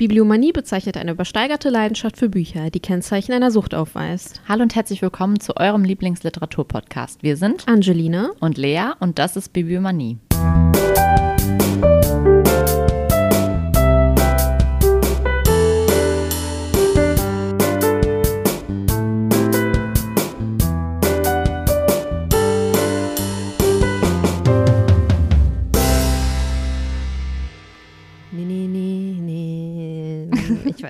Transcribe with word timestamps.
Bibliomanie 0.00 0.52
bezeichnet 0.52 0.96
eine 0.96 1.10
übersteigerte 1.10 1.68
Leidenschaft 1.68 2.16
für 2.16 2.30
Bücher, 2.30 2.70
die 2.70 2.80
Kennzeichen 2.80 3.34
einer 3.34 3.50
Sucht 3.50 3.74
aufweist. 3.74 4.40
Hallo 4.48 4.62
und 4.62 4.74
herzlich 4.74 5.02
willkommen 5.02 5.40
zu 5.40 5.58
eurem 5.58 5.84
Lieblingsliteraturpodcast. 5.84 7.22
Wir 7.22 7.36
sind 7.36 7.68
Angelina 7.68 8.30
und 8.40 8.56
Lea 8.56 8.92
und 8.98 9.18
das 9.18 9.36
ist 9.36 9.52
Bibliomanie. 9.52 10.16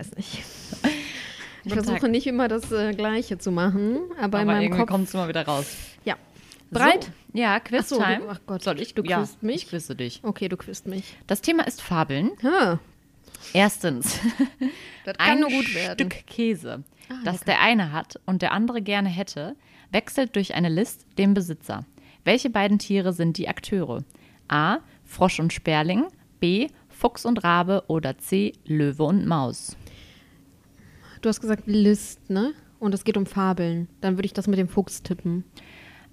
Weiß 0.00 0.16
nicht. 0.16 0.42
Ich 1.62 1.64
Guten 1.72 1.84
versuche 1.84 2.00
Tag. 2.00 2.10
nicht 2.10 2.26
immer 2.26 2.48
das 2.48 2.72
äh, 2.72 2.94
Gleiche 2.94 3.36
zu 3.36 3.50
machen, 3.52 3.98
aber, 4.16 4.16
in 4.16 4.22
Aber 4.22 4.44
meinem 4.46 4.62
irgendwie 4.62 4.78
Kopf. 4.80 4.88
kommt 4.90 5.08
es 5.08 5.12
immer 5.12 5.28
wieder 5.28 5.44
raus. 5.44 5.76
Ja. 6.06 6.16
Bereit? 6.70 7.04
So, 7.04 7.38
ja, 7.38 7.56
Ach 7.62 7.84
so, 7.84 7.98
Quiz-Time. 7.98 8.22
ach 8.30 8.40
Gott. 8.46 8.62
Soll 8.64 8.80
ich? 8.80 8.94
Du 8.94 9.02
ja, 9.02 9.28
mich? 9.42 9.56
Ich 9.64 9.68
quizze 9.68 9.94
dich. 9.94 10.20
Okay, 10.22 10.48
du 10.48 10.56
quizst 10.56 10.86
mich. 10.86 11.04
Das 11.26 11.42
Thema 11.42 11.66
ist 11.66 11.82
Fabeln. 11.82 12.30
Ha, 12.42 12.78
Erstens, 13.52 14.18
das 15.04 15.18
kann 15.18 15.28
ein 15.32 15.40
nur 15.40 15.50
gut 15.50 15.74
werden. 15.74 16.10
Stück 16.10 16.26
Käse, 16.26 16.82
Ah, 17.10 17.14
das 17.26 17.34
lecker. 17.40 17.44
der 17.44 17.60
eine 17.60 17.92
hat 17.92 18.18
und 18.24 18.40
der 18.40 18.52
andere 18.52 18.80
gerne 18.80 19.10
hätte, 19.10 19.54
wechselt 19.92 20.36
durch 20.36 20.54
eine 20.54 20.70
List 20.70 21.04
den 21.18 21.34
Besitzer. 21.34 21.84
Welche 22.24 22.48
beiden 22.48 22.78
Tiere 22.78 23.12
sind 23.12 23.36
die 23.36 23.48
Akteure? 23.48 24.02
A. 24.48 24.78
Frosch 25.04 25.40
und 25.40 25.52
Sperling, 25.52 26.06
B. 26.40 26.68
Fuchs 26.88 27.26
und 27.26 27.44
Rabe 27.44 27.84
oder 27.88 28.16
C. 28.16 28.54
Löwe 28.64 29.02
und 29.04 29.26
Maus. 29.26 29.76
Du 31.20 31.28
hast 31.28 31.42
gesagt 31.42 31.64
List, 31.66 32.30
ne? 32.30 32.54
Und 32.78 32.94
es 32.94 33.04
geht 33.04 33.18
um 33.18 33.26
Fabeln. 33.26 33.88
Dann 34.00 34.16
würde 34.16 34.24
ich 34.24 34.32
das 34.32 34.46
mit 34.46 34.58
dem 34.58 34.68
Fuchs 34.68 35.02
tippen. 35.02 35.44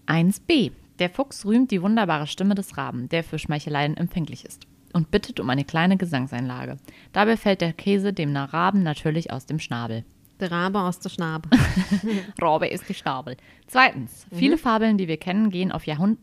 1b. 0.05 0.71
Der 0.99 1.09
Fuchs 1.09 1.45
rühmt 1.45 1.71
die 1.71 1.81
wunderbare 1.81 2.27
Stimme 2.27 2.55
des 2.55 2.77
Raben, 2.77 3.07
der 3.07 3.23
für 3.23 3.39
Schmeicheleien 3.39 3.95
empfänglich 3.95 4.43
ist, 4.43 4.67
und 4.91 5.09
bittet 5.09 5.39
um 5.39 5.49
eine 5.49 5.63
kleine 5.63 5.95
Gesangseinlage. 5.95 6.75
Dabei 7.13 7.37
fällt 7.37 7.61
der 7.61 7.71
Käse 7.71 8.11
dem 8.11 8.35
Raben 8.35 8.83
natürlich 8.83 9.31
aus 9.31 9.45
dem 9.45 9.59
Schnabel. 9.59 10.03
Der 10.41 10.51
Rabe 10.51 10.81
aus 10.81 10.99
der 10.99 11.09
Schnabe. 11.09 11.49
Rabe 12.41 12.67
ist 12.67 12.89
die 12.89 12.93
Schnabel. 12.93 13.37
Zweitens. 13.67 14.25
Viele 14.33 14.57
Fabeln, 14.57 14.97
die 14.97 15.07
wir 15.07 15.17
kennen, 15.17 15.51
gehen 15.51 15.71
auf 15.71 15.85
Jahrhund 15.87 16.19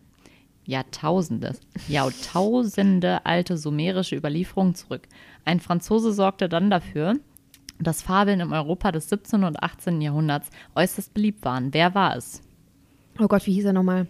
Jahrtausende, 0.66 1.56
Jahrtausende 1.88 3.24
alte 3.26 3.58
sumerische 3.58 4.16
Überlieferungen 4.16 4.74
zurück. 4.74 5.08
Ein 5.44 5.60
Franzose 5.60 6.12
sorgte 6.12 6.48
dann 6.48 6.70
dafür, 6.70 7.16
dass 7.78 8.02
Fabeln 8.02 8.40
im 8.40 8.52
Europa 8.52 8.92
des 8.92 9.08
17. 9.08 9.44
und 9.44 9.62
18. 9.62 10.00
Jahrhunderts 10.00 10.50
äußerst 10.74 11.12
beliebt 11.14 11.44
waren. 11.44 11.74
Wer 11.74 11.94
war 11.94 12.16
es? 12.16 12.42
Oh 13.18 13.26
Gott, 13.26 13.46
wie 13.46 13.52
hieß 13.52 13.66
er 13.66 13.72
nochmal? 13.72 14.06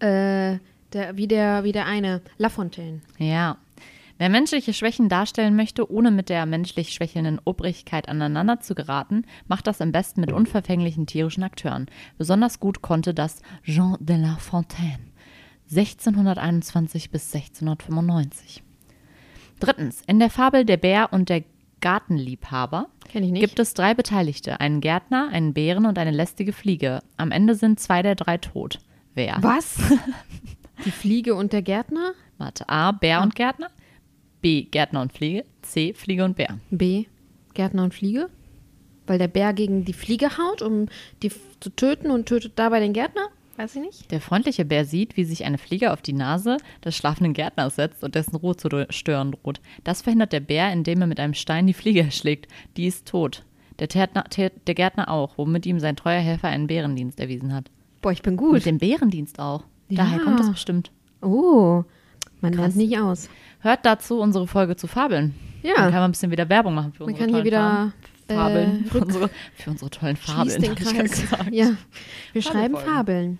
Äh, 0.00 0.58
der, 0.92 1.16
wie, 1.16 1.28
der, 1.28 1.64
wie 1.64 1.72
der 1.72 1.86
eine. 1.86 2.22
La 2.38 2.48
Fontaine. 2.48 3.00
Ja. 3.18 3.58
Wer 4.18 4.30
menschliche 4.30 4.72
Schwächen 4.72 5.08
darstellen 5.08 5.54
möchte, 5.54 5.90
ohne 5.90 6.10
mit 6.10 6.28
der 6.28 6.44
menschlich 6.44 6.92
schwächelnden 6.92 7.40
Obrigkeit 7.44 8.08
aneinander 8.08 8.58
zu 8.58 8.74
geraten, 8.74 9.24
macht 9.46 9.68
das 9.68 9.80
am 9.80 9.92
besten 9.92 10.20
mit 10.20 10.32
unverfänglichen 10.32 11.06
tierischen 11.06 11.44
Akteuren. 11.44 11.86
Besonders 12.16 12.58
gut 12.58 12.82
konnte 12.82 13.14
das 13.14 13.42
Jean 13.62 13.96
de 14.00 14.16
La 14.16 14.36
Fontaine. 14.36 14.98
1621 15.70 17.10
bis 17.10 17.32
1695. 17.32 18.62
Drittens. 19.60 20.02
In 20.06 20.18
der 20.18 20.30
Fabel 20.30 20.64
Der 20.64 20.78
Bär 20.78 21.12
und 21.12 21.28
der 21.28 21.44
Gartenliebhaber 21.80 22.88
Kenn 23.08 23.24
ich 23.24 23.30
nicht. 23.30 23.40
gibt 23.40 23.58
es 23.58 23.74
drei 23.74 23.94
Beteiligte. 23.94 24.60
Einen 24.60 24.80
Gärtner, 24.80 25.28
einen 25.32 25.54
Bären 25.54 25.86
und 25.86 25.98
eine 25.98 26.10
lästige 26.10 26.52
Fliege. 26.52 27.00
Am 27.16 27.30
Ende 27.30 27.54
sind 27.54 27.80
zwei 27.80 28.02
der 28.02 28.14
drei 28.14 28.38
tot. 28.38 28.80
Wer? 29.14 29.36
Was? 29.40 29.78
Die 30.84 30.90
Fliege 30.90 31.34
und 31.34 31.52
der 31.52 31.62
Gärtner? 31.62 32.12
Warte. 32.38 32.68
A. 32.68 32.92
Bär 32.92 33.20
und 33.22 33.34
Gärtner. 33.34 33.68
B. 34.40 34.62
Gärtner 34.62 35.02
und 35.02 35.12
Fliege. 35.12 35.44
C. 35.62 35.92
Fliege 35.92 36.24
und 36.24 36.36
Bär. 36.36 36.58
B. 36.70 37.06
Gärtner 37.54 37.82
und 37.82 37.94
Fliege? 37.94 38.28
Weil 39.06 39.18
der 39.18 39.28
Bär 39.28 39.52
gegen 39.54 39.84
die 39.84 39.92
Fliege 39.92 40.38
haut, 40.38 40.62
um 40.62 40.86
die 41.22 41.32
zu 41.60 41.70
töten 41.70 42.10
und 42.10 42.26
tötet 42.26 42.52
dabei 42.56 42.78
den 42.78 42.92
Gärtner? 42.92 43.28
Weiß 43.58 43.74
ich 43.76 43.82
nicht. 43.82 44.10
Der 44.12 44.20
freundliche 44.20 44.64
Bär 44.64 44.84
sieht, 44.84 45.16
wie 45.16 45.24
sich 45.24 45.44
eine 45.44 45.58
Fliege 45.58 45.92
auf 45.92 46.00
die 46.00 46.12
Nase 46.12 46.56
des 46.84 46.96
schlafenden 46.96 47.34
Gärtners 47.34 47.74
setzt 47.76 48.04
und 48.04 48.14
dessen 48.14 48.36
Ruhe 48.36 48.56
zu 48.56 48.68
stören 48.90 49.32
droht. 49.32 49.60
Das 49.84 50.00
verhindert 50.02 50.32
der 50.32 50.40
Bär, 50.40 50.72
indem 50.72 51.00
er 51.00 51.06
mit 51.08 51.18
einem 51.20 51.34
Stein 51.34 51.66
die 51.66 51.74
Fliege 51.74 52.00
erschlägt. 52.04 52.46
Die 52.76 52.86
ist 52.86 53.06
tot. 53.08 53.44
Der, 53.80 53.88
Tärtner, 53.88 54.24
Tä- 54.28 54.52
der 54.66 54.74
Gärtner 54.74 55.10
auch, 55.10 55.36
womit 55.38 55.66
ihm 55.66 55.78
sein 55.80 55.96
treuer 55.96 56.20
Helfer 56.20 56.48
einen 56.48 56.66
Bärendienst 56.68 57.20
erwiesen 57.20 57.52
hat. 57.54 57.70
Boah, 58.00 58.12
ich 58.12 58.22
bin 58.22 58.34
Mit 58.34 58.40
gut. 58.40 58.64
dem 58.66 58.78
Bärendienst 58.78 59.38
auch. 59.40 59.64
Ja. 59.88 60.04
Daher 60.04 60.20
kommt 60.20 60.38
das 60.40 60.50
bestimmt. 60.50 60.90
Oh, 61.20 61.82
man 62.40 62.52
Krass. 62.52 62.60
lernt 62.60 62.76
nicht 62.76 62.98
aus. 62.98 63.28
Hört 63.60 63.84
dazu 63.84 64.20
unsere 64.20 64.46
Folge 64.46 64.76
zu 64.76 64.86
Fabeln. 64.86 65.34
Ja. 65.64 65.74
Dann 65.74 65.84
kann 65.90 65.94
man 65.94 66.04
ein 66.04 66.10
bisschen 66.12 66.30
wieder 66.30 66.48
Werbung 66.48 66.74
machen 66.74 66.92
für 66.92 67.02
Man 67.04 67.12
unsere 67.14 67.26
kann 67.26 67.34
hier 67.34 67.44
wieder 67.44 67.92
Fabeln. 68.28 68.84
äh, 68.86 68.88
für, 68.88 69.00
unsere, 69.00 69.30
für 69.56 69.70
unsere 69.70 69.90
tollen 69.90 70.16
Fabeln. 70.16 70.62
den 70.62 70.74
Kreis. 70.76 71.10
gesagt. 71.10 71.52
Ja, 71.52 71.72
wir 72.32 72.42
schreiben 72.42 72.74
Fabelfolgen. 72.76 72.94
Fabeln. 72.94 73.38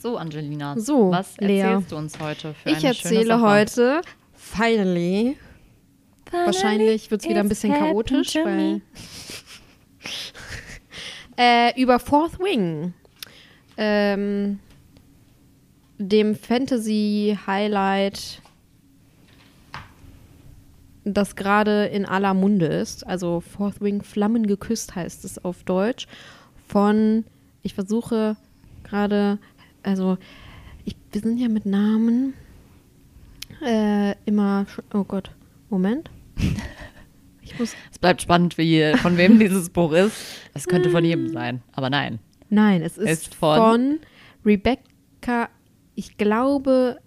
So, 0.00 0.16
Angelina. 0.16 0.78
So, 0.78 1.10
was 1.10 1.36
Lea. 1.38 1.58
erzählst 1.58 1.90
du 1.90 1.96
uns 1.96 2.20
heute 2.20 2.54
für 2.54 2.70
Ich 2.70 2.78
eine 2.78 2.86
erzähle 2.86 3.40
heute, 3.40 4.00
finally, 4.32 5.36
wahrscheinlich 6.30 7.10
wird 7.10 7.22
es 7.22 7.28
wieder 7.28 7.40
ein 7.40 7.48
bisschen 7.48 7.72
chaotisch, 7.72 8.36
weil 8.36 8.80
äh, 11.36 11.80
über 11.80 11.98
Fourth 11.98 12.38
Wing, 12.38 12.94
ähm, 13.76 14.60
dem 15.98 16.36
Fantasy-Highlight, 16.36 18.40
das 21.04 21.34
gerade 21.34 21.86
in 21.86 22.06
aller 22.06 22.34
Munde 22.34 22.66
ist. 22.66 23.04
Also 23.04 23.40
Fourth 23.40 23.80
Wing 23.80 24.02
Flammen 24.02 24.46
geküsst 24.46 24.94
heißt 24.94 25.24
es 25.24 25.44
auf 25.44 25.64
Deutsch. 25.64 26.06
Von, 26.68 27.24
ich 27.62 27.74
versuche 27.74 28.36
gerade, 28.84 29.40
also 29.82 30.18
ich, 30.84 30.96
wir 31.12 31.20
sind 31.20 31.38
ja 31.38 31.48
mit 31.48 31.66
Namen 31.66 32.34
äh, 33.64 34.14
immer, 34.24 34.66
oh 34.94 35.04
Gott, 35.04 35.30
Moment. 35.70 36.10
Ich 37.40 37.58
muss, 37.58 37.74
Es 37.90 37.98
bleibt 37.98 38.20
spannend, 38.20 38.58
wie, 38.58 38.92
von 38.98 39.16
wem 39.16 39.38
dieses 39.40 39.70
Buch 39.70 39.92
ist. 39.92 40.14
Es 40.52 40.66
könnte 40.66 40.90
von 40.90 41.02
jedem 41.02 41.28
sein, 41.30 41.62
aber 41.72 41.88
nein. 41.88 42.18
nein, 42.50 42.82
es 42.82 42.98
ist, 42.98 43.08
Ist 43.08 43.34
von- 43.34 43.56
von, 43.58 43.98
Rebecca, 44.44 45.48
ich 45.94 46.18
glaube, 46.18 46.98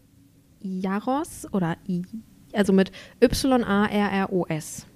Jaros 0.62 1.48
oder 1.54 1.78
I, 1.88 2.02
also 2.54 2.74
mit 2.74 2.92
Y-A-R-R-O-S. 3.24 4.88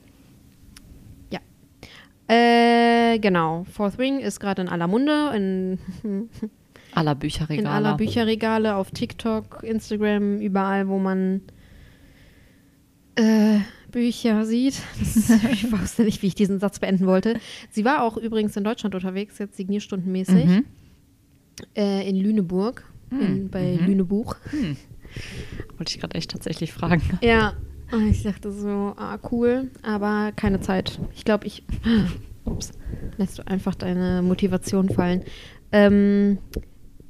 Ja. 1.31 1.39
Äh, 2.27 3.19
genau. 3.19 3.65
Fourth 3.71 3.99
Wing 3.99 4.19
ist 4.19 4.39
gerade 4.39 4.63
in 4.63 4.67
aller 4.67 4.87
Munde, 4.87 5.31
in, 5.35 5.79
Aller 6.95 7.11
in 7.13 7.19
Bücherregale. 7.19 7.69
aller 7.69 7.97
Bücherregale, 7.97 8.75
auf 8.75 8.91
TikTok, 8.91 9.63
Instagram, 9.63 10.39
überall, 10.39 10.87
wo 10.87 10.97
man 10.99 11.41
äh, 13.15 13.59
Bücher 13.91 14.45
sieht. 14.45 14.75
Das, 14.99 15.29
ich 15.51 15.71
wusste 15.71 16.03
nicht, 16.03 16.21
wie 16.21 16.27
ich 16.27 16.35
diesen 16.35 16.59
Satz 16.59 16.79
beenden 16.79 17.05
wollte. 17.05 17.39
Sie 17.71 17.85
war 17.85 18.03
auch 18.03 18.17
übrigens 18.17 18.55
in 18.57 18.63
Deutschland 18.63 18.95
unterwegs, 18.95 19.37
jetzt 19.39 19.55
signierstundenmäßig, 19.57 20.45
Mhm. 20.45 20.65
äh, 21.75 22.07
in 22.09 22.15
Lüneburg, 22.17 22.83
in, 23.11 23.49
bei 23.49 23.75
Lünebuch. 23.75 24.35
Wollte 25.77 25.93
ich 25.93 25.99
gerade 25.99 26.15
echt 26.15 26.31
tatsächlich 26.31 26.73
fragen. 26.73 27.01
Ja, 27.21 27.53
ich 28.09 28.23
dachte 28.23 28.51
so, 28.51 28.93
ah, 28.97 29.17
cool, 29.31 29.69
aber 29.83 30.31
keine 30.35 30.59
Zeit. 30.59 30.99
Ich 31.15 31.23
glaube, 31.23 31.45
ich. 31.47 31.63
Ups, 32.43 32.71
lässt 33.17 33.37
du 33.39 33.47
einfach 33.47 33.75
deine 33.75 34.21
Motivation 34.21 34.89
fallen. 34.89 35.23
Ähm, 35.71 36.39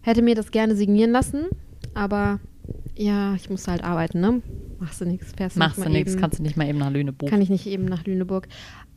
hätte 0.05 0.21
mir 0.21 0.35
das 0.35 0.51
gerne 0.51 0.75
signieren 0.75 1.11
lassen, 1.11 1.45
aber 1.93 2.39
ja, 2.95 3.33
ich 3.35 3.49
muss 3.49 3.67
halt 3.67 3.83
arbeiten, 3.83 4.21
ne? 4.21 4.41
Machst 4.79 5.01
du 5.01 5.05
nichts, 5.05 5.33
fährst 5.35 5.57
Machst 5.57 5.77
nicht 5.77 5.87
du 5.87 5.93
nichts, 5.93 6.17
kannst 6.17 6.39
du 6.39 6.43
nicht 6.43 6.57
mal 6.57 6.67
eben 6.67 6.77
nach 6.77 6.91
Lüneburg. 6.91 7.29
Kann 7.29 7.41
ich 7.41 7.49
nicht 7.49 7.65
eben 7.65 7.85
nach 7.85 8.05
Lüneburg. 8.05 8.47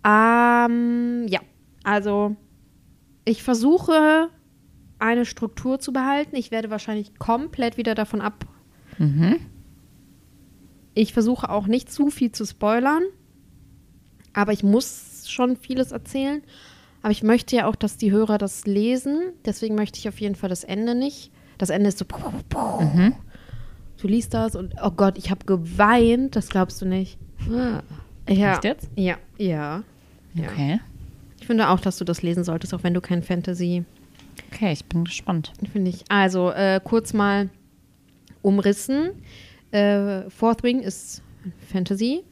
Ähm, 0.05 1.27
ja, 1.29 1.41
also 1.83 2.37
ich 3.25 3.43
versuche 3.43 4.29
eine 4.99 5.25
Struktur 5.25 5.79
zu 5.79 5.93
behalten. 5.93 6.37
Ich 6.37 6.51
werde 6.51 6.71
wahrscheinlich 6.71 7.19
komplett 7.19 7.77
wieder 7.77 7.95
davon 7.95 8.21
ab. 8.21 8.47
Mhm. 8.99 9.37
Ich 10.95 11.13
versuche 11.13 11.49
auch 11.49 11.69
nicht 11.69 11.91
zu 11.93 12.11
viel 12.11 12.33
zu 12.33 12.45
spoilern, 12.45 13.03
aber 14.33 14.53
ich 14.53 14.63
muss 14.63 15.29
schon 15.29 15.57
vieles 15.57 15.93
erzählen. 15.93 16.43
Aber 17.03 17.11
ich 17.11 17.23
möchte 17.23 17.57
ja 17.57 17.67
auch, 17.67 17.77
dass 17.77 17.97
die 17.97 18.11
Hörer 18.11 18.39
das 18.39 18.67
lesen. 18.67 19.33
Deswegen 19.45 19.75
möchte 19.75 19.99
ich 19.99 20.09
auf 20.09 20.21
jeden 20.21 20.35
Fall 20.35 20.49
das 20.49 20.65
Ende 20.65 20.95
nicht. 20.95 21.31
Das 21.57 21.71
Ende 21.71 21.89
ist 21.89 21.99
so. 21.99 22.05
Mhm. 22.81 23.15
Du 24.01 24.09
liest 24.09 24.35
das 24.35 24.55
und 24.55 24.75
oh 24.83 24.91
Gott, 24.91 25.19
ich 25.19 25.31
habe 25.31 25.45
geweint. 25.45 26.37
Das 26.37 26.49
glaubst 26.49 26.81
du 26.83 26.87
nicht. 26.87 27.19
Ja. 27.51 27.83
Echt 28.27 28.65
jetzt? 28.65 28.91
Ja, 28.97 29.17
ja. 29.39 29.83
ja. 30.35 30.45
Okay. 30.45 30.81
Ich 31.41 31.47
finde 31.47 31.69
auch, 31.69 31.81
dass 31.81 31.99
du 31.99 32.05
das 32.05 32.23
lesen 32.23 32.45
solltest, 32.45 32.75
auch 32.75 32.83
wenn 32.83 32.95
du 32.95 33.01
kein 33.01 33.23
Fantasy 33.23 33.85
Okay, 34.53 34.73
ich 34.73 34.85
bin 34.85 35.05
gespannt. 35.05 35.53
Finde 35.73 35.91
ich. 35.91 36.05
Also 36.09 36.51
äh, 36.51 36.81
kurz 36.83 37.13
mal 37.13 37.51
umrissen. 38.43 39.11
Äh, 39.71 40.29
Fourth 40.31 40.63
Wing 40.63 40.81
ist 40.81 41.23
Fantasy. 41.73 42.25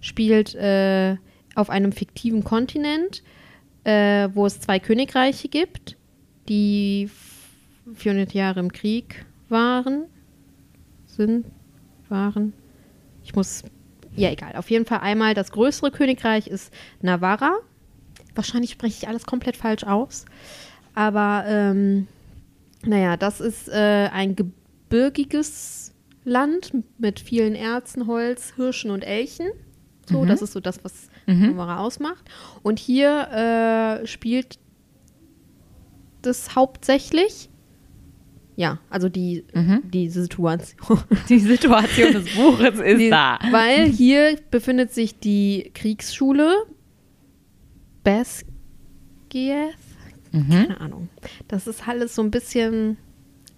Spielt 0.00 0.54
äh, 0.54 1.16
auf 1.54 1.70
einem 1.70 1.92
fiktiven 1.92 2.44
Kontinent, 2.44 3.22
äh, 3.88 4.28
wo 4.34 4.44
es 4.44 4.60
zwei 4.60 4.78
Königreiche 4.78 5.48
gibt, 5.48 5.96
die 6.46 7.08
400 7.94 8.34
Jahre 8.34 8.60
im 8.60 8.70
Krieg 8.70 9.24
waren. 9.48 10.04
Sind, 11.06 11.46
waren. 12.10 12.52
Ich 13.24 13.34
muss. 13.34 13.62
Ja, 14.14 14.30
egal. 14.30 14.56
Auf 14.56 14.70
jeden 14.70 14.84
Fall 14.84 15.00
einmal 15.00 15.32
das 15.32 15.52
größere 15.52 15.90
Königreich 15.90 16.48
ist 16.48 16.72
Navarra. 17.00 17.56
Wahrscheinlich 18.34 18.72
spreche 18.72 18.96
ich 19.00 19.08
alles 19.08 19.24
komplett 19.24 19.56
falsch 19.56 19.84
aus. 19.84 20.26
Aber 20.94 21.44
ähm, 21.46 22.08
naja, 22.84 23.16
das 23.16 23.40
ist 23.40 23.68
äh, 23.68 24.10
ein 24.12 24.36
gebirgiges 24.36 25.94
Land 26.24 26.72
mit 26.98 27.20
vielen 27.20 27.54
Erzen, 27.54 28.06
Holz, 28.06 28.52
Hirschen 28.56 28.90
und 28.90 29.02
Elchen. 29.02 29.48
So, 30.10 30.24
das 30.24 30.42
ist 30.42 30.52
so 30.52 30.60
das, 30.60 30.82
was 30.84 31.08
Mhm. 31.28 31.50
Navarra 31.52 31.78
ausmacht. 31.78 32.24
Und 32.62 32.78
hier 32.80 34.00
äh, 34.02 34.06
spielt 34.06 34.58
das 36.22 36.56
hauptsächlich. 36.56 37.48
Ja, 38.56 38.80
also 38.90 39.08
die, 39.08 39.44
Mhm. 39.54 39.82
die 39.92 40.08
Situation. 40.10 40.98
Die 41.28 41.38
Situation 41.38 42.12
des 42.12 42.34
Buches 42.34 42.80
ist 42.84 42.98
Die, 42.98 43.08
da. 43.10 43.38
Weil 43.52 43.86
hier 43.86 44.36
befindet 44.50 44.92
sich 44.92 45.16
die 45.20 45.70
Kriegsschule 45.74 46.64
Basgiath. 48.02 49.76
Mhm. 50.32 50.50
Keine 50.50 50.80
Ahnung. 50.80 51.08
Das 51.46 51.66
ist 51.66 51.86
alles 51.86 52.14
so 52.14 52.22
ein 52.22 52.30
bisschen 52.30 52.96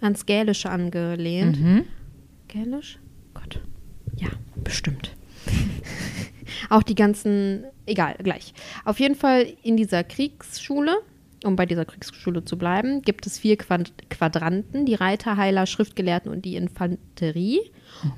ans 0.00 0.26
Gälische 0.26 0.70
angelehnt. 0.70 1.58
Mhm. 1.60 1.84
Gälisch? 2.48 2.98
Gott. 3.34 3.60
Ja, 4.16 4.28
bestimmt. 4.62 5.16
Auch 6.68 6.82
die 6.82 6.94
ganzen, 6.94 7.64
egal, 7.86 8.16
gleich. 8.22 8.54
Auf 8.84 9.00
jeden 9.00 9.14
Fall 9.14 9.46
in 9.62 9.76
dieser 9.76 10.04
Kriegsschule, 10.04 10.96
um 11.44 11.56
bei 11.56 11.66
dieser 11.66 11.84
Kriegsschule 11.84 12.44
zu 12.44 12.58
bleiben, 12.58 13.02
gibt 13.02 13.26
es 13.26 13.38
vier 13.38 13.56
Quad 13.56 13.92
Quadranten, 14.10 14.84
die 14.84 14.94
Reiter, 14.94 15.36
Heiler, 15.36 15.66
Schriftgelehrten 15.66 16.30
und 16.30 16.44
die 16.44 16.56
Infanterie. 16.56 17.60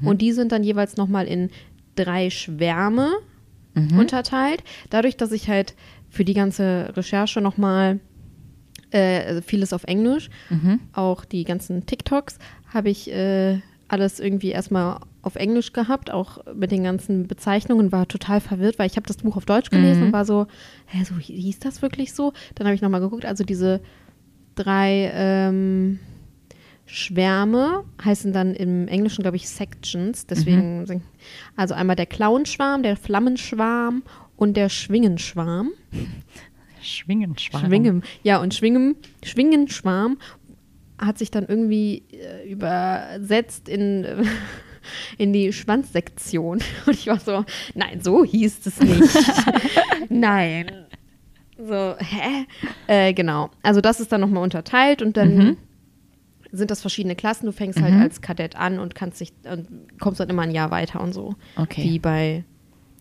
Und 0.07 0.21
die 0.23 0.33
sind 0.33 0.53
dann 0.53 0.65
jeweils 0.65 0.97
nochmal 0.97 1.27
in 1.27 1.51
drei 1.95 2.31
Schwärme 2.31 3.13
unterteilt. 3.99 4.65
Dadurch, 4.91 5.17
dass 5.17 5.33
ich 5.33 5.49
halt 5.49 5.75
für 6.11 6.25
die 6.25 6.35
ganze 6.35 6.93
Recherche 6.97 7.41
nochmal 7.41 8.01
äh, 8.91 9.25
also 9.25 9.41
vieles 9.41 9.73
auf 9.73 9.85
Englisch, 9.85 10.29
auch 10.93 11.25
die 11.25 11.45
ganzen 11.45 11.87
TikToks, 11.87 12.39
habe 12.75 12.91
ich 12.91 13.11
äh, 13.11 13.61
alles 13.89 14.21
irgendwie 14.21 14.51
erstmal 14.51 15.01
auf 15.23 15.37
Englisch 15.37 15.73
gehabt, 15.73 16.11
auch 16.11 16.45
mit 16.55 16.73
den 16.73 16.83
ganzen 16.83 17.29
Bezeichnungen, 17.29 17.93
war 17.93 18.09
total 18.09 18.41
verwirrt, 18.41 18.79
weil 18.79 18.87
ich 18.89 18.97
habe 18.97 19.07
das 19.07 19.19
Buch 19.19 19.37
auf 19.37 19.45
Deutsch 19.45 19.71
gelesen 19.71 20.03
und 20.05 20.13
war 20.13 20.25
so, 20.25 20.47
hä, 20.87 21.05
so 21.05 21.15
hieß 21.17 21.61
das 21.61 21.81
wirklich 21.81 22.13
so? 22.13 22.33
Dann 22.57 22.67
habe 22.67 22.75
ich 22.75 22.83
nochmal 22.83 23.01
geguckt, 23.01 23.25
also 23.25 23.45
diese 23.45 23.81
drei 24.57 25.11
ähm, 25.15 26.01
Schwärme 26.87 27.85
heißen 28.05 28.33
dann 28.33 28.55
im 28.55 28.89
Englischen, 28.89 29.23
glaube 29.23 29.37
ich, 29.37 29.49
Sections. 29.49 30.27
Deswegen, 30.27 30.85
sind- 30.87 31.03
also 31.57 31.75
einmal 31.75 31.97
der 31.97 32.07
Clownschwarm, 32.07 32.83
der 32.83 32.97
Flammenschwarm 32.97 34.03
und 34.37 34.57
der 34.57 34.69
Schwingenschwarm. 34.69 35.71
Schwingenschwarm. 36.81 37.67
Schwingen. 37.67 38.03
Ja, 38.23 38.41
und 38.41 38.55
Schwingen, 38.55 38.97
Schwingenschwarm 39.23 40.19
hat 40.99 41.19
sich 41.19 41.31
dann 41.31 41.47
irgendwie 41.47 42.05
äh, 42.13 42.51
übersetzt 42.51 43.69
in, 43.69 44.05
in 45.19 45.33
die 45.33 45.53
Schwanzsektion. 45.53 46.59
Und 46.87 46.95
ich 46.95 47.07
war 47.07 47.19
so, 47.21 47.45
nein, 47.75 48.01
so 48.01 48.25
hieß 48.25 48.67
es 48.67 48.81
nicht. 48.81 49.15
nein. 50.09 50.71
So, 51.59 51.95
hä? 51.99 52.47
Äh, 52.87 53.13
genau. 53.15 53.51
Also 53.63 53.81
das 53.81 54.01
ist 54.01 54.11
dann 54.13 54.21
nochmal 54.21 54.43
unterteilt 54.43 55.01
und 55.03 55.17
dann 55.17 55.37
Mhm. 55.37 55.57
sind 56.51 56.71
das 56.71 56.81
verschiedene 56.81 57.15
Klassen. 57.15 57.47
Du 57.47 57.53
fängst 57.53 57.81
halt 57.81 57.95
als 57.95 58.21
Kadett 58.21 58.57
an 58.57 58.79
und 58.81 58.95
kannst 58.95 59.21
dich 59.21 59.33
und 59.51 59.69
kommst 60.01 60.19
dann 60.19 60.29
immer 60.29 60.43
ein 60.43 60.51
Jahr 60.51 60.71
weiter 60.71 61.01
und 61.01 61.13
so. 61.13 61.37
Okay. 61.57 61.85
Wie 61.85 61.99
bei 62.01 62.45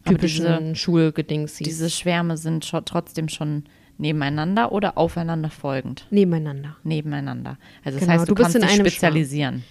typischen 0.05 0.75
Schulgedings. 0.75 1.55
Diese 1.57 1.89
Schwärme 1.89 2.37
sind 2.37 2.65
schon, 2.65 2.85
trotzdem 2.85 3.29
schon 3.29 3.63
nebeneinander 3.97 4.71
oder 4.71 4.97
aufeinander 4.97 5.49
folgend? 5.49 6.05
nebeneinander. 6.11 6.75
Nebeneinander. 6.83 7.57
Also 7.83 7.97
das 7.99 8.07
Genau, 8.07 8.19
heißt, 8.19 8.29
du, 8.29 8.35
du 8.35 8.41
kannst 8.43 8.61
dich 8.61 8.71
spezialisieren. 8.75 9.63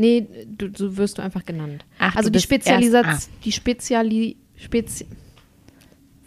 Nee, 0.00 0.26
du, 0.46 0.70
so 0.74 0.96
wirst 0.96 1.18
du 1.18 1.22
einfach 1.22 1.44
genannt. 1.44 1.84
Ach, 1.98 2.16
also 2.16 2.30
die 2.30 2.34
bist 2.34 2.44
Spezialisation, 2.44 3.12
erst- 3.12 3.30
die 3.44 3.52
Speziali 3.52 4.36
Spezi 4.56 5.06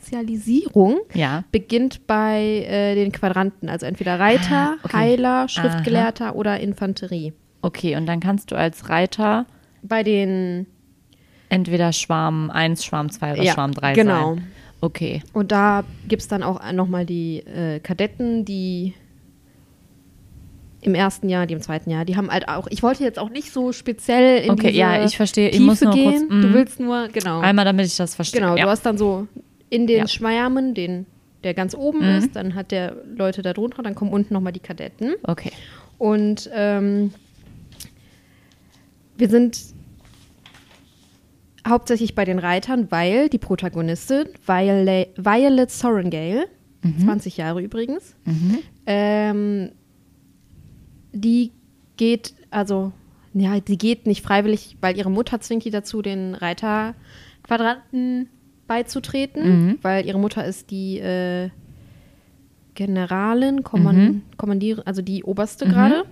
Spezialisierung 0.02 1.00
Ja. 1.14 1.44
beginnt 1.52 2.06
bei 2.08 2.66
äh, 2.68 2.94
den 2.96 3.12
Quadranten, 3.12 3.70
also 3.70 3.86
entweder 3.86 4.20
Reiter, 4.20 4.76
Ah, 4.76 4.78
okay. 4.84 4.98
Heiler, 4.98 5.48
Schriftgelehrter 5.48 6.36
oder 6.36 6.60
Infanterie. 6.60 7.34
Okay, 7.62 7.96
und 7.96 8.06
dann 8.06 8.20
kannst 8.20 8.52
du 8.52 8.56
als 8.58 8.90
Reiter 8.90 9.46
Bei 9.82 10.04
den 10.04 10.68
entweder 11.50 11.94
Schwarm 11.94 12.50
1, 12.52 12.84
Schwarm 12.86 13.10
2 13.10 13.34
oder 13.34 13.44
Ja, 13.44 13.54
Schwarm 13.54 13.72
3 13.74 13.94
genau. 13.94 14.36
sein. 14.36 14.48
Okay. 14.82 15.24
und 15.32 15.52
da 15.54 15.84
gibt 16.10 16.22
es 16.22 16.28
dann 16.28 16.44
auch 16.44 16.60
nochmal 16.74 17.06
die 17.06 17.38
äh, 17.40 17.80
Kadetten, 17.80 18.44
die 18.44 18.94
im 20.84 20.96
ersten 20.96 21.30
Jahr, 21.30 21.46
die 21.48 21.54
im 21.54 21.62
zweiten 21.62 21.90
Jahr, 21.90 22.06
die 22.06 22.16
haben 22.18 22.30
halt 22.30 22.48
auch, 22.48 22.68
ich 22.70 22.84
wollte 22.84 23.04
jetzt 23.04 23.20
auch 23.20 23.30
nicht 23.30 23.52
so 23.52 23.72
speziell 23.72 24.44
in 24.44 24.52
Okay, 24.52 24.68
diese 24.68 24.80
ja, 24.80 25.04
ich 25.06 25.18
verstehe. 25.18 25.48
Ich 25.50 25.58
Tiefe 25.58 25.66
muss 25.66 25.82
nur 25.82 25.92
kurz- 25.94 26.20
gehen. 26.20 26.28
mm. 26.30 26.42
du 26.42 26.54
willst 26.54 26.80
nur, 26.80 27.08
genau. 27.10 27.40
Einmal, 27.42 27.66
damit 27.66 27.86
ich 27.88 27.96
das 27.96 28.16
verstehe. 28.16 28.42
Genau, 28.42 28.56
ja. 28.56 28.64
du 28.66 28.70
hast 28.70 28.86
dann 28.86 28.98
so 28.98 29.28
in 29.70 29.88
den 29.88 30.00
Ja. 30.00 30.08
Schwärmen, 30.08 30.74
den, 30.74 31.06
der 31.44 31.54
ganz 31.54 31.74
oben 31.76 32.00
Mhm. 32.00 32.18
ist, 32.18 32.36
dann 32.36 32.56
hat 32.56 32.72
der 32.72 32.96
Leute 33.16 33.42
da 33.42 33.54
drunter, 33.54 33.82
dann 33.84 33.96
kommen 33.96 34.12
unten 34.12 34.34
nochmal 34.34 34.54
die 34.54 34.60
Kadetten. 34.60 35.14
Okay. 35.24 35.52
Und 35.98 36.50
ähm, 36.54 37.14
wir 39.18 39.30
sind 39.30 39.60
hauptsächlich 41.68 42.14
bei 42.16 42.26
den 42.26 42.40
Reitern, 42.40 42.88
weil 42.92 43.30
die 43.30 43.38
Protagonistin, 43.38 44.26
Violet, 44.46 45.10
Violet 45.18 45.72
Sorrengale, 45.72 46.46
20 47.06 47.38
Jahre 47.38 47.62
übrigens, 47.62 48.14
Mhm. 48.26 48.58
ähm, 48.86 49.72
die 51.14 51.52
geht, 51.98 52.34
also, 52.50 52.92
ja, 53.34 53.60
die 53.60 53.78
geht 53.78 54.06
nicht 54.08 54.24
freiwillig, 54.24 54.78
weil 54.82 54.98
ihre 54.98 55.10
Mutter 55.12 55.40
zwingt 55.40 55.64
die 55.66 55.70
dazu, 55.72 56.02
den 56.02 56.36
Reiterquadranten 56.36 58.28
beizutreten, 58.68 59.44
Mhm. 59.68 59.80
weil 59.82 60.06
ihre 60.06 60.20
Mutter 60.20 60.44
ist 60.46 60.72
die 60.72 60.98
äh, 61.00 61.50
Generalin, 62.76 63.64
Komman 63.64 64.24
Kommandierin, 64.38 64.84
also 64.88 65.02
die 65.02 65.24
Oberste 65.24 65.68
gerade. 65.68 66.06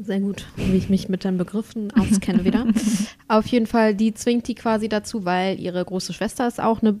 Sehr 0.00 0.20
gut, 0.20 0.46
wie 0.56 0.76
ich 0.76 0.88
mich 0.88 1.08
mit 1.08 1.24
den 1.24 1.36
Begriffen 1.36 1.92
auskenne 1.92 2.44
wieder. 2.44 2.64
Auf 3.28 3.46
jeden 3.48 3.66
Fall, 3.66 3.94
die 3.94 4.14
zwingt 4.14 4.46
die 4.48 4.54
quasi 4.54 4.88
dazu, 4.88 5.24
weil 5.24 5.58
ihre 5.60 5.84
große 5.84 6.12
Schwester 6.12 6.46
ist 6.46 6.60
auch 6.60 6.80
eine 6.80 6.98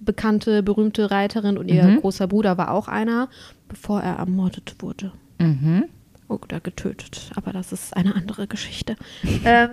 bekannte, 0.00 0.62
berühmte 0.62 1.10
Reiterin 1.10 1.56
und 1.58 1.68
ihr 1.68 1.84
Mhm. 1.84 2.00
großer 2.00 2.26
Bruder 2.26 2.58
war 2.58 2.72
auch 2.72 2.88
einer, 2.88 3.28
bevor 3.68 4.00
er 4.02 4.16
ermordet 4.16 4.74
wurde. 4.80 5.12
Mhm. 5.38 5.84
Oder 6.28 6.60
getötet. 6.60 7.30
Aber 7.36 7.52
das 7.52 7.72
ist 7.72 7.96
eine 7.96 8.14
andere 8.14 8.46
Geschichte. 8.46 8.96
ähm, 9.44 9.70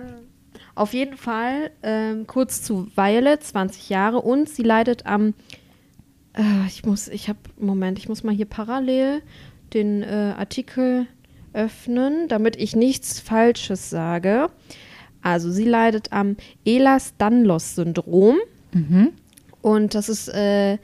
auf 0.74 0.92
jeden 0.92 1.16
Fall 1.16 1.70
ähm, 1.82 2.26
kurz 2.26 2.62
zu 2.62 2.88
Violet, 2.96 3.42
20 3.42 3.88
Jahre 3.88 4.20
und 4.20 4.48
sie 4.48 4.62
leidet 4.62 5.06
am. 5.06 5.34
Äh, 6.34 6.66
ich 6.66 6.84
muss, 6.84 7.08
ich 7.08 7.28
habe, 7.28 7.38
Moment, 7.58 7.98
ich 7.98 8.08
muss 8.08 8.22
mal 8.22 8.34
hier 8.34 8.46
parallel 8.46 9.22
den 9.72 10.02
äh, 10.02 10.34
Artikel 10.36 11.06
öffnen, 11.52 12.28
damit 12.28 12.56
ich 12.56 12.76
nichts 12.76 13.20
Falsches 13.20 13.90
sage. 13.90 14.50
Also 15.22 15.50
sie 15.50 15.64
leidet 15.64 16.12
am 16.12 16.36
Ehlers-Danlos-Syndrom. 16.64 18.36
Mhm. 18.72 19.12
Und 19.62 19.94
das 19.94 20.08
ist 20.08 20.28
äh, 20.28 20.78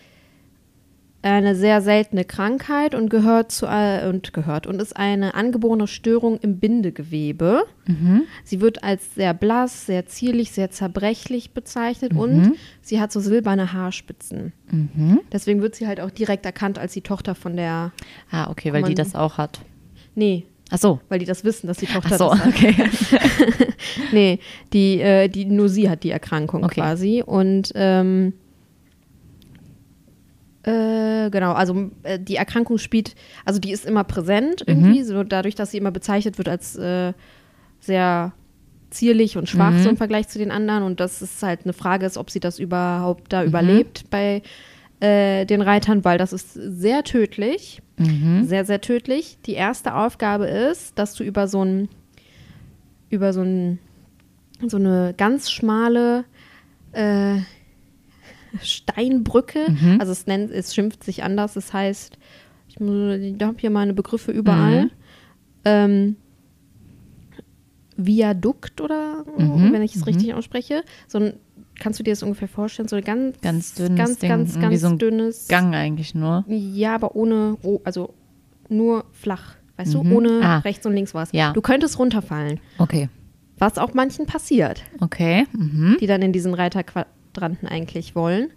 eine 1.22 1.54
sehr 1.54 1.80
seltene 1.82 2.24
Krankheit 2.24 2.94
und 2.94 3.08
gehört 3.08 3.52
zu 3.52 3.66
äh, 3.66 4.08
und 4.08 4.32
gehört 4.32 4.66
und 4.66 4.82
ist 4.82 4.96
eine 4.96 5.34
angeborene 5.34 5.86
Störung 5.86 6.38
im 6.40 6.58
Bindegewebe. 6.58 7.62
Mhm. 7.86 8.22
Sie 8.44 8.60
wird 8.60 8.82
als 8.82 9.14
sehr 9.14 9.32
blass, 9.32 9.86
sehr 9.86 10.06
zierlich, 10.06 10.50
sehr 10.52 10.70
zerbrechlich 10.70 11.52
bezeichnet 11.52 12.12
und 12.14 12.54
sie 12.80 13.00
hat 13.00 13.12
so 13.12 13.20
silberne 13.20 13.72
Haarspitzen. 13.72 14.52
Mhm. 14.70 15.20
Deswegen 15.32 15.62
wird 15.62 15.74
sie 15.76 15.86
halt 15.86 16.00
auch 16.00 16.10
direkt 16.10 16.44
erkannt 16.44 16.78
als 16.78 16.92
die 16.92 17.02
Tochter 17.02 17.34
von 17.34 17.56
der. 17.56 17.92
Ah, 18.30 18.50
okay, 18.50 18.72
weil 18.72 18.82
die 18.82 18.94
das 18.94 19.14
auch 19.14 19.38
hat. 19.38 19.60
Nee, 20.14 20.46
Ach 20.70 20.78
so. 20.78 21.00
weil 21.08 21.18
die 21.18 21.26
das 21.26 21.44
wissen, 21.44 21.66
dass 21.66 21.78
die 21.78 21.86
Tochter 21.86 22.14
Ach 22.14 22.18
so, 22.18 22.28
das 22.30 22.38
hat. 22.40 22.48
okay. 22.48 22.74
Nee, 24.12 24.38
die, 24.72 25.00
äh, 25.00 25.28
die, 25.28 25.44
nur 25.44 25.68
sie 25.68 25.88
hat 25.90 26.02
die 26.02 26.10
Erkrankung 26.10 26.64
Okay. 26.64 26.80
quasi. 26.80 27.22
Und 27.24 27.72
ähm, 27.74 28.32
äh, 30.64 31.30
genau, 31.30 31.52
also 31.52 31.90
äh, 32.04 32.18
die 32.18 32.36
Erkrankung 32.36 32.78
spielt, 32.78 33.14
also 33.44 33.58
die 33.58 33.72
ist 33.72 33.84
immer 33.84 34.04
präsent 34.04 34.62
irgendwie, 34.66 35.02
so 35.02 35.24
dadurch, 35.24 35.54
dass 35.54 35.72
sie 35.72 35.78
immer 35.78 35.90
bezeichnet 35.90 36.38
wird 36.38 36.48
als 36.48 36.76
äh, 36.76 37.12
sehr 37.80 38.32
zierlich 38.90 39.36
und 39.36 39.48
schwach 39.48 39.72
so 39.78 39.88
im 39.88 39.96
Vergleich 39.96 40.28
zu 40.28 40.38
den 40.38 40.50
anderen. 40.50 40.82
Und 40.82 41.00
das 41.00 41.22
ist 41.22 41.42
halt 41.42 41.60
eine 41.64 41.72
Frage 41.72 42.06
ist, 42.06 42.18
ob 42.18 42.30
sie 42.30 42.40
das 42.40 42.58
überhaupt 42.58 43.32
da 43.32 43.42
überlebt 43.42 44.04
bei 44.10 44.42
äh, 45.00 45.46
den 45.46 45.62
Reitern, 45.62 46.04
weil 46.04 46.18
das 46.18 46.32
ist 46.32 46.52
sehr 46.52 47.02
tödlich. 47.02 47.82
Sehr, 48.44 48.64
sehr 48.64 48.80
tödlich. 48.80 49.38
Die 49.46 49.54
erste 49.54 49.94
Aufgabe 49.94 50.46
ist, 50.46 50.98
dass 50.98 51.14
du 51.14 51.24
über 51.24 51.48
so 51.48 51.64
ein, 51.64 51.88
über 53.10 53.32
so 53.32 53.40
ein, 53.42 53.78
so 54.66 54.76
eine 54.76 55.14
ganz 55.16 55.50
schmale 55.50 56.24
Steinbrücke, 58.60 59.60
also 59.98 60.12
es 60.12 60.26
nennt, 60.26 60.50
es 60.50 60.74
schimpft 60.74 61.04
sich 61.04 61.22
anders, 61.24 61.56
es 61.56 61.72
heißt, 61.72 62.18
ich 62.68 62.76
habe 62.76 63.54
hier 63.58 63.70
meine 63.70 63.94
Begriffe 63.94 64.32
überall. 64.32 64.90
Ähm, 65.64 66.16
Viadukt 67.96 68.80
oder 68.80 69.24
Mhm, 69.38 69.72
wenn 69.72 69.82
ich 69.82 69.94
es 69.94 70.06
richtig 70.06 70.34
ausspreche. 70.34 70.82
So 71.06 71.18
ein, 71.18 71.34
kannst 71.78 72.00
du 72.00 72.04
dir 72.04 72.12
das 72.12 72.22
ungefähr 72.22 72.48
vorstellen? 72.48 72.88
So 72.88 72.96
ein 72.96 73.04
ganz, 73.04 73.40
Ganz 73.42 73.74
dünnes 73.74 73.96
ganz, 73.98 74.18
Ding, 74.18 74.28
ganz, 74.30 74.50
irgendwie 74.56 74.68
ganz 74.70 74.80
so 74.80 74.88
ein 74.88 74.98
dünnes. 74.98 75.48
Gang 75.48 75.74
eigentlich 75.74 76.14
nur. 76.14 76.44
Ja, 76.48 76.94
aber 76.94 77.14
ohne, 77.14 77.58
oh, 77.62 77.80
also 77.84 78.14
nur 78.68 79.04
flach. 79.12 79.56
Weißt 79.76 79.94
Mhm. 79.94 80.08
du, 80.08 80.16
ohne 80.16 80.40
Ah. 80.42 80.58
rechts 80.60 80.86
und 80.86 80.94
links 80.94 81.14
was. 81.14 81.32
Ja. 81.32 81.52
Du 81.52 81.60
könntest 81.60 81.98
runterfallen. 81.98 82.60
Okay. 82.78 83.08
Was 83.58 83.78
auch 83.78 83.94
manchen 83.94 84.26
passiert, 84.26 84.82
Okay. 85.00 85.46
Mhm. 85.52 85.96
die 86.00 86.06
dann 86.06 86.22
in 86.22 86.32
diesen 86.32 86.54
Reiterquadranten 87.32 87.68
eigentlich 87.68 88.14
wollen. 88.14 88.50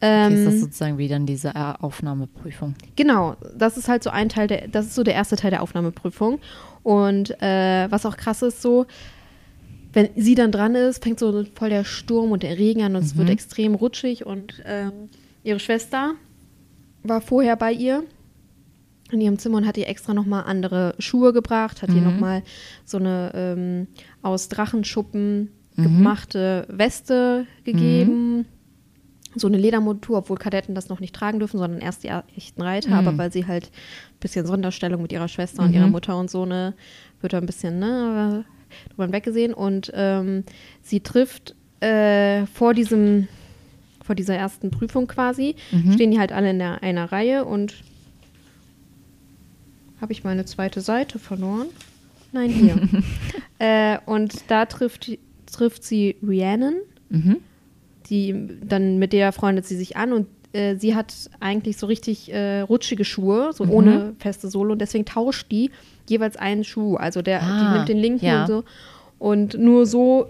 Okay, 0.00 0.34
ist 0.34 0.40
Ähm, 0.40 0.44
das 0.44 0.60
sozusagen 0.60 0.98
wie 0.98 1.08
dann 1.08 1.26
diese 1.26 1.54
Aufnahmeprüfung? 1.82 2.74
Genau, 2.96 3.36
das 3.56 3.76
ist 3.76 3.88
halt 3.88 4.02
so 4.02 4.10
ein 4.10 4.28
Teil 4.28 4.48
der, 4.48 4.68
das 4.68 4.86
ist 4.86 4.94
so 4.94 5.02
der 5.02 5.14
erste 5.14 5.36
Teil 5.36 5.50
der 5.50 5.62
Aufnahmeprüfung. 5.62 6.40
Und 6.82 7.30
äh, 7.42 7.90
was 7.90 8.04
auch 8.04 8.16
krass 8.16 8.42
ist, 8.42 8.60
so, 8.60 8.86
wenn 9.92 10.10
sie 10.16 10.34
dann 10.34 10.52
dran 10.52 10.74
ist, 10.74 11.02
fängt 11.02 11.18
so 11.18 11.44
voll 11.54 11.70
der 11.70 11.84
Sturm 11.84 12.32
und 12.32 12.42
der 12.42 12.58
Regen 12.58 12.82
an 12.82 12.96
und 12.96 13.02
es 13.02 13.16
wird 13.16 13.30
extrem 13.30 13.74
rutschig 13.74 14.26
und 14.26 14.62
ähm, 14.66 15.08
ihre 15.44 15.60
Schwester 15.60 16.14
war 17.02 17.20
vorher 17.20 17.56
bei 17.56 17.72
ihr 17.72 18.02
in 19.10 19.20
ihrem 19.20 19.38
Zimmer 19.38 19.58
und 19.58 19.66
hat 19.66 19.76
ihr 19.76 19.88
extra 19.88 20.12
nochmal 20.12 20.44
andere 20.44 20.94
Schuhe 20.98 21.32
gebracht, 21.32 21.82
hat 21.82 21.90
ihr 21.90 22.00
nochmal 22.00 22.42
so 22.84 22.98
eine 22.98 23.30
ähm, 23.34 23.86
aus 24.22 24.48
Drachenschuppen 24.48 25.50
gemachte 25.76 26.66
Weste 26.68 27.46
gegeben 27.64 28.46
so 29.34 29.46
eine 29.46 29.58
Ledermontur, 29.58 30.18
obwohl 30.18 30.36
Kadetten 30.36 30.74
das 30.74 30.88
noch 30.88 31.00
nicht 31.00 31.14
tragen 31.14 31.38
dürfen, 31.38 31.58
sondern 31.58 31.80
erst 31.80 32.04
die 32.04 32.10
echten 32.36 32.62
Reiter, 32.62 32.94
aber 32.94 33.16
weil 33.18 33.32
sie 33.32 33.46
halt 33.46 33.64
ein 33.66 34.20
bisschen 34.20 34.46
Sonderstellung 34.46 35.02
mit 35.02 35.12
ihrer 35.12 35.28
Schwester 35.28 35.62
und 35.62 35.72
ihrer 35.72 35.88
Mutter 35.88 36.16
und 36.16 36.30
so, 36.30 36.46
ne, 36.46 36.74
wird 37.20 37.32
da 37.32 37.38
ein 37.38 37.46
bisschen, 37.46 37.78
ne, 37.78 38.44
drüber 38.90 39.12
weggesehen. 39.12 39.52
Und 39.54 39.90
ähm, 39.94 40.44
sie 40.82 41.00
trifft 41.00 41.54
äh, 41.80 42.46
vor 42.46 42.74
diesem, 42.74 43.28
vor 44.04 44.14
dieser 44.14 44.36
ersten 44.36 44.70
Prüfung 44.70 45.06
quasi, 45.06 45.56
stehen 45.92 46.10
die 46.10 46.18
halt 46.18 46.32
alle 46.32 46.50
in 46.50 46.58
der, 46.58 46.82
einer 46.82 47.10
Reihe 47.10 47.44
und 47.44 47.74
habe 50.00 50.12
ich 50.12 50.24
meine 50.24 50.44
zweite 50.44 50.80
Seite 50.80 51.18
verloren? 51.18 51.68
Nein, 52.32 52.50
hier. 52.50 52.88
äh, 53.58 53.98
und 54.04 54.34
da 54.48 54.66
trifft, 54.66 55.10
trifft 55.54 55.84
sie 55.84 56.16
Rhiannon 56.26 56.74
Mhm. 57.10 57.36
die 58.10 58.34
dann 58.66 58.98
mit 58.98 59.12
der 59.12 59.32
freundet 59.32 59.64
sie 59.66 59.76
sich 59.76 59.96
an 59.96 60.12
und 60.12 60.26
äh, 60.52 60.76
sie 60.76 60.94
hat 60.94 61.14
eigentlich 61.40 61.76
so 61.76 61.86
richtig 61.86 62.32
äh, 62.32 62.60
rutschige 62.60 63.04
Schuhe, 63.04 63.52
so 63.52 63.64
ohne 63.64 64.14
feste 64.18 64.48
Sohle 64.48 64.72
und 64.72 64.80
deswegen 64.80 65.04
tauscht 65.04 65.50
die 65.50 65.70
jeweils 66.08 66.36
einen 66.36 66.64
Schuh. 66.64 66.96
Also 66.96 67.22
der, 67.22 67.40
die 67.40 67.44
Ah, 67.46 67.74
nimmt 67.74 67.88
den 67.88 67.98
linken 67.98 68.24
ja. 68.26 68.42
und 68.42 68.46
so. 68.48 68.64
Und 69.18 69.54
nur 69.58 69.86
so 69.86 70.26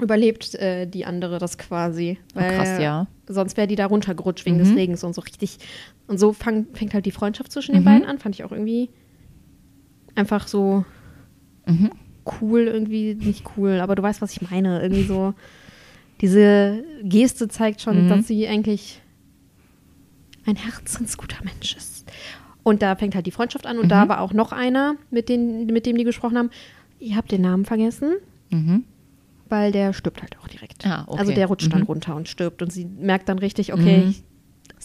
überlebt 0.00 0.54
äh, 0.56 0.86
die 0.86 1.04
andere 1.06 1.38
das 1.38 1.56
quasi. 1.56 2.18
Oh, 2.34 2.40
krass, 2.40 2.78
ja. 2.80 3.06
Sonst 3.28 3.56
wäre 3.56 3.66
die 3.66 3.76
da 3.76 3.86
runtergerutscht 3.86 4.44
wegen 4.44 4.58
des 4.58 4.74
Regens 4.76 5.02
und 5.04 5.14
so 5.14 5.20
richtig. 5.22 5.58
Und 6.06 6.18
so 6.18 6.32
fang, 6.32 6.66
fängt 6.74 6.92
halt 6.94 7.06
die 7.06 7.10
Freundschaft 7.10 7.50
zwischen 7.52 7.74
den 7.74 7.84
beiden 7.84 8.06
an. 8.06 8.18
Fand 8.18 8.34
ich 8.34 8.44
auch 8.44 8.52
irgendwie 8.52 8.90
einfach 10.14 10.46
so 10.48 10.84
cool, 12.40 12.62
irgendwie 12.62 13.14
nicht 13.14 13.44
cool, 13.56 13.80
aber 13.80 13.94
du 13.94 14.02
weißt, 14.02 14.20
was 14.22 14.32
ich 14.32 14.42
meine. 14.50 14.80
Irgendwie 14.82 15.04
so, 15.04 15.34
diese 16.20 16.82
Geste 17.02 17.48
zeigt 17.48 17.80
schon, 17.80 18.08
dass 18.08 18.26
sie 18.26 18.46
eigentlich 18.48 19.00
ein 20.46 20.56
herzensguter 20.56 21.42
Mensch 21.44 21.76
ist. 21.76 22.10
Und 22.62 22.82
da 22.82 22.96
fängt 22.96 23.14
halt 23.14 23.26
die 23.26 23.30
Freundschaft 23.30 23.66
an 23.66 23.78
und 23.78 23.88
da 23.90 24.08
war 24.08 24.20
auch 24.20 24.32
noch 24.32 24.52
einer, 24.52 24.96
mit, 25.10 25.28
den, 25.28 25.66
mit 25.66 25.86
dem 25.86 25.96
die 25.96 26.04
gesprochen 26.04 26.36
haben. 26.36 26.50
Ich 26.98 27.14
habe 27.14 27.28
den 27.28 27.42
Namen 27.42 27.64
vergessen, 27.64 28.14
Mhm. 28.50 28.84
weil 29.48 29.70
der 29.72 29.92
stirbt 29.92 30.22
halt 30.22 30.36
auch 30.40 30.48
direkt. 30.48 30.84
Ah, 30.86 31.04
okay. 31.06 31.18
Also 31.20 31.32
der 31.32 31.46
rutscht 31.46 31.72
dann 31.72 31.80
Mhm. 31.82 31.86
runter 31.86 32.16
und 32.16 32.28
stirbt 32.28 32.62
und 32.62 32.72
sie 32.72 32.84
merkt 32.84 33.28
dann 33.28 33.38
richtig, 33.38 33.72
okay, 33.72 34.06
Mhm. 34.06 34.14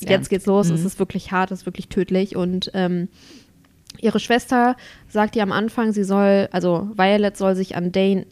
jetzt 0.08 0.30
geht's 0.30 0.46
los, 0.46 0.70
Mhm. 0.70 0.76
es 0.76 0.86
ist 0.86 1.00
wirklich 1.00 1.32
hart, 1.32 1.52
es 1.52 1.62
ist 1.62 1.66
wirklich 1.66 1.88
tödlich 1.88 2.36
und 2.36 2.70
ähm, 2.76 3.08
ihre 4.00 4.20
Schwester 4.20 4.76
sagt 5.08 5.36
ihr 5.36 5.44
am 5.44 5.52
Anfang, 5.52 5.92
sie 5.92 6.04
soll, 6.04 6.48
also 6.52 6.90
Violet 6.96 7.36
soll 7.38 7.56
sich 7.56 7.76
an 7.76 7.92
Dane 7.92 8.26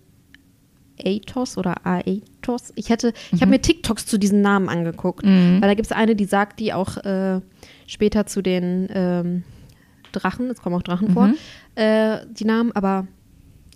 Atos 1.04 1.58
oder 1.58 1.86
Aetos. 1.86 2.74
Ich 2.76 2.90
hätte, 2.90 3.14
ich 3.32 3.42
habe 3.42 3.52
mir 3.52 3.62
TikToks 3.62 4.06
zu 4.06 4.18
diesen 4.18 4.42
Namen 4.42 4.68
angeguckt, 4.68 5.26
Mhm. 5.26 5.62
weil 5.62 5.70
da 5.70 5.74
gibt 5.74 5.86
es 5.86 5.92
eine, 5.94 6.16
die 6.16 6.26
sagt 6.26 6.60
die 6.60 6.74
auch 6.74 6.98
äh, 6.98 7.40
später 7.88 8.26
zu 8.26 8.42
den 8.42 8.88
ähm, 8.94 9.44
Drachen, 10.12 10.50
es 10.50 10.62
kommen 10.62 10.76
auch 10.76 10.82
Drachen 10.82 11.10
vor, 11.12 11.28
Mhm. 11.28 11.36
äh, 11.76 12.18
die 12.32 12.44
Namen, 12.46 12.72
aber 12.74 13.08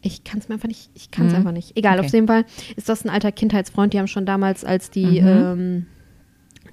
ich 0.02 0.25
kann 0.25 0.40
es 0.40 0.50
mir 0.50 0.56
einfach 0.56 0.68
nicht, 0.68 0.90
ich 0.96 1.12
kann 1.12 1.28
es 1.28 1.32
Mhm. 1.32 1.38
einfach 1.40 1.52
nicht. 1.54 1.78
Egal, 1.78 1.98
Okay. 2.00 2.08
auf 2.08 2.13
jeden 2.13 2.28
Fall 2.28 2.44
ist 2.75 2.90
das 2.90 3.06
ein 3.06 3.10
alter 3.10 3.32
Kindheitsfreund, 3.32 3.94
die 3.94 4.00
haben 4.00 4.08
schon 4.08 4.25
damals, 4.25 4.66
als 4.66 4.90
die 4.90 5.22
Mhm. 5.22 5.28
ähm, 5.28 5.86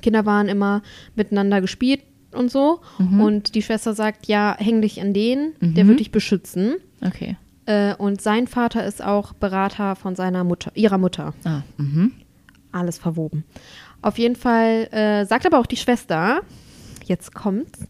Kinder 0.03 0.27
waren, 0.27 0.49
immer 0.49 0.83
miteinander 1.15 1.61
gespielt 1.61 2.01
und 2.33 2.51
so. 2.51 2.81
Mhm. 2.99 3.21
Und 3.21 3.55
die 3.55 3.63
Schwester 3.63 3.95
sagt, 3.95 4.27
ja, 4.27 4.57
häng 4.59 4.83
dich 4.83 5.01
an 5.01 5.13
den, 5.13 5.53
der 5.61 5.87
wird 5.87 6.01
dich 6.01 6.11
beschützen. 6.11 6.77
Okay. 7.05 7.37
Äh, 7.67 7.95
und 7.95 8.21
sein 8.21 8.47
Vater 8.47 8.85
ist 8.85 9.03
auch 9.03 9.33
Berater 9.33 9.97
von 9.97 10.17
seiner 10.17 10.45
Mutter, 10.45 10.73
ihrer 10.75 10.99
Mutter. 10.99 11.35
Ah, 11.45 11.63
mhm. 11.77 12.13
Alles 12.73 12.99
verwoben. 12.99 13.45
Auf 14.03 14.19
jeden 14.19 14.37
Fall 14.37 14.89
äh, 14.93 15.25
sagt 15.27 15.47
aber 15.47 15.59
auch 15.59 15.67
die 15.67 15.77
Schwester, 15.77 16.41
jetzt 17.05 17.35
kommt's, 17.35 17.87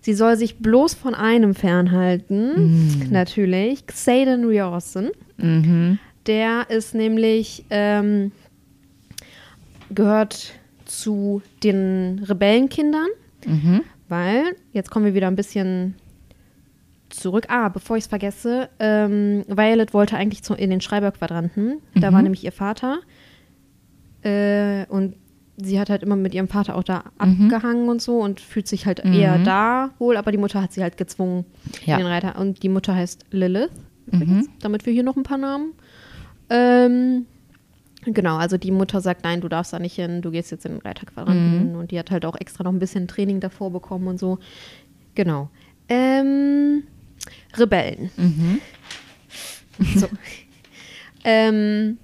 sie 0.00 0.14
soll 0.14 0.36
sich 0.36 0.58
bloß 0.58 0.94
von 0.94 1.14
einem 1.14 1.54
fernhalten. 1.54 3.10
Natürlich. 3.10 3.86
Xaden 3.86 4.44
Riorson. 4.44 5.10
Mhm. 5.36 5.98
Der 6.26 6.70
ist 6.70 6.94
nämlich, 6.94 7.64
ähm, 7.70 8.32
gehört 9.90 10.52
zu 10.84 11.42
den 11.62 12.24
Rebellenkindern, 12.28 13.08
Mhm. 13.46 13.82
weil, 14.08 14.56
jetzt 14.72 14.90
kommen 14.90 15.04
wir 15.04 15.14
wieder 15.14 15.26
ein 15.28 15.36
bisschen 15.36 15.94
zurück. 17.10 17.46
Ah, 17.48 17.68
bevor 17.68 17.96
ich 17.96 18.04
es 18.04 18.08
vergesse, 18.08 18.68
ähm, 18.80 19.44
Violet 19.48 19.94
wollte 19.94 20.16
eigentlich 20.16 20.42
zu, 20.42 20.54
in 20.54 20.70
den 20.70 20.80
Schreiberquadranten. 20.80 21.80
Da 21.94 22.12
war 22.12 22.22
nämlich 22.22 22.44
ihr 22.44 22.52
Vater. 22.52 22.98
Äh, 24.22 24.86
und 24.88 25.14
sie 25.56 25.78
hat 25.78 25.90
halt 25.90 26.02
immer 26.02 26.16
mit 26.16 26.34
ihrem 26.34 26.48
Vater 26.48 26.74
auch 26.76 26.82
da 26.82 27.04
abgehangen 27.18 27.88
und 27.88 28.02
so 28.02 28.18
und 28.18 28.40
fühlt 28.40 28.66
sich 28.66 28.86
halt 28.86 29.04
eher 29.04 29.38
da 29.38 29.90
wohl, 29.98 30.16
aber 30.16 30.32
die 30.32 30.38
Mutter 30.38 30.60
hat 30.60 30.72
sie 30.72 30.82
halt 30.82 30.96
gezwungen 30.96 31.44
Ja. 31.84 31.96
den 31.98 32.06
Reiter. 32.06 32.38
Und 32.40 32.62
die 32.62 32.68
Mutter 32.68 32.94
heißt 32.94 33.26
Lilith, 33.30 33.70
übrigens, 34.06 34.48
damit 34.60 34.84
wir 34.86 34.92
hier 34.92 35.04
noch 35.04 35.16
ein 35.16 35.22
paar 35.22 35.38
Namen. 35.38 35.72
Ähm, 36.50 37.26
genau, 38.06 38.36
also 38.36 38.56
die 38.56 38.70
Mutter 38.70 39.00
sagt, 39.00 39.24
nein, 39.24 39.40
du 39.40 39.48
darfst 39.48 39.72
da 39.72 39.78
nicht 39.78 39.94
hin, 39.94 40.22
du 40.22 40.30
gehst 40.30 40.50
jetzt 40.50 40.66
in 40.66 40.72
den 40.72 40.80
Reiterquadranten. 40.80 41.76
Und 41.76 41.90
die 41.90 41.98
hat 41.98 42.10
halt 42.10 42.24
auch 42.24 42.36
extra 42.36 42.64
noch 42.64 42.72
ein 42.72 42.78
bisschen 42.78 43.08
Training 43.08 43.40
davor 43.40 43.70
bekommen 43.70 44.08
und 44.08 44.18
so. 44.18 44.38
Genau. 45.14 45.50
Ähm, 45.88 46.84
Rebellen. 47.54 48.10
So. 49.96 50.08
ähm, 51.24 51.98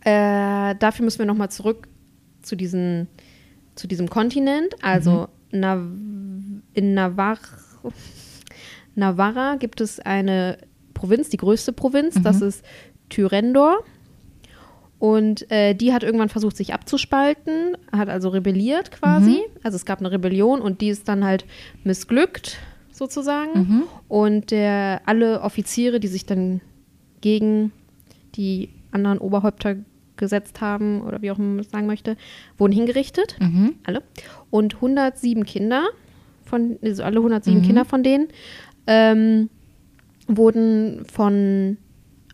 äh, 0.00 0.74
dafür 0.74 1.04
müssen 1.04 1.20
wir 1.20 1.26
nochmal 1.26 1.52
zurück 1.52 1.86
zu, 2.42 2.56
diesen, 2.56 3.06
zu 3.76 3.86
diesem 3.86 4.10
Kontinent. 4.10 4.74
Also 4.82 5.28
Nav 5.52 5.78
in 6.74 6.94
Navarra, 6.94 7.38
Navarra 8.96 9.54
gibt 9.54 9.80
es 9.80 10.00
eine 10.00 10.58
Provinz, 10.94 11.28
die 11.28 11.36
größte 11.36 11.72
Provinz, 11.72 12.20
das 12.22 12.40
ist 12.42 12.64
Tyrendor. 13.08 13.84
Und 14.98 15.50
äh, 15.50 15.74
die 15.74 15.92
hat 15.92 16.02
irgendwann 16.02 16.28
versucht, 16.28 16.56
sich 16.56 16.74
abzuspalten, 16.74 17.76
hat 17.92 18.08
also 18.08 18.30
rebelliert 18.30 18.90
quasi. 18.90 19.38
Also 19.62 19.76
es 19.76 19.84
gab 19.84 20.00
eine 20.00 20.10
Rebellion 20.10 20.60
und 20.60 20.80
die 20.80 20.88
ist 20.88 21.08
dann 21.08 21.24
halt 21.24 21.44
missglückt, 21.84 22.58
sozusagen. 22.90 23.52
Und 24.08 24.50
der, 24.50 25.02
alle 25.06 25.42
Offiziere, 25.42 26.00
die 26.00 26.08
sich 26.08 26.26
dann 26.26 26.60
gegen 27.20 27.72
die 28.34 28.70
anderen 28.90 29.18
Oberhäupter 29.18 29.76
gesetzt 30.16 30.60
haben 30.60 31.02
oder 31.02 31.22
wie 31.22 31.30
auch 31.30 31.38
man 31.38 31.60
es 31.60 31.70
sagen 31.70 31.86
möchte, 31.86 32.16
wurden 32.56 32.72
hingerichtet. 32.72 33.36
Mhm. 33.40 33.76
Alle. 33.84 34.02
Und 34.50 34.76
107 34.76 35.44
Kinder, 35.46 35.86
von, 36.44 36.78
also 36.82 37.04
alle 37.04 37.18
107 37.18 37.62
Kinder 37.62 37.84
von 37.84 38.02
denen, 38.02 38.28
ähm, 38.86 39.48
wurden 40.26 41.04
von, 41.04 41.78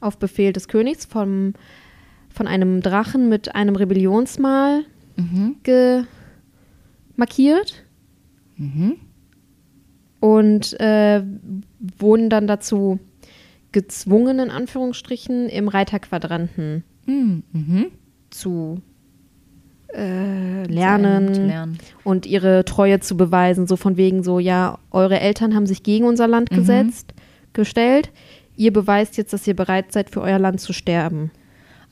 auf 0.00 0.18
Befehl 0.18 0.52
des 0.52 0.68
Königs 0.68 1.04
vom, 1.04 1.52
von 2.34 2.46
einem 2.48 2.80
Drachen 2.82 3.28
mit 3.28 3.54
einem 3.54 3.76
Rebellionsmal 3.76 4.82
Mhm. 5.16 5.54
markiert 7.16 7.84
Mhm. 8.56 8.96
und 10.20 10.78
äh, 10.80 11.22
wurden 11.98 12.28
dann 12.30 12.46
dazu 12.48 12.98
gezwungen, 13.72 14.38
in 14.40 14.50
Anführungsstrichen, 14.50 15.48
im 15.48 15.68
Reiterquadranten 15.68 16.82
Mhm. 17.06 17.42
Mhm. 17.52 17.86
zu 18.30 18.80
äh, 19.96 20.64
lernen 20.64 21.34
Zu 21.34 21.46
lernen. 21.46 21.78
und 22.02 22.26
ihre 22.26 22.64
Treue 22.64 22.98
zu 22.98 23.16
beweisen. 23.16 23.68
So 23.68 23.76
von 23.76 23.96
wegen 23.96 24.24
so, 24.24 24.40
ja, 24.40 24.78
eure 24.90 25.20
Eltern 25.20 25.54
haben 25.54 25.66
sich 25.66 25.84
gegen 25.84 26.04
unser 26.04 26.26
Land 26.26 26.50
Mhm. 26.50 26.56
gesetzt, 26.56 27.14
gestellt. 27.52 28.10
Ihr 28.56 28.72
beweist 28.72 29.16
jetzt, 29.16 29.32
dass 29.32 29.46
ihr 29.46 29.54
bereit 29.54 29.92
seid, 29.92 30.10
für 30.10 30.20
euer 30.20 30.40
Land 30.40 30.60
zu 30.60 30.72
sterben. 30.72 31.30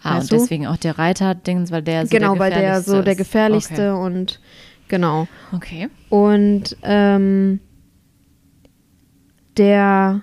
Ah, 0.03 0.19
und 0.19 0.31
du? 0.33 0.37
deswegen 0.37 0.67
auch 0.67 0.77
der 0.77 0.99
Reiter-Dings, 0.99 1.71
weil 1.71 1.83
der 1.83 2.07
so 2.07 2.11
genau, 2.17 2.33
der 2.33 2.41
weil 2.41 2.51
der 2.51 2.81
so 2.83 3.03
der 3.03 3.13
ist. 3.13 3.19
gefährlichste 3.19 3.95
und 3.97 4.41
genau. 4.89 5.29
Okay. 5.53 5.89
Und 6.09 6.77
ähm, 6.83 7.61
der 9.57 10.23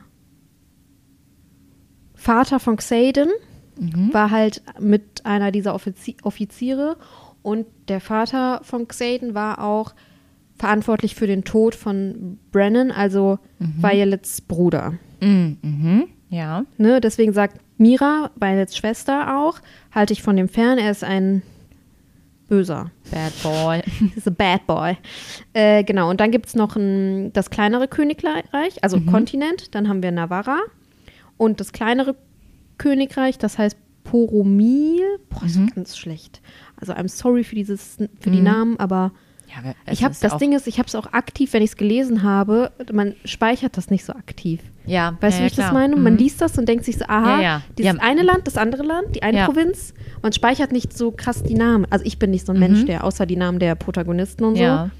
Vater 2.16 2.60
von 2.60 2.78
Xaden 2.78 3.30
Mhm. 3.80 4.14
war 4.14 4.30
halt 4.30 4.62
mit 4.82 5.26
einer 5.26 5.52
dieser 5.54 5.74
Offizi 5.74 6.18
Offiziere 6.24 6.98
und 7.44 7.66
der 7.88 8.02
Vater 8.02 8.60
von 8.64 8.90
Xaden 8.90 9.34
war 9.34 9.64
auch 9.64 9.94
verantwortlich 10.58 11.16
für 11.16 11.28
den 11.28 11.46
Tod 11.46 11.76
von 11.76 12.38
Brennan, 12.52 12.92
also 12.92 13.40
Violets 13.60 14.42
Bruder. 14.42 14.96
Mhm. 15.22 15.58
Mhm. 15.62 16.04
Ja. 16.30 16.66
Ne? 16.78 17.00
Deswegen 17.00 17.32
sagt 17.32 17.62
Mira, 17.80 18.30
Violets 18.36 18.78
Schwester 18.78 19.40
auch, 19.40 19.60
halte 19.92 20.14
ich 20.14 20.22
von 20.22 20.36
dem 20.36 20.50
fern, 20.50 20.78
er 20.78 20.92
ist 20.92 21.04
ein 21.04 21.42
Böser. 22.50 22.92
Bad 23.12 23.32
Boy. 23.42 23.82
He's 24.16 24.28
a 24.28 24.32
bad 24.32 24.66
boy. 24.68 24.98
Äh, 25.54 25.84
genau, 25.84 26.10
und 26.10 26.20
dann 26.20 26.32
gibt 26.32 26.48
es 26.48 26.56
noch 26.56 26.76
ein, 26.76 27.32
das 27.32 27.52
kleinere 27.52 27.88
Königreich, 27.88 28.44
also 28.82 29.00
Kontinent. 29.02 29.76
Dann 29.76 29.88
haben 29.88 30.04
wir 30.04 30.12
Navarra. 30.12 30.58
Und 31.38 31.60
das 31.60 31.72
kleinere 31.72 32.16
Königreich, 32.78 33.38
das 33.38 33.58
heißt 33.58 33.78
Poromil. 34.04 35.04
Boah, 35.30 35.46
ist 35.46 35.76
ganz 35.76 35.96
schlecht. 35.96 36.42
Also 36.76 36.94
I'm 36.94 37.08
sorry 37.08 37.44
für, 37.44 37.56
dieses, 37.56 37.98
für 38.20 38.32
die 38.32 38.42
Namen, 38.42 38.80
aber 38.80 39.12
Ja, 39.48 39.74
ich 39.92 40.02
ist 40.02 40.24
das 40.24 40.38
Ding 40.38 40.54
ist, 40.54 40.68
ich 40.68 40.80
habe 40.80 40.88
es 40.88 40.96
auch 40.96 41.14
aktiv, 41.14 41.54
wenn 41.54 41.62
ich 41.62 41.72
es 41.72 41.78
gelesen 41.78 42.24
habe, 42.24 42.72
man 42.92 43.16
speichert 43.26 43.78
das 43.78 43.90
nicht 43.92 44.04
so 44.04 44.14
aktiv. 44.14 44.62
Ja, 44.90 45.18
Weißt 45.22 45.38
ja, 45.38 45.40
du, 45.40 45.44
wie 45.44 45.48
ich 45.48 45.56
das 45.56 45.66
klar. 45.66 45.74
meine? 45.74 45.96
Mhm. 45.96 46.04
Man 46.04 46.18
liest 46.18 46.42
das 46.42 46.58
und 46.58 46.68
denkt 46.68 46.84
sich 46.86 46.98
so, 46.98 47.06
aha, 47.08 47.62
dieses 47.78 48.00
eine 48.00 48.24
Land, 48.24 48.48
das 48.48 48.58
andere 48.58 48.84
Land, 48.84 49.16
die 49.16 49.24
eine. 49.24 49.46
Provinz. 49.46 49.94
Man 50.22 50.34
speichert 50.34 50.72
nicht 50.72 50.98
so 50.98 51.12
krass 51.12 51.44
die 51.44 51.54
Namen. 51.54 51.86
Also 51.90 52.06
ich 52.06 52.20
bin 52.20 52.32
nicht 52.32 52.46
so 52.46 52.54
ein 52.54 52.60
Mensch, 52.60 52.86
der 52.86 53.04
außer 53.04 53.26
die 53.26 53.36
Namen 53.38 53.60
der 53.60 53.76
Protagonisten 53.76 54.44
und 54.44 54.56
so 54.58 54.64
Mhm. 54.64 54.92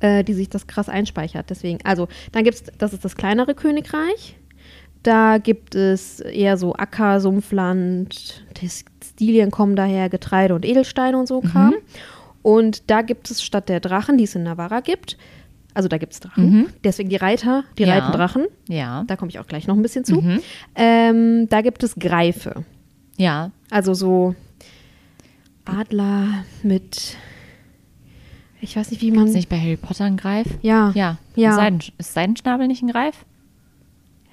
Äh, 0.00 0.24
die 0.24 0.34
sich 0.34 0.48
das 0.48 0.66
krass 0.66 0.88
einspeichert. 0.88 1.50
Deswegen, 1.50 1.78
also, 1.84 2.08
dann 2.32 2.44
gibt 2.44 2.56
es, 2.56 2.62
das 2.78 2.92
ist 2.92 3.04
das 3.04 3.16
kleinere 3.16 3.54
Königreich. 3.54 4.36
Da 5.02 5.38
gibt 5.38 5.74
es 5.74 6.20
eher 6.20 6.56
so 6.56 6.74
Acker, 6.74 7.20
Sumpfland, 7.20 8.44
Textilien 8.54 9.50
kommen 9.50 9.76
daher, 9.76 10.08
Getreide 10.08 10.54
und 10.54 10.64
Edelsteine 10.64 11.18
und 11.18 11.28
so 11.28 11.40
Kram. 11.42 11.74
Und 12.42 12.90
da 12.90 13.02
gibt 13.02 13.30
es 13.30 13.42
statt 13.42 13.68
der 13.68 13.80
Drachen, 13.80 14.16
die 14.18 14.24
es 14.24 14.34
in 14.34 14.42
Navarra 14.42 14.80
gibt, 14.80 15.16
also 15.74 15.88
da 15.88 15.98
gibt 15.98 16.12
es 16.12 16.20
Drachen, 16.20 16.68
deswegen 16.84 17.08
die 17.10 17.16
Reiter, 17.16 17.64
die 17.78 17.82
Ja. 17.82 17.94
reiten 17.98 18.12
Drachen. 18.12 18.46
Ja. 18.68 19.04
Da 19.06 19.16
komme 19.16 19.30
ich 19.30 19.38
auch 19.40 19.46
gleich 19.46 19.66
noch 19.66 19.74
ein 19.76 19.82
bisschen 19.82 20.04
zu. 20.04 20.22
Ähm, 20.74 21.48
da 21.48 21.60
gibt 21.60 21.82
es 21.82 21.96
Greife. 21.96 22.64
Ja. 23.16 23.50
Also 23.70 23.92
so 23.94 24.34
Adler 25.64 26.44
mit, 26.62 27.16
ich 28.60 28.76
weiß 28.76 28.90
nicht, 28.90 29.00
wie 29.02 29.10
man. 29.10 29.26
Ist 29.26 29.34
nicht 29.34 29.48
bei 29.48 29.58
Harry 29.58 29.76
Potter 29.76 30.04
ein 30.04 30.16
Greif? 30.16 30.46
Ja. 30.62 30.92
Ja. 30.94 31.18
Ja. 31.36 31.54
Seiden, 31.54 31.80
ist 31.98 32.12
Seidenschnabel 32.14 32.66
nicht 32.68 32.82
ein 32.82 32.88
Greif? 32.90 33.24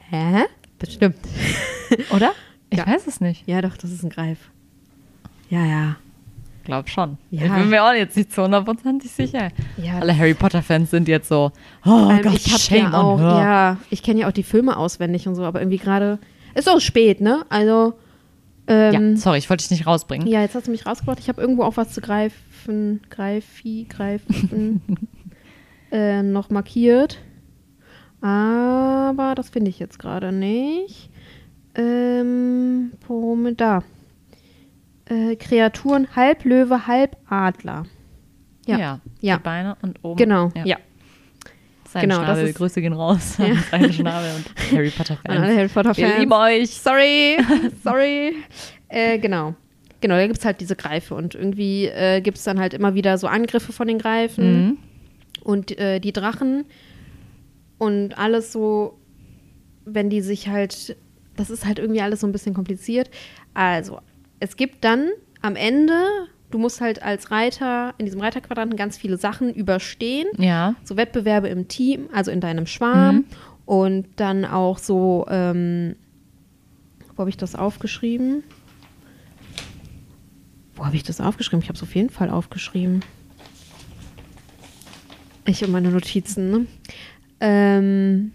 Hä? 0.09 0.43
Bestimmt. 0.79 1.17
Oder? 2.15 2.31
Ich 2.69 2.77
Ja. 2.79 2.87
weiß 2.87 3.07
es 3.07 3.21
nicht. 3.21 3.47
Ja, 3.47 3.61
doch, 3.61 3.77
das 3.77 3.91
ist 3.91 4.03
ein 4.03 4.09
Greif. 4.09 4.49
Ja, 5.49 5.65
ja. 5.65 5.95
Glaub 6.63 6.89
schon. 6.89 7.17
Ja. 7.31 7.45
Ich 7.45 7.51
bin 7.53 7.69
mir 7.69 7.83
auch 7.83 7.93
jetzt 7.93 8.15
nicht 8.15 8.31
zu 8.31 8.43
hundertprozentig 8.43 9.09
sicher. 9.11 9.49
Ja, 9.77 9.99
Alle 9.99 10.15
Harry 10.17 10.33
Potter-Fans 10.35 10.91
sind 10.91 11.07
jetzt 11.07 11.27
so, 11.29 11.51
oh 11.85 12.09
Ähm, 12.11 12.21
Gott, 12.21 12.33
ich 12.35 12.47
habe 12.51 12.59
shame 12.61 12.91
ja 12.91 12.93
auch, 13.01 13.13
on 13.15 13.19
her. 13.19 13.29
ja, 13.29 13.77
ich 13.89 14.03
kenne 14.03 14.21
ja 14.21 14.27
auch 14.27 14.31
die 14.31 14.43
Filme 14.43 14.77
auswendig 14.77 15.27
und 15.27 15.35
so, 15.35 15.43
aber 15.43 15.59
irgendwie 15.59 15.77
gerade 15.79 16.19
ist 16.53 16.69
auch 16.69 16.79
spät, 16.79 17.19
ne? 17.21 17.43
Also 17.49 17.93
Ja, 18.69 18.91
ähm, 18.93 19.17
sorry, 19.17 19.39
ich 19.39 19.49
wollte 19.49 19.63
dich 19.63 19.71
nicht 19.71 19.87
rausbringen. 19.87 20.27
ja, 20.27 20.41
jetzt 20.41 20.53
hast 20.55 20.67
du 20.67 20.71
mich 20.71 20.85
rausgebracht. 20.85 21.19
Ich 21.19 21.29
habe 21.29 21.41
irgendwo 21.41 21.63
auch 21.63 21.77
was 21.77 21.91
zu 21.93 22.01
greifen, 22.01 23.01
greifi, 23.09 23.87
greifen 23.89 24.81
äh, 25.91 26.21
noch 26.21 26.49
markiert, 26.51 27.17
aber 28.21 29.33
das 29.35 29.49
finde 29.49 29.69
ich 29.69 29.79
jetzt 29.79 29.97
gerade 29.99 30.31
nicht. 30.31 31.09
Ähm, 31.75 32.91
Pome- 33.07 33.55
da. 33.55 33.83
Äh, 35.11 35.35
Kreaturen 35.35 36.07
halb 36.15 36.45
Löwe, 36.45 36.87
halb 36.87 37.17
Adler. 37.29 37.83
Ja. 38.65 38.77
ja. 38.77 38.99
Ja. 39.19 39.37
Die 39.37 39.43
Beine 39.43 39.75
und 39.81 39.99
oben. 40.03 40.17
Genau, 40.17 40.49
ja. 40.63 40.77
Seine 41.89 42.07
Genau, 42.07 42.19
das 42.19 42.25
Schnabel, 42.27 42.47
ist- 42.47 42.55
Grüße 42.57 42.81
gehen 42.81 42.93
raus. 42.93 43.37
Ja. 43.37 43.53
Seine 43.71 43.91
Schnabel 43.91 44.31
und 44.35 44.71
Harry 44.71 44.89
Potter 44.91 45.17
An 45.25 45.31
alle 45.37 45.45
Fans. 45.47 45.57
Harry 45.57 45.67
Potter 45.67 45.97
Wir 45.97 46.07
Fans. 46.07 46.19
lieben 46.19 46.31
euch. 46.33 46.69
Sorry, 46.71 47.37
sorry. 47.83 48.35
äh, 48.87 49.17
genau. 49.19 49.55
Genau, 49.99 50.15
da 50.15 50.25
gibt 50.25 50.39
es 50.39 50.45
halt 50.45 50.61
diese 50.61 50.75
Greife 50.75 51.13
und 51.15 51.35
irgendwie 51.35 51.85
äh, 51.87 52.21
gibt 52.21 52.37
es 52.37 52.43
dann 52.45 52.59
halt 52.59 52.73
immer 52.73 52.95
wieder 52.95 53.17
so 53.17 53.27
Angriffe 53.27 53.71
von 53.73 53.87
den 53.87 53.99
Greifen 53.99 54.65
Mhm. 54.69 54.77
und 55.43 55.77
äh, 55.77 55.99
die 55.99 56.11
Drachen 56.13 56.65
und 57.77 58.17
alles 58.17 58.51
so, 58.51 58.97
wenn 59.85 60.09
die 60.09 60.21
sich 60.21 60.47
halt, 60.47 60.95
das 61.35 61.49
ist 61.49 61.65
halt 61.65 61.77
irgendwie 61.77 62.01
alles 62.01 62.21
so 62.21 62.27
ein 62.27 62.31
bisschen 62.31 62.53
kompliziert. 62.55 63.09
Also, 63.53 63.99
es 64.41 64.57
gibt 64.57 64.83
dann 64.83 65.07
am 65.41 65.55
Ende, 65.55 65.93
du 66.51 66.57
musst 66.57 66.81
halt 66.81 67.01
als 67.01 67.31
Reiter 67.31 67.93
in 67.97 68.05
diesem 68.05 68.19
Reiterquadranten 68.19 68.75
ganz 68.77 68.97
viele 68.97 69.15
Sachen 69.17 69.53
überstehen 69.53 70.27
Ja. 70.37 70.75
so 70.83 70.97
Wettbewerbe 70.97 71.47
im 71.47 71.67
Team, 71.69 72.09
also 72.13 72.29
in 72.31 72.41
deinem 72.41 72.65
Schwarm 72.67 73.15
Mhm. 73.15 73.25
und 73.65 74.07
dann 74.17 74.43
auch 74.43 74.77
so, 74.77 75.25
ähm, 75.29 75.95
wo 77.15 77.19
habe 77.19 77.29
ich 77.29 77.37
das 77.37 77.55
aufgeschrieben? 77.55 78.43
Wo 80.75 80.85
habe 80.85 80.95
ich 80.95 81.03
das 81.03 81.21
aufgeschrieben? 81.21 81.61
Ich 81.61 81.69
habe 81.69 81.77
es 81.77 81.83
auf 81.83 81.95
jeden 81.95 82.09
Fall 82.09 82.29
aufgeschrieben. 82.29 83.01
Ich 85.45 85.63
und 85.63 85.71
meine 85.71 85.89
Notizen, 85.89 86.51
ne? 86.51 86.65
Ähm, 87.39 88.31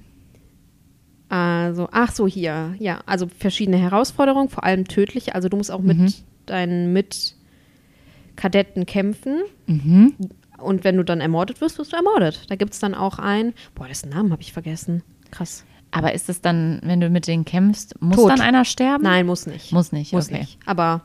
also, 1.36 1.88
ach 1.92 2.12
so, 2.12 2.26
hier, 2.26 2.74
ja, 2.78 3.00
also 3.06 3.26
verschiedene 3.28 3.76
Herausforderungen, 3.76 4.48
vor 4.48 4.64
allem 4.64 4.86
tödliche. 4.86 5.34
Also 5.34 5.48
du 5.48 5.56
musst 5.56 5.70
auch 5.70 5.80
mit 5.80 6.22
deinen 6.46 6.92
Mitkadetten 6.92 8.86
kämpfen. 8.86 9.42
Mhm. 9.66 10.14
Und 10.58 10.84
wenn 10.84 10.96
du 10.96 11.04
dann 11.04 11.20
ermordet 11.20 11.60
wirst, 11.60 11.78
wirst 11.78 11.92
du 11.92 11.96
ermordet. 11.96 12.44
Da 12.48 12.56
gibt 12.56 12.72
es 12.72 12.78
dann 12.78 12.94
auch 12.94 13.18
einen, 13.18 13.52
boah, 13.74 13.86
dessen 13.88 14.08
Namen 14.10 14.32
habe 14.32 14.42
ich 14.42 14.52
vergessen. 14.52 15.02
Krass. 15.30 15.64
Aber 15.90 16.14
ist 16.14 16.28
es 16.28 16.40
dann, 16.40 16.80
wenn 16.82 17.00
du 17.00 17.10
mit 17.10 17.26
denen 17.26 17.44
kämpfst, 17.44 18.00
muss 18.00 18.16
Tot. 18.16 18.30
dann 18.30 18.40
einer 18.40 18.64
sterben? 18.64 19.04
Nein, 19.04 19.26
muss 19.26 19.46
nicht. 19.46 19.72
Muss 19.72 19.92
nicht, 19.92 20.12
Muss 20.12 20.28
okay. 20.28 20.40
nicht. 20.40 20.58
Aber 20.66 21.02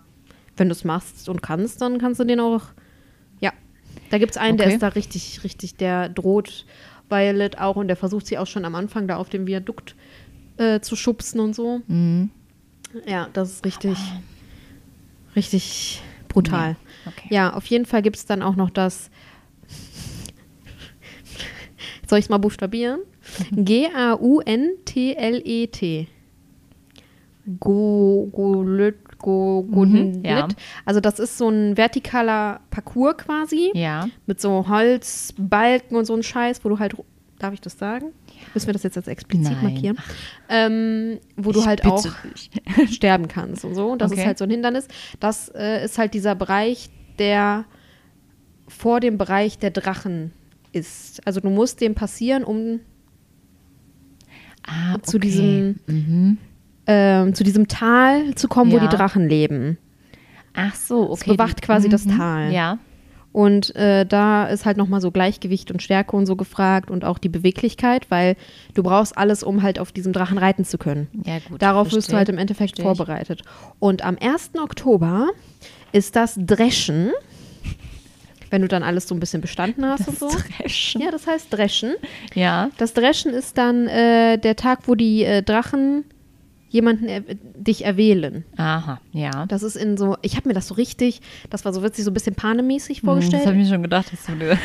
wenn 0.58 0.70
du 0.70 0.74
es 0.74 0.84
machst 0.84 1.28
und 1.30 1.41
kannst, 1.41 1.82
dann 1.82 1.98
kannst 1.98 2.20
du 2.20 2.24
den 2.24 2.39
auch. 2.39 2.63
Ja. 3.39 3.52
Da 4.10 4.17
gibt 4.17 4.32
es 4.32 4.38
einen, 4.38 4.58
der 4.58 4.67
Okay. 4.67 4.76
ist 4.76 4.84
da 4.84 4.89
richtig, 4.89 5.44
richtig, 5.44 5.76
der 5.76 6.10
droht 6.10 6.65
Violet 7.10 7.60
auch 7.60 7.76
und 7.76 7.88
der 7.89 7.98
versucht 7.98 8.28
sie 8.28 8.38
auch 8.38 8.48
schon 8.48 8.65
am 8.65 8.76
Anfang 8.76 9.08
da 9.08 9.17
auf 9.17 9.30
dem 9.30 9.46
Viadukt 9.46 9.96
äh, 10.62 10.82
zu 10.82 10.95
schubsen 10.95 11.39
und 11.39 11.56
so. 11.56 11.82
Mhm. 11.88 12.30
Ja, 13.06 13.30
das 13.34 13.52
ist 13.52 13.65
richtig, 13.65 13.97
richtig 15.36 16.02
brutal. 16.28 16.76
Okay. 17.06 17.28
Ja, 17.30 17.54
auf 17.54 17.65
jeden 17.65 17.86
Fall 17.86 18.02
gibt 18.02 18.17
es 18.17 18.26
dann 18.26 18.41
auch 18.41 18.56
noch 18.56 18.69
das. 18.69 19.10
Soll 22.08 22.19
ich 22.19 22.26
es 22.26 22.30
mal 22.30 22.38
buchstabieren? 22.38 23.00
G-A-U-N-T-L-E-T. 23.52 24.08
Go, 27.60 28.30
Golet, 28.32 29.17
Go, 29.17 29.63
Golet. 29.63 30.26
ja. 30.26 30.47
Also, 30.86 31.00
das 31.00 31.19
ist 31.19 31.38
so 31.38 31.50
ein 31.50 31.76
vertikaler 31.76 32.62
Parcours 32.69 33.17
quasi. 33.17 33.71
Ja. 33.74 34.08
Mit 34.28 34.39
so 34.39 34.67
Holzbalken 34.67 35.97
und 35.97 36.06
so 36.06 36.13
ein 36.13 36.24
Scheiß, 36.24 36.63
wo 36.63 36.69
du 36.69 36.80
halt. 36.80 36.95
Darf 37.39 37.54
ich 37.54 37.62
das 37.62 37.78
sagen? 37.80 38.13
Müssen 38.54 38.67
wir 38.67 38.73
das 38.73 38.84
jetzt 38.84 38.97
als 38.97 39.08
explizit 39.08 39.51
Nein. 39.54 39.63
markieren? 39.73 39.97
Ähm, 40.49 41.19
wo 41.38 41.51
du 41.51 41.60
Ich 41.60 41.65
halt 41.65 41.82
bitte 41.82 41.93
auch 41.93 42.06
dich. 42.36 42.49
sterben 42.95 43.27
kannst 43.27 43.63
und 43.65 43.75
so. 43.75 43.91
Und 43.91 44.01
das 44.01 44.12
Okay. 44.12 44.21
ist 44.21 44.27
halt 44.27 44.38
so 44.38 44.43
ein 44.45 44.49
Hindernis. 44.49 44.88
Das 45.19 45.49
äh, 45.56 45.84
ist 45.86 45.97
halt 45.97 46.13
dieser 46.13 46.36
Bereich, 46.36 46.89
der 47.19 47.65
vor 48.67 48.99
dem 48.99 49.17
Bereich 49.17 49.58
der 49.58 49.71
Drachen 49.71 50.32
ist. 50.71 51.25
Also 51.27 51.39
du 51.41 51.49
musst 51.49 51.82
dem 51.82 51.95
passieren, 51.95 52.43
um 52.43 52.80
Ah, 54.65 54.97
zu 55.01 55.17
okay. 55.17 55.27
diesem 55.27 55.80
Mhm. 55.88 56.38
ähm, 56.88 57.34
zu 57.34 57.43
diesem 57.43 57.67
Tal 57.67 58.36
zu 58.36 58.47
kommen, 58.47 58.71
wo 58.71 58.77
Ja. 58.77 58.88
die 58.88 58.95
Drachen 58.95 59.27
leben. 59.27 59.77
Ach 60.54 60.75
so, 60.75 61.06
Es 61.13 61.21
okay. 61.21 61.32
bewacht 61.32 61.62
quasi 61.62 61.89
das 61.89 62.06
Tal. 62.06 62.51
Ja. 62.51 62.77
Und 63.34 63.76
äh, 63.76 64.06
da 64.06 64.46
ist 64.46 64.65
halt 64.65 64.78
nochmal 64.78 65.00
so 65.00 65.12
Gleichgewicht 65.12 65.72
und 65.72 65.82
Stärke 65.82 66.15
und 66.15 66.26
so 66.26 66.36
gefragt 66.36 66.91
und 66.91 67.06
auch 67.06 67.17
die 67.17 67.30
Beweglichkeit, 67.30 68.10
weil 68.10 68.36
du 68.74 68.84
brauchst 68.84 69.17
alles, 69.17 69.41
um 69.44 69.63
halt 69.63 69.80
auf 69.80 69.91
diesem 69.91 70.12
Drachen 70.12 70.38
reiten 70.38 70.65
zu 70.65 70.78
können. 70.78 71.08
Ja, 71.26 71.39
gut. 71.48 71.62
Darauf 71.62 71.91
wirst 71.94 72.12
du 72.12 72.17
halt 72.17 72.30
im 72.30 72.38
Endeffekt 72.38 72.76
Verstehe 72.76 72.84
vorbereitet. 72.84 73.44
Und 73.80 74.04
am 74.04 74.17
1. 74.20 74.52
Oktober 74.62 75.30
ist 75.94 76.15
das 76.15 76.38
Dreschen, 76.38 77.12
wenn 78.50 78.62
du 78.62 78.67
dann 78.67 78.84
alles 78.84 79.08
so 79.08 79.15
ein 79.15 79.20
bisschen 79.20 79.41
bestanden 79.41 79.86
hast 79.86 80.08
und 80.08 80.20
so. 80.20 80.30
Dreschen. 80.60 81.02
Ja, 81.02 81.12
das 81.12 81.26
heißt 81.26 81.48
Dreschen. 81.50 81.94
Ja. 82.36 82.70
Das 82.78 82.94
Dreschen 82.94 83.34
ist 83.34 83.58
dann 83.58 83.88
äh, 83.88 84.38
der 84.38 84.58
Tag, 84.58 84.88
wo 84.88 84.96
die 84.96 85.24
äh, 85.24 85.41
Drachen 85.41 86.04
jemanden 86.72 87.08
er 87.10 87.22
dich 87.56 87.84
erwählen. 87.84 88.46
Aha, 88.56 89.02
ja. 89.12 89.46
Das 89.48 89.62
ist 89.62 89.76
in 89.76 89.98
so, 89.98 90.16
ich 90.22 90.38
habe 90.38 90.48
mir 90.48 90.54
das 90.54 90.68
so 90.70 90.76
richtig, 90.76 91.20
das 91.50 91.66
war 91.66 91.74
so 91.74 91.84
witzig, 91.84 92.06
so 92.06 92.12
ein 92.12 92.14
bisschen 92.14 92.34
panemäßig 92.34 93.00
Hm, 93.00 93.06
Das 93.06 93.06
vorgestellt. 93.12 93.46
habe 93.46 93.58
ich 93.58 93.64
mir 93.64 93.70
schon 93.70 93.84
gedacht. 93.84 94.10
Dir- 94.40 94.58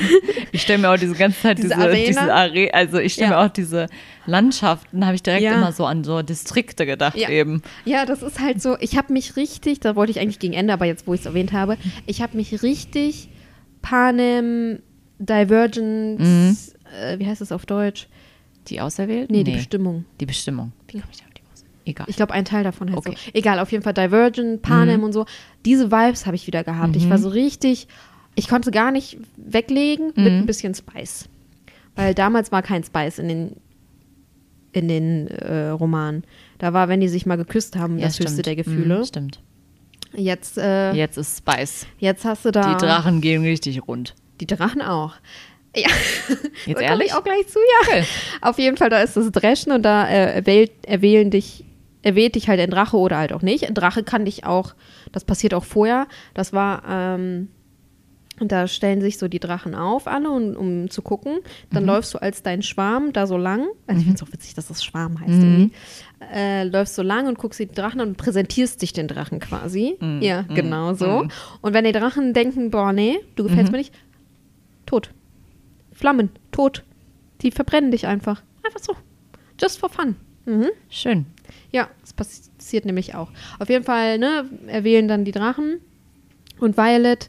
ich 0.53 0.63
stelle 0.63 0.79
mir 0.79 0.91
auch 0.91 0.97
diese 0.99 1.15
ganze 1.17 1.41
Zeit 1.43 1.59
Diese 1.59 1.69
diese, 1.71 1.77
Arena? 1.81 2.07
diese 2.07 2.33
Are 2.33 2.75
also 2.75 2.99
ich 2.99 3.13
stelle 3.15 3.33
Ja. 3.33 3.37
mir 3.41 3.45
auch 3.47 3.53
diese 3.53 3.89
Landschaften, 4.25 5.05
habe 5.05 5.17
ich 5.17 5.23
direkt 5.25 5.43
Ja. 5.43 5.57
immer 5.59 5.73
so 5.73 5.85
an 5.85 6.05
so 6.05 6.23
Distrikte 6.23 6.87
gedacht 6.87 7.17
Ja. 7.17 7.29
eben. 7.29 7.61
Ja, 7.85 8.07
das 8.07 8.23
ist 8.23 8.41
halt 8.41 8.63
so, 8.63 8.77
ich 8.81 8.97
habe 8.97 9.13
mich 9.13 9.35
richtig, 9.37 9.81
da 9.81 9.97
wollte 9.97 10.13
ich 10.13 10.21
eigentlich 10.21 10.39
gegen 10.39 10.55
Ende, 10.55 10.73
aber 10.73 10.87
jetzt, 10.87 11.07
wo 11.09 11.15
ich 11.15 11.21
es 11.21 11.27
erwähnt 11.27 11.53
habe, 11.53 11.77
ich 12.07 12.23
habe 12.23 12.37
mich 12.37 12.63
richtig 12.63 13.29
Panem 13.83 14.79
Divergent, 15.19 16.21
Mhm. 16.21 16.57
äh, 17.03 17.19
wie 17.19 17.27
heißt 17.27 17.41
das 17.41 17.51
auf 17.53 17.67
Deutsch? 17.67 18.07
Die 18.69 18.81
Auserwählten? 18.81 19.35
Nee, 19.35 19.45
die 19.45 19.53
Bestimmung. 19.53 20.05
Die 20.21 20.27
Bestimmung. 20.27 20.73
Wie 20.89 20.99
komme 21.01 21.13
ich 21.13 21.19
Aus? 21.21 21.27
Egal. 21.87 22.07
Ich 22.11 22.17
glaube, 22.17 22.35
ein 22.35 22.45
Teil 22.45 22.65
davon 22.65 22.89
heißt 22.91 22.99
Okay. 22.99 23.17
so. 23.17 23.31
Egal, 23.33 23.59
auf 23.61 23.71
jeden 23.73 23.83
Fall 23.85 23.95
Divergent, 23.95 24.61
Panem 24.61 25.03
und 25.05 25.13
so. 25.13 25.25
Diese 25.65 25.91
Vibes 25.93 26.27
habe 26.27 26.35
ich 26.37 26.47
wieder 26.47 26.65
gehabt. 26.65 26.97
Ich 26.97 27.09
war 27.09 27.17
so 27.19 27.29
richtig, 27.29 27.87
ich 28.35 28.49
konnte 28.49 28.71
gar 28.73 28.91
nicht 28.91 29.17
weglegen 29.37 30.09
mit 30.17 30.33
ein 30.33 30.47
bisschen 30.47 30.75
Spice. 30.75 31.29
Weil 31.95 32.13
damals 32.13 32.51
war 32.53 32.63
kein 32.63 32.83
Spice 32.85 33.19
in 33.21 33.29
den, 33.29 33.57
in 34.73 34.89
den 34.89 35.29
äh, 35.29 35.69
Romanen. 35.69 36.25
Da 36.59 36.73
war, 36.73 36.89
wenn 36.89 37.01
die 37.01 37.09
sich 37.09 37.25
mal 37.25 37.37
geküsst 37.37 37.77
haben, 37.77 37.99
das 38.01 38.19
höchste 38.19 38.43
der 38.43 38.57
Gefühle. 38.57 38.99
Mhm, 38.99 39.05
stimmt. 39.05 39.41
Jetzt, 40.15 40.59
äh, 40.59 40.93
Jetzt 40.93 41.19
ist 41.19 41.39
Spice. 41.39 41.87
jetzt 41.99 42.25
hast 42.25 42.45
du 42.45 42.51
da. 42.51 42.75
Die 42.75 42.85
Drachen 42.85 43.21
gehen 43.21 43.43
richtig 43.45 43.87
rund. 43.87 44.15
Die 44.41 44.47
Drachen 44.47 44.83
auch. 44.83 45.15
Ja. 45.77 45.89
Jetzt 46.65 46.67
Da 46.81 46.81
ehrlich? 46.81 47.09
ich 47.09 47.15
auch 47.15 47.23
gleich 47.25 47.47
zu, 47.49 47.59
ja. 47.59 47.89
Okay. 47.89 48.05
Auf 48.41 48.59
jeden 48.59 48.77
Fall, 48.79 48.89
da 48.89 49.01
ist 49.03 49.17
das 49.17 49.31
Dreschen 49.31 49.73
und 49.73 49.83
da 49.83 50.09
äh, 50.09 50.35
erwählt, 50.37 50.73
erwählen 50.87 51.31
dich, 51.31 51.65
erwählt 52.03 52.35
dich 52.35 52.49
halt 52.49 52.61
ein 52.61 52.71
Drache 52.71 52.97
oder 52.97 53.19
halt 53.19 53.33
auch 53.33 53.43
nicht. 53.43 53.65
Ein 53.67 53.75
Drache 53.75 54.03
kann 54.05 54.25
dich 54.25 54.45
auch, 54.45 54.75
das 55.13 55.25
passiert 55.25 55.55
auch 55.55 55.65
vorher. 55.65 56.07
Das 56.35 56.53
war, 56.53 56.83
ähm, 56.89 57.49
da 58.39 58.69
stellen 58.69 59.01
sich 59.01 59.17
so 59.17 59.29
die 59.29 59.41
Drachen 59.41 59.75
auf, 59.75 60.07
alle, 60.07 60.31
um, 60.31 60.55
um 60.57 60.91
zu 60.91 61.01
gucken. 61.01 61.39
Dann 61.73 61.85
Mhm. 61.85 61.89
läufst 61.89 62.13
du 62.13 62.19
als 62.19 62.43
dein 62.43 62.63
Schwarm 62.63 63.13
da 63.15 63.27
so 63.27 63.39
lang. 63.39 63.67
Also 63.87 64.01
ich 64.01 64.05
finde 64.07 64.17
es 64.17 64.23
auch 64.23 64.33
witzig, 64.33 64.53
dass 64.55 64.69
das 64.69 64.85
Schwarm 64.85 65.19
heißt 65.19 65.43
irgendwie. 65.43 65.73
Äh, 66.35 66.65
läufst 66.65 66.95
so 66.97 67.03
lang 67.03 67.29
und 67.29 67.39
guckst 67.39 67.61
die 67.61 67.67
Drachen 67.67 68.01
und 68.03 68.17
präsentierst 68.19 68.83
dich 68.83 68.93
den 68.93 69.09
Drachen 69.09 69.41
quasi. 69.41 69.97
Mhm. 70.01 70.21
Ja, 70.21 70.43
genau 70.43 70.93
so. 70.95 71.27
Und 71.63 71.73
wenn 71.73 71.85
die 71.85 71.93
Drachen 71.93 72.35
denken, 72.35 72.71
boah, 72.71 72.93
nee, 72.93 73.19
du 73.37 73.45
Mhm. 73.45 73.49
gefällst 73.49 73.73
mir 73.73 73.79
nicht, 73.79 73.95
tot. 74.85 75.11
Flammen, 75.93 76.29
tot. 76.53 76.85
Die 77.41 77.51
verbrennen 77.51 77.91
dich 77.91 78.07
einfach. 78.07 78.43
Einfach 78.63 78.81
so. 78.81 78.95
Just 79.61 79.79
for 79.81 79.89
fun. 79.89 80.17
Mhm. 80.45 80.67
Schön. 80.91 81.25
Ja, 81.73 81.89
das 82.01 82.13
passiert 82.13 82.85
nämlich 82.85 83.15
auch. 83.15 83.31
Auf 83.59 83.69
jeden 83.69 83.85
Fall, 83.85 84.19
ne, 84.19 84.45
erwählen 84.67 85.09
dann 85.09 85.25
die 85.25 85.33
Drachen 85.33 85.81
und 86.61 86.77
Violet. 86.77 87.29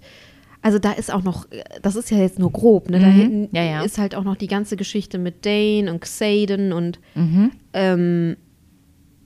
Also 0.61 0.79
da 0.79 0.91
ist 0.93 1.13
auch 1.13 1.23
noch, 1.23 1.45
das 1.81 1.95
ist 1.95 2.09
ja 2.11 2.17
jetzt 2.17 2.39
nur 2.39 2.51
grob, 2.51 2.89
ne? 2.89 2.99
Da 2.99 3.07
Mhm. 3.07 3.13
hinten 3.13 3.55
Ja, 3.55 3.63
ja. 3.63 3.81
ist 3.83 3.97
halt 3.97 4.15
auch 4.15 4.23
noch 4.23 4.35
die 4.35 4.47
ganze 4.47 4.75
Geschichte 4.75 5.17
mit 5.17 5.45
Dane 5.45 5.91
und 5.91 6.01
Xaden 6.01 6.73
und 6.73 6.99
Mhm. 7.15 7.51
ähm, 7.73 8.37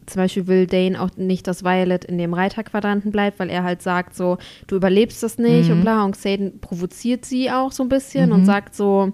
zum 0.07 0.21
Beispiel 0.21 0.47
will 0.47 0.67
Dane 0.67 0.99
auch 1.01 1.11
nicht, 1.15 1.47
dass 1.47 1.63
Violet 1.63 2.03
in 2.05 2.17
dem 2.17 2.33
Reiterquadranten 2.33 3.11
bleibt, 3.11 3.39
weil 3.39 3.49
er 3.49 3.63
halt 3.63 3.81
sagt 3.81 4.13
so, 4.15 4.37
du 4.67 4.75
überlebst 4.75 5.23
das 5.23 5.37
nicht 5.37 5.69
Mhm. 5.69 5.75
und 5.75 5.81
bla. 5.81 6.03
Und 6.03 6.11
Xaden 6.17 6.59
provoziert 6.59 7.23
sie 7.23 7.49
auch 7.49 7.71
so 7.71 7.83
ein 7.83 7.89
bisschen 7.89 8.33
und 8.33 8.43
sagt 8.45 8.75
so, 8.75 9.13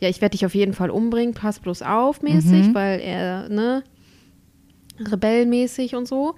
ja, 0.00 0.08
ich 0.08 0.20
werde 0.20 0.32
dich 0.32 0.44
auf 0.44 0.54
jeden 0.54 0.74
Fall 0.74 0.90
umbringen, 0.90 1.32
pass 1.34 1.60
bloß 1.60 1.80
auf 1.82 2.20
mäßig, 2.20 2.68
Mhm. 2.68 2.74
weil 2.74 3.00
er, 3.00 3.48
ne, 3.48 3.84
rebellmäßig 4.98 5.94
und 5.94 6.06
so. 6.08 6.34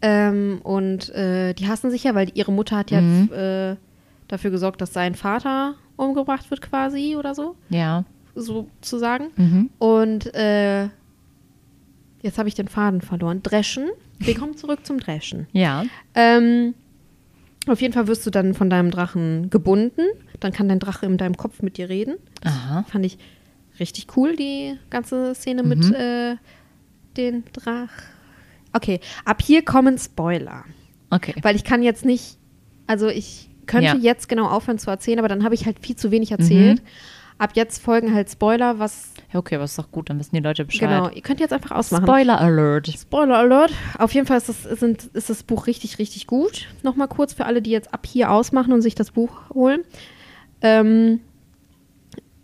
Ähm, 0.00 0.60
und 0.64 1.10
äh, 1.10 1.54
die 1.54 1.68
hassen 1.68 1.90
sich 1.90 2.04
ja, 2.04 2.14
weil 2.14 2.30
ihre 2.34 2.52
Mutter 2.52 2.76
hat 2.76 2.90
ja 2.90 3.00
Mhm. 3.00 3.30
äh, 3.32 3.76
dafür 4.28 4.50
gesorgt, 4.50 4.80
dass 4.80 4.92
sein 4.92 5.14
Vater 5.14 5.74
umgebracht 5.96 6.50
wird 6.50 6.60
quasi 6.62 7.16
oder 7.16 7.34
so, 7.34 7.54
Ja. 7.68 8.04
sozusagen. 8.34 9.26
Mhm. 9.36 9.70
Und 9.78 10.34
äh, 10.34 10.84
jetzt 12.22 12.38
habe 12.38 12.48
ich 12.48 12.54
den 12.54 12.68
Faden 12.68 13.00
verloren. 13.00 13.42
Dreschen. 13.42 13.88
Wir 14.18 14.34
kommen 14.36 14.56
zurück 14.56 14.84
zum 14.86 14.98
Dreschen. 14.98 15.46
Ja. 15.52 15.84
Ähm, 16.14 16.74
auf 17.68 17.80
jeden 17.80 17.94
Fall 17.94 18.08
wirst 18.08 18.26
du 18.26 18.30
dann 18.30 18.54
von 18.54 18.70
deinem 18.70 18.90
Drachen 18.90 19.50
gebunden. 19.50 20.00
Dann 20.40 20.52
kann 20.52 20.68
dein 20.68 20.80
Drache 20.80 21.06
in 21.06 21.16
deinem 21.16 21.36
Kopf 21.36 21.62
mit 21.62 21.76
dir 21.76 21.88
reden. 21.88 22.16
Aha. 22.44 22.84
Fand 22.88 23.06
ich 23.06 23.18
richtig 23.78 24.08
cool, 24.16 24.34
die 24.34 24.76
ganze 24.90 25.32
Szene 25.36 25.62
Mhm. 25.62 25.68
mit 25.68 25.94
äh, 25.94 26.36
den 27.16 27.44
Drach. 27.52 27.90
Okay, 28.72 29.00
ab 29.24 29.42
hier 29.42 29.62
kommen 29.64 29.98
Spoiler. 29.98 30.64
Okay. 31.10 31.34
Weil 31.42 31.56
ich 31.56 31.64
kann 31.64 31.82
jetzt 31.82 32.04
nicht, 32.04 32.38
also 32.86 33.08
ich 33.08 33.50
könnte 33.66 33.86
Ja. 33.86 33.94
jetzt 33.96 34.28
genau 34.28 34.46
aufhören 34.48 34.78
zu 34.78 34.90
erzählen, 34.90 35.18
aber 35.18 35.28
dann 35.28 35.44
habe 35.44 35.54
ich 35.54 35.66
halt 35.66 35.78
viel 35.80 35.96
zu 35.96 36.10
wenig 36.10 36.32
erzählt. 36.32 36.80
Mhm. 36.82 36.86
Ab 37.38 37.50
jetzt 37.54 37.82
folgen 37.82 38.14
halt 38.14 38.30
Spoiler, 38.30 38.78
was, 38.78 39.10
Ja, 39.32 39.40
okay, 39.40 39.56
aber 39.56 39.64
ist 39.64 39.78
doch 39.78 39.90
gut, 39.90 40.08
dann 40.10 40.18
wissen 40.18 40.34
die 40.36 40.40
Leute 40.42 40.64
Bescheid. 40.64 40.88
genau, 40.88 41.08
ihr 41.10 41.22
könnt 41.22 41.40
jetzt 41.40 41.52
einfach 41.52 41.72
ausmachen. 41.72 42.04
Spoiler 42.04 42.40
Alert. 42.40 42.86
Spoiler 42.88 43.38
Alert. 43.38 43.72
Auf 43.98 44.12
jeden 44.14 44.26
Fall 44.26 44.36
ist 44.38 44.48
das, 44.48 44.62
sind, 44.62 45.04
ist 45.12 45.28
das 45.28 45.42
Buch 45.42 45.66
richtig, 45.66 45.98
richtig 45.98 46.26
gut. 46.26 46.66
Nochmal 46.82 47.08
kurz 47.08 47.32
für 47.34 47.44
alle, 47.46 47.60
die 47.60 47.70
jetzt 47.70 47.92
ab 47.92 48.06
hier 48.06 48.30
ausmachen 48.30 48.72
und 48.72 48.80
sich 48.82 48.94
das 48.94 49.10
Buch 49.10 49.50
holen. 49.52 49.80
Ähm, 50.60 51.20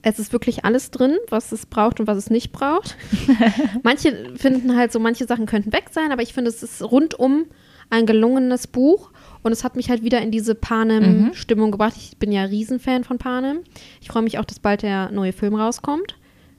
es 0.02 0.18
ist 0.18 0.32
wirklich 0.32 0.64
alles 0.64 0.90
drin, 0.90 1.16
was 1.28 1.50
es 1.52 1.66
braucht 1.66 1.98
und 2.00 2.06
was 2.06 2.16
es 2.18 2.30
nicht 2.30 2.52
braucht. 2.52 2.96
manche 3.82 4.32
finden 4.36 4.76
halt 4.76 4.92
so, 4.92 5.00
manche 5.00 5.26
Sachen 5.26 5.46
könnten 5.46 5.72
weg 5.72 5.88
sein, 5.90 6.12
aber 6.12 6.22
ich 6.22 6.32
finde, 6.32 6.50
es 6.50 6.62
ist 6.62 6.82
rundum 6.82 7.46
ein 7.90 8.06
gelungenes 8.06 8.66
Buch 8.66 9.10
und 9.42 9.50
es 9.52 9.64
hat 9.64 9.74
mich 9.74 9.88
halt 9.90 10.02
wieder 10.04 10.20
in 10.20 10.30
diese 10.30 10.54
Panem-Stimmung 10.54 11.70
gebracht. 11.72 11.94
Ich 11.96 12.16
bin 12.18 12.30
ja 12.32 12.42
Riesenfan 12.44 13.02
von 13.02 13.18
Panem. 13.18 13.60
Ich 14.00 14.08
freue 14.08 14.22
mich 14.22 14.38
auch, 14.38 14.44
dass 14.44 14.58
bald 14.60 14.82
der 14.82 15.10
neue 15.10 15.32
Film 15.32 15.54
rauskommt, 15.54 16.16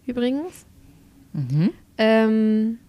übrigens. 0.07 0.65
Mhm. 1.33 1.69
Ähm, 1.99 2.79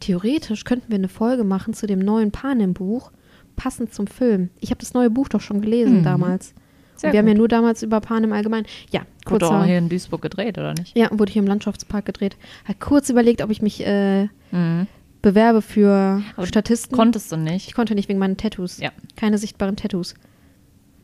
theoretisch 0.00 0.64
könnten 0.64 0.90
wir 0.90 0.96
eine 0.98 1.08
Folge 1.08 1.44
machen 1.44 1.74
zu 1.74 1.86
dem 1.86 1.98
neuen 1.98 2.30
Panem-Buch, 2.30 3.10
passend 3.56 3.92
zum 3.94 4.06
Film. 4.06 4.50
Ich 4.60 4.70
habe 4.70 4.80
das 4.80 4.94
neue 4.94 5.10
Buch 5.10 5.28
doch 5.28 5.40
schon 5.40 5.60
gelesen 5.60 5.98
Mhm. 6.00 6.04
damals. 6.04 6.54
Sehr 7.04 7.12
wir 7.12 7.18
haben 7.20 7.26
gut. 7.26 7.34
ja 7.34 7.38
nur 7.38 7.48
damals 7.48 7.82
über 7.82 8.00
Panem 8.00 8.32
allgemein. 8.32 8.64
Ja, 8.90 9.02
Wurde 9.26 9.48
auch 9.48 9.64
hier 9.64 9.78
in 9.78 9.88
Duisburg 9.88 10.22
gedreht, 10.22 10.58
oder 10.58 10.74
nicht? 10.74 10.96
ja, 10.96 11.08
wurde 11.12 11.32
hier 11.32 11.40
im 11.42 11.48
Landschaftspark 11.48 12.04
gedreht. 12.04 12.36
Hat 12.64 12.80
kurz 12.80 13.08
überlegt, 13.10 13.42
ob 13.42 13.50
ich 13.50 13.62
mich 13.62 13.86
äh, 13.86 14.28
Mhm. 14.50 14.86
bewerbe 15.22 15.62
für 15.62 16.22
Aber 16.36 16.46
Statisten. 16.46 16.96
Konntest 16.96 17.32
du 17.32 17.36
nicht? 17.36 17.68
ich 17.68 17.74
konnte 17.74 17.94
nicht 17.94 18.08
wegen 18.08 18.18
meinen 18.18 18.36
Tattoos. 18.36 18.78
Ja. 18.78 18.90
Keine 19.16 19.38
sichtbaren 19.38 19.76
Tattoos. 19.76 20.14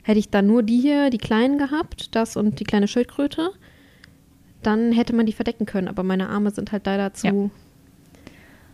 Hätte 0.03 0.19
ich 0.19 0.31
dann 0.31 0.47
nur 0.47 0.63
die 0.63 0.79
hier, 0.81 1.11
die 1.11 1.19
kleinen 1.19 1.59
gehabt, 1.59 2.15
das 2.15 2.37
und 2.37 2.59
die 2.61 2.65
kleine 2.65 2.89
Schildkröte, 2.89 3.51
dann 4.63 4.93
hätte 4.93 5.15
man 5.15 5.27
die 5.27 5.33
verdecken 5.33 5.67
können. 5.67 5.89
Aber 5.89 6.03
meine 6.03 6.29
Arme 6.29 6.51
sind 6.51 6.73
halt 6.73 6.85
leider 6.87 7.13
zu, 7.15 7.27
Ja. 7.27 7.33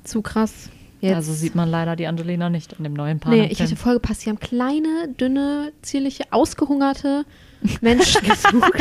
zu 0.04 0.22
krass. 0.22 0.70
Jetzt. 1.06 1.16
Also 1.16 1.32
sieht 1.32 1.54
man 1.54 1.68
leider 1.68 1.96
die 1.96 2.06
Angelina 2.06 2.50
nicht 2.50 2.74
in 2.74 2.84
dem 2.84 2.94
neuen 2.94 3.18
Paar. 3.20 3.32
Nee, 3.32 3.46
ich 3.50 3.60
hätte 3.60 3.76
voll 3.76 3.94
gepasst. 3.94 4.22
Sie 4.22 4.30
haben 4.30 4.38
kleine, 4.40 5.08
dünne, 5.18 5.72
zierliche, 5.82 6.24
ausgehungerte 6.30 7.24
Menschen 7.80 8.22
gesucht. 8.28 8.72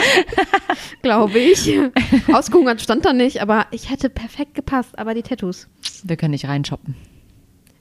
Glaube 1.01 1.39
ich. 1.39 1.71
Ausgehungert 2.31 2.81
stand 2.81 3.05
da 3.05 3.13
nicht, 3.13 3.41
aber 3.41 3.65
ich 3.71 3.89
hätte 3.89 4.09
perfekt 4.09 4.53
gepasst. 4.55 4.97
Aber 4.97 5.13
die 5.13 5.21
Tattoos. 5.23 5.67
Wir 6.03 6.17
können 6.17 6.31
nicht 6.31 6.47
reinshoppen. 6.47 6.95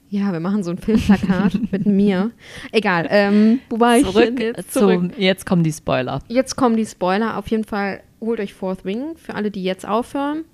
Ja, 0.09 0.31
wir 0.31 0.39
machen 0.39 0.63
so 0.63 0.71
ein 0.71 0.77
Filmplakat 0.77 1.59
mit 1.71 1.85
mir. 1.85 2.31
Egal. 2.71 3.07
Ähm, 3.09 3.59
wo 3.69 3.79
war 3.79 3.97
ich 3.97 4.03
Zurück, 4.05 4.39
jetzt? 4.39 4.71
Zu, 4.73 5.09
jetzt 5.17 5.45
kommen 5.45 5.63
die 5.63 5.73
Spoiler. 5.73 6.21
Jetzt 6.27 6.55
kommen 6.55 6.77
die 6.77 6.85
Spoiler. 6.85 7.37
Auf 7.37 7.47
jeden 7.49 7.63
Fall 7.63 8.01
holt 8.21 8.39
euch 8.39 8.53
Fourth 8.53 8.85
Wing. 8.85 9.17
Für 9.17 9.33
alle, 9.35 9.51
die 9.51 9.63
jetzt 9.63 9.85
aufhören. 9.85 10.45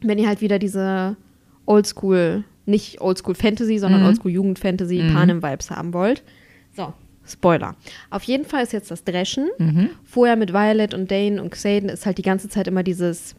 wenn 0.00 0.18
ihr 0.18 0.26
halt 0.28 0.40
wieder 0.40 0.58
diese 0.58 1.16
Oldschool, 1.64 2.44
nicht 2.66 3.00
Oldschool 3.00 3.34
Fantasy, 3.34 3.78
sondern 3.78 4.00
Mhm. 4.02 4.06
Oldschool 4.08 4.30
Jugend 4.32 4.58
Fantasy 4.58 5.02
Mhm. 5.02 5.12
Panem 5.14 5.42
Vibes 5.42 5.70
haben 5.70 5.92
wollt. 5.92 6.22
So, 6.76 6.92
Spoiler. 7.24 7.76
Auf 8.10 8.24
jeden 8.24 8.44
Fall 8.44 8.64
ist 8.64 8.72
jetzt 8.72 8.90
das 8.90 9.04
Dreschen. 9.04 9.48
Mhm. 9.58 9.90
Vorher 10.04 10.34
mit 10.36 10.52
Violet 10.52 10.92
und 10.92 11.08
Dane 11.10 11.40
und 11.40 11.50
Xaden 11.50 11.88
ist 11.88 12.04
halt 12.04 12.18
die 12.18 12.22
ganze 12.22 12.48
Zeit 12.48 12.66
immer 12.66 12.82
dieses 12.82 13.36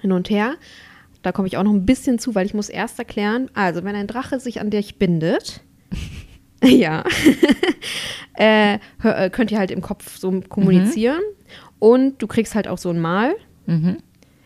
Hin 0.00 0.10
und 0.10 0.28
Her. 0.28 0.54
Da 1.22 1.30
komme 1.32 1.46
ich 1.46 1.56
auch 1.56 1.62
noch 1.62 1.72
ein 1.72 1.86
bisschen 1.86 2.18
zu, 2.18 2.34
weil 2.34 2.46
ich 2.46 2.54
muss 2.54 2.68
erst 2.68 2.98
erklären, 2.98 3.48
also 3.54 3.84
wenn 3.84 3.94
ein 3.94 4.06
Drache 4.08 4.40
sich 4.40 4.60
an 4.60 4.70
dich 4.70 4.96
bindet, 4.98 5.60
ja, 6.64 7.04
äh, 8.38 8.78
äh, 9.02 9.30
könnt 9.30 9.50
ihr 9.52 9.58
halt 9.58 9.70
im 9.70 9.82
Kopf 9.82 10.16
so 10.16 10.40
kommunizieren 10.48 11.20
und 11.78 12.20
du 12.22 12.26
kriegst 12.26 12.54
halt 12.54 12.68
auch 12.68 12.78
so 12.78 12.90
ein 12.90 12.98
Mal. 13.00 13.34
Mhm. 13.66 13.98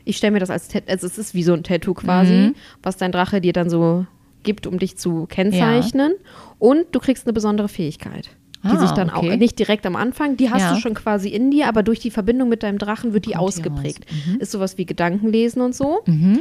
Ich 0.04 0.16
stelle 0.16 0.32
mir 0.32 0.38
das 0.40 0.50
als, 0.50 0.68
Tat- 0.68 0.88
also 0.88 1.06
es 1.06 1.16
ist 1.18 1.34
wie 1.34 1.42
so 1.42 1.52
ein 1.54 1.62
Tattoo 1.62 1.94
quasi, 1.94 2.32
Mhm. 2.32 2.54
was 2.82 2.96
dein 2.96 3.10
Drache 3.12 3.40
dir 3.40 3.52
dann 3.52 3.70
so 3.70 4.06
gibt, 4.42 4.66
um 4.66 4.78
dich 4.78 4.96
zu 4.98 5.26
kennzeichnen. 5.26 6.12
Und 6.58 6.86
du 6.92 6.98
kriegst 7.00 7.26
eine 7.26 7.32
besondere 7.32 7.68
Fähigkeit, 7.68 8.28
die 8.62 8.68
Ah, 8.68 8.78
sich 8.80 8.90
dann 8.90 9.08
okay. 9.10 9.32
auch 9.32 9.36
nicht 9.36 9.58
direkt 9.58 9.86
am 9.86 9.96
Anfang, 9.96 10.36
die 10.36 10.50
hast 10.50 10.60
Ja. 10.60 10.74
du 10.74 10.80
schon 10.80 10.92
quasi 10.94 11.28
in 11.30 11.50
dir, 11.50 11.68
aber 11.68 11.82
durch 11.82 12.00
die 12.00 12.10
Verbindung 12.10 12.48
mit 12.50 12.62
deinem 12.62 12.76
Drachen 12.78 13.14
wird 13.14 13.24
die 13.24 13.30
Kommt 13.32 13.42
ausgeprägt. 13.44 14.04
Mhm. 14.28 14.40
Ist 14.40 14.52
sowas 14.52 14.76
wie 14.76 14.84
Gedankenlesen 14.84 15.62
und 15.62 15.74
so. 15.74 16.00
Mhm. 16.06 16.40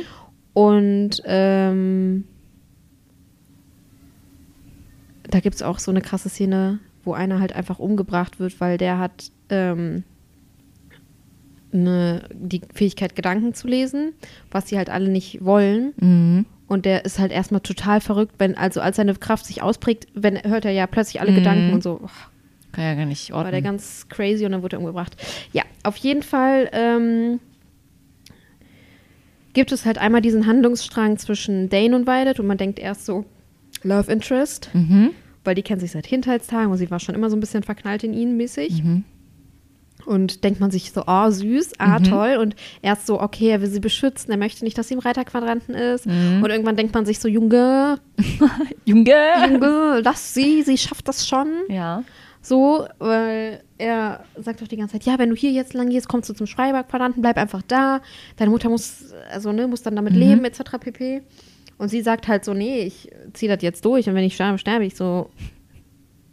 Und 0.53 1.21
ähm, 1.25 2.25
da 5.29 5.39
gibt 5.39 5.55
es 5.55 5.61
auch 5.63 5.79
so 5.79 5.89
eine 5.91 6.01
krasse 6.01 6.29
Szene, 6.29 6.79
wo 7.03 7.13
einer 7.13 7.39
halt 7.39 7.53
einfach 7.53 7.79
umgebracht 7.79 8.39
wird, 8.39 8.59
weil 8.59 8.77
der 8.77 8.99
hat 8.99 9.31
ähm, 9.49 10.03
eine, 11.73 12.23
die 12.33 12.61
Fähigkeit, 12.73 13.15
Gedanken 13.15 13.53
zu 13.53 13.67
lesen, 13.67 14.13
was 14.51 14.67
sie 14.69 14.77
halt 14.77 14.89
alle 14.89 15.09
nicht 15.09 15.43
wollen. 15.43 15.93
Mhm. 15.99 16.45
Und 16.67 16.85
der 16.85 17.05
ist 17.05 17.19
halt 17.19 17.31
erstmal 17.31 17.61
total 17.61 18.01
verrückt, 18.01 18.35
wenn, 18.39 18.57
also 18.57 18.81
als 18.81 18.95
seine 18.97 19.13
Kraft 19.15 19.45
sich 19.45 19.61
ausprägt, 19.61 20.07
wenn, 20.13 20.41
hört 20.43 20.65
er 20.65 20.71
ja 20.71 20.87
plötzlich 20.87 21.21
alle 21.21 21.31
Mhm. 21.31 21.35
Gedanken 21.35 21.73
und 21.73 21.83
so. 21.83 21.99
Oh, 22.03 22.09
Kann 22.71 22.83
ja 22.85 22.93
gar 22.95 23.05
nicht 23.05 23.31
war 23.31 23.43
der 23.43 23.53
ordnen. 23.53 23.63
ganz 23.63 24.07
crazy 24.09 24.45
und 24.45 24.53
dann 24.53 24.63
wurde 24.63 24.77
er 24.77 24.79
umgebracht. 24.79 25.15
Ja, 25.51 25.63
auf 25.83 25.97
jeden 25.97 26.23
Fall 26.23 26.69
ähm, 26.73 27.39
gibt 29.53 29.71
es 29.71 29.85
halt 29.85 29.97
einmal 29.99 30.21
diesen 30.21 30.47
Handlungsstrang 30.47 31.17
zwischen 31.17 31.69
Dane 31.69 31.95
und 31.95 32.07
Violet 32.07 32.39
und 32.39 32.47
man 32.47 32.57
denkt 32.57 32.79
erst 32.79 33.05
so 33.05 33.25
Love 33.83 34.11
Interest, 34.11 34.69
Mhm. 34.73 35.11
weil 35.43 35.55
die 35.55 35.61
kennen 35.61 35.79
sich 35.81 35.91
seit 35.91 36.05
Kindheitstagen 36.07 36.71
und 36.71 36.77
sie 36.77 36.89
war 36.89 36.99
schon 36.99 37.13
immer 37.15 37.29
so 37.29 37.35
ein 37.35 37.39
bisschen 37.41 37.63
verknallt 37.63 38.03
in 38.03 38.13
ihn 38.13 38.35
mäßig. 38.37 38.81
Mhm. 38.83 39.03
Und 40.05 40.43
denkt 40.43 40.59
man 40.59 40.69
sich 40.71 40.91
so, 40.91 41.03
oh, 41.07 41.29
süß, 41.29 41.73
ah, 41.79 41.99
Mhm. 41.99 42.03
toll. 42.03 42.37
Und 42.41 42.55
erst 42.81 43.07
so, 43.07 43.21
okay, 43.21 43.49
er 43.49 43.61
will 43.61 43.69
sie 43.69 43.79
beschützen, 43.79 44.31
er 44.31 44.37
möchte 44.37 44.63
nicht, 44.65 44.77
dass 44.77 44.87
sie 44.89 44.93
im 44.95 44.99
Reiterquadranten 44.99 45.75
ist. 45.75 46.05
Mhm. 46.05 46.41
Und 46.43 46.49
irgendwann 46.49 46.75
denkt 46.75 46.93
man 46.93 47.05
sich 47.05 47.19
so, 47.19 47.27
Junge, 47.27 47.99
Junge! 48.85 49.13
Junge, 49.51 50.01
lass 50.03 50.33
sie, 50.33 50.61
sie 50.63 50.77
schafft 50.77 51.07
das 51.07 51.27
schon. 51.27 51.47
Ja. 51.69 52.03
So, 52.41 52.85
weil 52.99 53.63
er 53.77 54.25
sagt 54.37 54.61
doch 54.61 54.67
die 54.67 54.75
ganze 54.75 54.93
Zeit, 54.93 55.03
ja, 55.05 55.17
wenn 55.17 55.29
du 55.29 55.35
hier 55.35 55.51
jetzt 55.51 55.73
lang 55.73 55.89
gehst, 55.89 56.09
kommst 56.09 56.29
du 56.29 56.33
zum 56.33 56.45
Schreiberquadranten, 56.47 57.21
bleib 57.21 57.37
einfach 57.37 57.61
da. 57.65 58.01
Deine 58.35 58.51
Mutter 58.51 58.69
muss, 58.69 59.13
also 59.31 59.51
ne, 59.53 59.67
muss 59.67 59.81
dann 59.81 59.95
damit 59.95 60.13
Mhm. 60.13 60.19
leben, 60.19 60.45
etc. 60.45 60.77
pp. 60.79 61.21
Und 61.77 61.87
sie 61.89 62.01
sagt 62.01 62.27
halt 62.27 62.43
so, 62.45 62.53
nee, 62.53 62.81
ich 62.81 63.09
ziehe 63.33 63.53
das 63.53 63.63
jetzt 63.63 63.85
durch 63.85 64.07
und 64.09 64.15
wenn 64.15 64.23
ich 64.25 64.35
sterbe, 64.35 64.57
sterbe 64.57 64.85
ich 64.85 64.95
so 64.95 65.29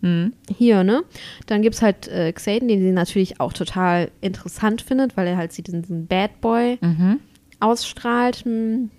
Mhm. 0.02 0.32
hier, 0.56 0.82
ne? 0.84 1.02
Dann 1.46 1.62
gibt 1.62 1.74
es 1.76 1.82
halt 1.82 2.08
äh, 2.08 2.32
Xaden, 2.32 2.68
den 2.68 2.80
sie 2.80 2.92
natürlich 2.92 3.40
auch 3.40 3.52
total 3.52 4.10
interessant 4.20 4.80
findet, 4.82 5.16
weil 5.16 5.26
er 5.26 5.36
halt 5.36 5.52
sie 5.52 5.62
diesen, 5.62 5.82
diesen 5.82 6.06
Bad 6.06 6.40
Boy 6.40 6.78
Mhm. 6.80 7.20
ausstrahlt 7.60 8.44
hm, 8.44 8.90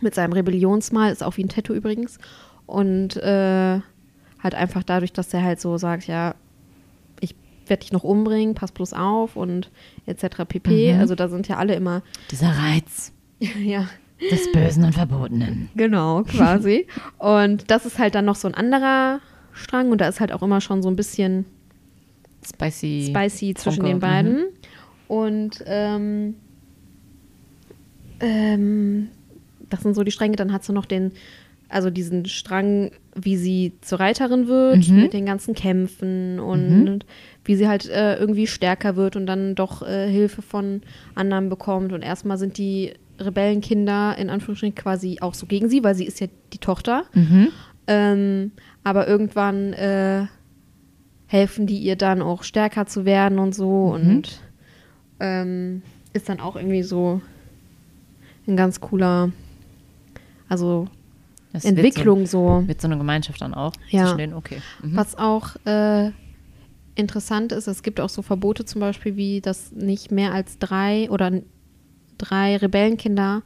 mit 0.00 0.14
seinem 0.14 0.32
Rebellionsmal, 0.32 1.12
ist 1.12 1.22
auch 1.22 1.36
wie 1.36 1.44
ein 1.44 1.48
Tattoo 1.48 1.74
übrigens. 1.74 2.18
Und 2.66 3.16
äh, 3.16 3.80
halt 4.42 4.54
einfach 4.54 4.82
dadurch, 4.84 5.12
dass 5.12 5.32
er 5.34 5.42
halt 5.42 5.60
so 5.60 5.76
sagt, 5.78 6.06
ja, 6.06 6.34
ich 7.20 7.34
werde 7.66 7.80
dich 7.80 7.92
noch 7.92 8.04
umbringen, 8.04 8.54
pass 8.54 8.72
bloß 8.72 8.92
auf 8.92 9.36
und 9.36 9.70
etc. 10.06 10.44
pp. 10.48 10.94
Mhm. 10.94 11.00
Also 11.00 11.14
da 11.14 11.28
sind 11.28 11.48
ja 11.48 11.56
alle 11.56 11.74
immer, 11.74 12.02
Dieser 12.30 12.50
Reiz 12.50 13.12
ja, 13.40 13.86
des 14.30 14.50
Bösen 14.52 14.84
und 14.84 14.94
Verbotenen. 14.94 15.68
genau, 15.74 16.22
quasi. 16.24 16.86
und 17.18 17.70
das 17.70 17.84
ist 17.86 17.98
halt 17.98 18.14
dann 18.14 18.24
noch 18.24 18.36
so 18.36 18.48
ein 18.48 18.54
anderer 18.54 19.20
Strang 19.58 19.90
und 19.90 20.00
da 20.00 20.08
ist 20.08 20.20
halt 20.20 20.32
auch 20.32 20.42
immer 20.42 20.60
schon 20.60 20.82
so 20.82 20.88
ein 20.88 20.96
bisschen 20.96 21.44
Spicy. 22.46 23.06
spicy 23.10 23.54
zwischen 23.54 23.76
Funke, 23.82 23.90
den 23.90 23.98
beiden. 24.00 24.44
Und 25.08 25.62
ähm, 25.66 26.34
ähm, 28.20 29.08
das 29.70 29.82
sind 29.82 29.94
so 29.94 30.04
die 30.04 30.10
Stränge. 30.10 30.36
Dann 30.36 30.52
hat 30.52 30.64
sie 30.64 30.72
noch 30.72 30.86
den, 30.86 31.12
also 31.68 31.90
diesen 31.90 32.26
Strang, 32.26 32.90
wie 33.14 33.36
sie 33.36 33.72
zur 33.80 34.00
Reiterin 34.00 34.48
wird, 34.48 34.88
Mhm. 34.88 34.96
mit 35.02 35.12
den 35.12 35.26
ganzen 35.26 35.54
Kämpfen 35.54 36.38
und 36.40 37.04
wie 37.44 37.56
sie 37.56 37.68
halt 37.68 37.88
äh, 37.88 38.16
irgendwie 38.16 38.46
stärker 38.46 38.96
wird 38.96 39.16
und 39.16 39.26
dann 39.26 39.54
doch 39.54 39.82
äh, 39.86 40.10
Hilfe 40.10 40.42
von 40.42 40.82
anderen 41.14 41.48
bekommt. 41.48 41.92
Und 41.92 42.02
erstmal 42.02 42.38
sind 42.38 42.58
die 42.58 42.92
Rebellenkinder 43.18 44.16
in 44.18 44.30
Anführungsstrichen 44.30 44.74
quasi 44.76 45.18
auch 45.20 45.34
so 45.34 45.46
gegen 45.46 45.68
sie, 45.68 45.82
weil 45.82 45.94
sie 45.94 46.04
ist 46.04 46.20
ja 46.20 46.28
die 46.52 46.58
Tochter. 46.58 47.04
Mhm. 47.14 47.48
Ähm, 47.86 48.52
aber 48.88 49.06
irgendwann 49.08 49.72
äh, 49.74 50.26
helfen 51.26 51.66
die 51.66 51.78
ihr 51.78 51.96
dann 51.96 52.22
auch 52.22 52.42
stärker 52.42 52.86
zu 52.86 53.04
werden 53.04 53.38
und 53.38 53.54
so 53.54 53.96
Mhm. 53.98 54.10
und 54.10 54.40
ähm, 55.20 55.82
ist 56.12 56.28
dann 56.28 56.40
auch 56.40 56.56
irgendwie 56.56 56.82
so 56.82 57.20
ein 58.46 58.56
ganz 58.56 58.80
cooler, 58.80 59.30
also 60.48 60.88
Das 61.52 61.64
wird 61.64 61.76
Entwicklung 61.76 62.26
so. 62.26 62.60
So, 62.62 62.68
wird 62.68 62.80
so 62.80 62.88
eine 62.88 62.96
Gemeinschaft 62.96 63.40
dann 63.42 63.52
auch 63.54 63.72
Ja. 63.90 64.04
zwischen 64.04 64.18
denen? 64.18 64.34
Okay. 64.34 64.58
Mhm. 64.82 64.96
Was 64.96 65.16
auch 65.18 65.56
äh, 65.66 66.12
interessant 66.94 67.52
ist, 67.52 67.66
es 67.66 67.82
gibt 67.82 68.00
auch 68.00 68.08
so 68.08 68.22
Verbote 68.22 68.64
zum 68.64 68.80
Beispiel, 68.80 69.16
wie 69.16 69.40
dass 69.40 69.72
nicht 69.72 70.10
mehr 70.10 70.32
als 70.32 70.58
drei 70.58 71.10
oder 71.10 71.30
drei 72.16 72.56
Rebellenkinder 72.56 73.42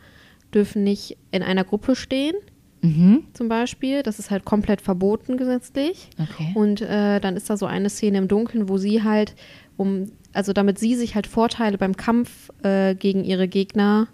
dürfen 0.55 0.85
nicht 0.85 1.17
in 1.33 1.43
einer 1.43 1.65
Gruppe 1.65 1.97
stehen, 1.97 2.35
Mhm. 2.83 3.25
zum 3.33 3.49
Beispiel. 3.49 4.03
Das 4.03 4.19
ist 4.19 4.31
halt 4.31 4.45
komplett 4.45 4.81
verboten 4.81 5.37
gesetzlich. 5.37 6.11
Okay. 6.19 6.51
Und 6.55 6.81
äh, 6.83 7.21
dann 7.21 7.37
ist 7.37 7.49
da 7.49 7.57
so 7.57 7.67
eine 7.67 7.89
Szene 7.91 8.19
im 8.19 8.29
Dunkeln, 8.29 8.69
wo 8.69 8.77
sie 8.77 9.03
halt, 9.03 9.35
um, 9.77 10.07
also 10.33 10.53
damit 10.53 10.79
sie 10.79 10.95
sich 10.97 11.15
halt 11.15 11.27
Vorteile 11.27 11.79
beim 11.79 11.97
Kampf 11.97 12.51
äh, 12.65 12.95
gegen 12.95 13.25
ihre 13.25 13.47
Gegner 13.49 14.09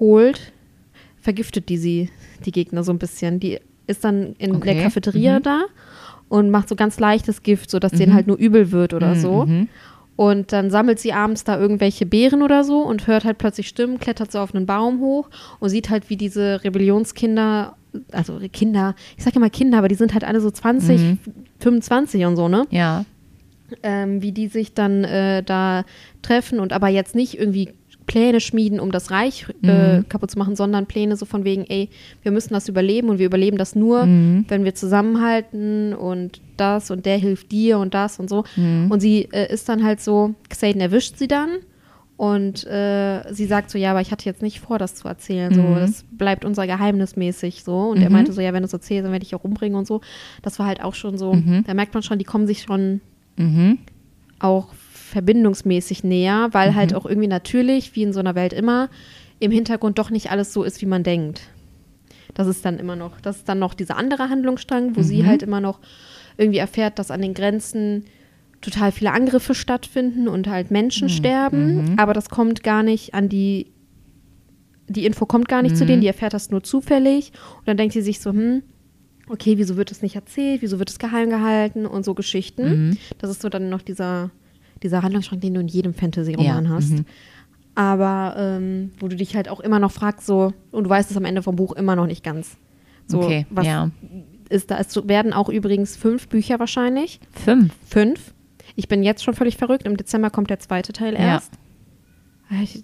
holt, 0.00 0.52
vergiftet 1.20 1.68
die 1.68 1.76
sie, 1.78 2.10
die 2.44 2.50
Gegner 2.52 2.82
so 2.82 2.92
ein 2.92 2.98
bisschen. 2.98 3.38
Die 3.40 3.60
ist 3.86 4.04
dann 4.04 4.34
in 4.38 4.56
Okay. 4.56 4.74
der 4.74 4.82
Cafeteria 4.82 5.38
Mhm. 5.38 5.42
da 5.42 5.60
und 6.28 6.50
macht 6.50 6.68
so 6.68 6.76
ganz 6.76 6.98
leichtes 6.98 7.42
Gift, 7.42 7.70
sodass 7.70 7.92
Mhm. 7.92 7.98
denen 7.98 8.14
halt 8.14 8.26
nur 8.26 8.38
übel 8.38 8.72
wird 8.72 8.94
oder 8.94 9.14
Mhm, 9.14 9.20
so. 9.20 9.44
mhm. 9.46 9.68
Und 10.16 10.52
dann 10.52 10.70
sammelt 10.70 10.98
sie 10.98 11.12
abends 11.12 11.42
da 11.44 11.58
irgendwelche 11.58 12.04
Beeren 12.06 12.42
oder 12.42 12.64
so 12.64 12.80
und 12.80 13.06
hört 13.06 13.24
halt 13.24 13.38
plötzlich 13.38 13.66
Stimmen, 13.68 13.98
klettert 13.98 14.30
so 14.30 14.38
auf 14.40 14.54
einen 14.54 14.66
Baum 14.66 15.00
hoch 15.00 15.28
und 15.58 15.70
sieht 15.70 15.88
halt, 15.90 16.10
wie 16.10 16.16
diese 16.16 16.62
Rebellionskinder, 16.64 17.76
also 18.12 18.38
Kinder, 18.52 18.94
ich 19.16 19.24
sage 19.24 19.36
immer 19.36 19.50
Kinder, 19.50 19.78
aber 19.78 19.88
die 19.88 19.94
sind 19.94 20.12
halt 20.14 20.24
alle 20.24 20.40
so 20.40 20.50
20, 20.50 21.00
Mhm. 21.00 21.18
25 21.60 22.24
und 22.26 22.36
so, 22.36 22.48
ne? 22.48 22.66
Ja. 22.70 23.04
Ähm, 23.82 24.20
wie 24.20 24.32
die 24.32 24.48
sich 24.48 24.74
dann 24.74 25.04
äh, 25.04 25.42
da 25.42 25.84
treffen 26.20 26.60
und 26.60 26.72
aber 26.74 26.88
jetzt 26.88 27.14
nicht 27.14 27.38
irgendwie 27.38 27.70
Pläne 28.04 28.40
schmieden, 28.40 28.80
um 28.80 28.90
das 28.90 29.10
Reich 29.10 29.46
äh, 29.62 29.98
Mhm. 29.98 30.08
kaputt 30.08 30.30
zu 30.30 30.38
machen, 30.38 30.56
sondern 30.56 30.86
Pläne 30.86 31.16
so 31.16 31.24
von 31.24 31.44
wegen, 31.44 31.64
ey, 31.68 31.88
wir 32.22 32.32
müssen 32.32 32.52
das 32.52 32.68
überleben 32.68 33.08
und 33.08 33.18
wir 33.18 33.26
überleben 33.26 33.56
das 33.58 33.74
nur, 33.76 34.04
Mhm. 34.06 34.44
wenn 34.48 34.64
wir 34.64 34.74
zusammenhalten 34.74 35.94
und 35.94 36.40
das 36.56 36.90
und 36.90 37.06
der 37.06 37.16
hilft 37.16 37.52
dir 37.52 37.78
und 37.78 37.94
das 37.94 38.18
und 38.18 38.28
so. 38.28 38.44
Mhm. 38.56 38.90
Und 38.90 39.00
sie 39.00 39.28
äh, 39.32 39.52
ist 39.52 39.68
dann 39.68 39.84
halt 39.84 40.00
so, 40.00 40.34
Xaden 40.50 40.80
erwischt 40.80 41.16
sie 41.16 41.28
dann 41.28 41.50
und 42.22 42.64
äh, 42.68 43.24
sie 43.32 43.46
sagt 43.46 43.68
so, 43.68 43.78
ja, 43.78 43.90
aber 43.90 44.00
ich 44.00 44.12
hatte 44.12 44.26
jetzt 44.26 44.42
nicht 44.42 44.60
vor, 44.60 44.78
das 44.78 44.94
zu 44.94 45.08
erzählen. 45.08 45.52
So, 45.52 45.62
Mhm. 45.62 45.80
das 45.80 46.04
bleibt 46.12 46.44
unser 46.44 46.68
Geheimnis 46.68 47.16
mäßig 47.16 47.64
so. 47.64 47.76
Und 47.88 48.00
er 48.00 48.10
Mhm. 48.10 48.12
meinte 48.12 48.32
so, 48.32 48.40
ja, 48.40 48.52
wenn 48.52 48.62
du 48.62 48.66
es 48.68 48.72
erzählst, 48.72 49.04
dann 49.04 49.10
werde 49.10 49.24
ich 49.24 49.34
auch 49.34 49.42
umbringen 49.42 49.76
und 49.76 49.88
so. 49.88 50.02
Das 50.40 50.60
war 50.60 50.66
halt 50.66 50.84
auch 50.84 50.94
schon 50.94 51.18
so, 51.18 51.34
Mhm. 51.34 51.64
da 51.66 51.74
merkt 51.74 51.94
man 51.94 52.04
schon, 52.04 52.20
die 52.20 52.24
kommen 52.24 52.46
sich 52.46 52.62
schon 52.62 53.00
Mhm. 53.36 53.78
auch 54.38 54.68
verbindungsmäßig 54.72 56.04
näher, 56.04 56.48
weil 56.52 56.70
Mhm. 56.70 56.76
halt 56.76 56.94
auch 56.94 57.06
irgendwie 57.06 57.26
natürlich, 57.26 57.96
wie 57.96 58.04
in 58.04 58.12
so 58.12 58.20
einer 58.20 58.36
Welt 58.36 58.52
immer, 58.52 58.88
im 59.40 59.50
Hintergrund 59.50 59.98
doch 59.98 60.10
nicht 60.10 60.30
alles 60.30 60.52
so 60.52 60.62
ist, 60.62 60.80
wie 60.80 60.86
man 60.86 61.02
denkt. 61.02 61.40
Das 62.34 62.46
ist 62.46 62.64
dann 62.64 62.78
immer 62.78 62.94
noch, 62.94 63.20
das 63.20 63.38
ist 63.38 63.48
dann 63.48 63.58
noch 63.58 63.74
dieser 63.74 63.96
andere 63.96 64.28
Handlungsstrang, 64.28 64.94
wo 64.94 65.02
sie 65.02 65.22
Mhm. 65.22 65.26
halt 65.26 65.42
immer 65.42 65.60
noch 65.60 65.80
irgendwie 66.36 66.58
erfährt, 66.60 67.00
dass 67.00 67.10
an 67.10 67.20
den 67.20 67.34
Grenzen 67.34 68.04
total 68.62 68.92
viele 68.92 69.12
Angriffe 69.12 69.54
stattfinden 69.54 70.28
und 70.28 70.48
halt 70.48 70.70
Menschen 70.70 71.08
sterben, 71.10 71.92
Mhm. 71.92 71.98
aber 71.98 72.14
das 72.14 72.30
kommt 72.30 72.62
gar 72.62 72.82
nicht 72.82 73.12
an 73.14 73.28
die, 73.28 73.66
die 74.88 75.04
Info 75.06 75.26
kommt 75.26 75.48
gar 75.48 75.62
nicht 75.62 75.76
zu 75.76 75.84
Mhm. 75.84 75.88
denen, 75.88 76.00
die 76.02 76.06
erfährt 76.06 76.32
das 76.34 76.50
nur 76.50 76.62
zufällig 76.62 77.32
und 77.58 77.66
dann 77.68 77.76
denkt 77.76 77.92
sie 77.92 78.02
sich 78.02 78.20
so, 78.20 78.30
hm, 78.30 78.62
okay, 79.28 79.58
wieso 79.58 79.76
wird 79.76 79.90
das 79.90 80.02
nicht 80.02 80.14
erzählt, 80.16 80.62
wieso 80.62 80.78
wird 80.78 80.90
es 80.90 80.98
geheim 80.98 81.28
gehalten 81.30 81.86
und 81.86 82.04
so 82.04 82.14
Geschichten. 82.14 82.88
Mhm. 82.90 82.96
Das 83.18 83.30
ist 83.30 83.42
so 83.42 83.48
dann 83.48 83.68
noch 83.68 83.82
dieser, 83.82 84.30
dieser 84.82 85.02
Handlungsstrang, 85.02 85.40
den 85.40 85.54
du 85.54 85.60
in 85.60 85.68
jedem 85.68 85.94
Fantasy-Roman 85.94 86.64
Ja, 86.64 86.70
hast. 86.70 86.90
mhm. 86.90 87.04
aber 87.74 88.34
ähm, 88.36 88.90
wo 89.00 89.08
du 89.08 89.16
dich 89.16 89.34
halt 89.34 89.48
auch 89.48 89.60
immer 89.60 89.78
noch 89.78 89.92
fragst, 89.92 90.26
so, 90.26 90.52
und 90.70 90.84
du 90.84 90.90
weißt 90.90 91.10
es 91.10 91.16
am 91.16 91.24
Ende 91.24 91.42
vom 91.42 91.56
Buch 91.56 91.72
immer 91.72 91.96
noch 91.96 92.06
nicht 92.06 92.22
ganz. 92.24 92.56
So, 93.06 93.22
okay, 93.22 93.46
was 93.50 93.66
ja. 93.66 93.90
ist 94.48 94.70
da? 94.70 94.78
Es 94.78 94.94
werden 95.08 95.32
auch 95.32 95.48
übrigens 95.48 95.96
fünf 95.96 96.28
Bücher 96.28 96.58
wahrscheinlich. 96.60 97.18
Fünf. 97.32 97.72
Fünf. 97.88 98.34
Ich 98.76 98.88
bin 98.88 99.02
jetzt 99.02 99.22
schon 99.24 99.34
völlig 99.34 99.56
verrückt. 99.56 99.84
Im 99.86 99.96
Dezember 99.96 100.30
kommt 100.30 100.50
der 100.50 100.58
zweite 100.58 100.92
Teil 100.92 101.14
Ja. 101.14 101.20
erst. 101.20 101.52
Ich, 102.62 102.74